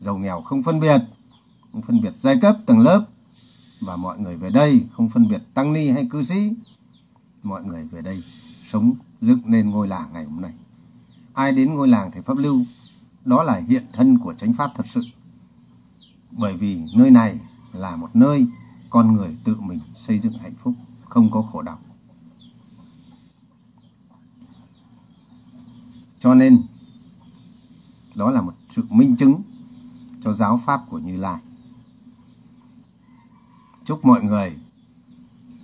giàu 0.00 0.18
nghèo 0.18 0.40
không 0.40 0.62
phân 0.62 0.80
biệt 0.80 1.00
không 1.72 1.82
phân 1.82 2.00
biệt 2.00 2.12
giai 2.16 2.38
cấp, 2.42 2.56
tầng 2.66 2.80
lớp 2.80 3.04
và 3.80 3.96
mọi 3.96 4.18
người 4.18 4.36
về 4.36 4.50
đây 4.50 4.86
không 4.92 5.08
phân 5.08 5.28
biệt 5.28 5.42
tăng 5.54 5.72
ni 5.72 5.88
hay 5.88 6.08
cư 6.10 6.22
sĩ. 6.22 6.52
Mọi 7.42 7.64
người 7.64 7.84
về 7.84 8.02
đây 8.02 8.22
sống 8.68 8.92
dựng 9.20 9.40
nên 9.44 9.70
ngôi 9.70 9.88
làng 9.88 10.08
ngày 10.12 10.24
hôm 10.24 10.40
nay. 10.40 10.52
Ai 11.34 11.52
đến 11.52 11.74
ngôi 11.74 11.88
làng 11.88 12.10
thầy 12.10 12.22
Pháp 12.22 12.36
Lưu 12.38 12.64
đó 13.24 13.42
là 13.42 13.62
hiện 13.68 13.86
thân 13.92 14.18
của 14.18 14.34
chánh 14.34 14.52
pháp 14.52 14.70
thật 14.76 14.86
sự. 14.86 15.00
Bởi 16.30 16.56
vì 16.56 16.82
nơi 16.94 17.10
này 17.10 17.40
là 17.72 17.96
một 17.96 18.16
nơi 18.16 18.46
con 18.90 19.12
người 19.12 19.36
tự 19.44 19.60
mình 19.60 19.80
xây 19.96 20.18
dựng 20.18 20.38
hạnh 20.38 20.54
phúc, 20.62 20.74
không 21.08 21.30
có 21.30 21.42
khổ 21.42 21.62
đau. 21.62 21.78
Cho 26.20 26.34
nên 26.34 26.62
đó 28.14 28.30
là 28.30 28.42
một 28.42 28.54
sự 28.70 28.84
minh 28.90 29.16
chứng 29.16 29.42
cho 30.22 30.32
giáo 30.32 30.60
pháp 30.66 30.80
của 30.90 30.98
Như 30.98 31.16
Lai. 31.16 31.40
Chúc 33.84 34.04
mọi 34.04 34.22
người 34.22 34.56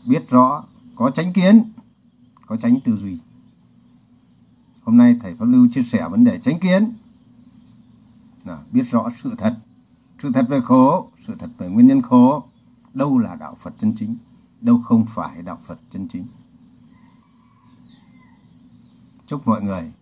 biết 0.07 0.31
rõ 0.31 0.65
có 0.97 1.11
tránh 1.11 1.33
kiến, 1.33 1.73
có 2.47 2.57
tránh 2.57 2.81
tư 2.85 2.97
duy. 2.97 3.19
Hôm 4.85 4.97
nay 4.97 5.17
Thầy 5.23 5.35
Pháp 5.35 5.45
Lưu 5.45 5.69
chia 5.73 5.83
sẻ 5.83 6.09
vấn 6.09 6.25
đề 6.25 6.41
tránh 6.41 6.61
kiến, 6.61 6.93
là 8.45 8.63
biết 8.73 8.83
rõ 8.91 9.11
sự 9.23 9.35
thật, 9.39 9.57
sự 10.23 10.31
thật 10.35 10.47
về 10.49 10.61
khổ, 10.61 11.09
sự 11.27 11.35
thật 11.39 11.51
về 11.59 11.69
nguyên 11.69 11.87
nhân 11.87 12.03
khổ, 12.03 12.45
đâu 12.95 13.19
là 13.19 13.35
đạo 13.35 13.57
Phật 13.63 13.75
chân 13.79 13.95
chính, 13.97 14.17
đâu 14.61 14.83
không 14.85 15.07
phải 15.15 15.43
đạo 15.43 15.59
Phật 15.67 15.79
chân 15.91 16.09
chính. 16.09 16.27
Chúc 19.27 19.49
mọi 19.49 19.63
người 19.63 19.93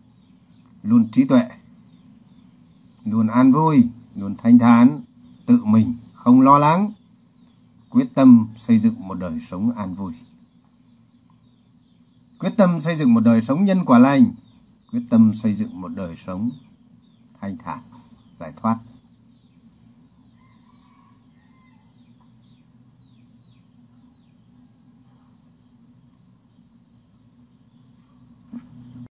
luôn 0.82 1.08
trí 1.12 1.24
tuệ, 1.24 1.48
luôn 3.04 3.26
an 3.26 3.52
vui, 3.52 3.84
luôn 4.14 4.34
thanh 4.42 4.58
thản, 4.58 5.00
tự 5.46 5.64
mình, 5.64 5.94
không 6.14 6.40
lo 6.40 6.58
lắng, 6.58 6.92
quyết 7.90 8.08
tâm 8.14 8.48
xây 8.56 8.78
dựng 8.78 9.08
một 9.08 9.14
đời 9.14 9.40
sống 9.50 9.72
an 9.76 9.94
vui. 9.94 10.12
Quyết 12.38 12.52
tâm 12.56 12.80
xây 12.80 12.96
dựng 12.96 13.14
một 13.14 13.20
đời 13.20 13.42
sống 13.42 13.64
nhân 13.64 13.84
quả 13.84 13.98
lành, 13.98 14.32
quyết 14.92 15.02
tâm 15.10 15.32
xây 15.34 15.54
dựng 15.54 15.80
một 15.80 15.88
đời 15.96 16.16
sống 16.26 16.50
thanh 17.40 17.56
thản, 17.56 17.82
giải 18.40 18.52
thoát. 18.56 18.78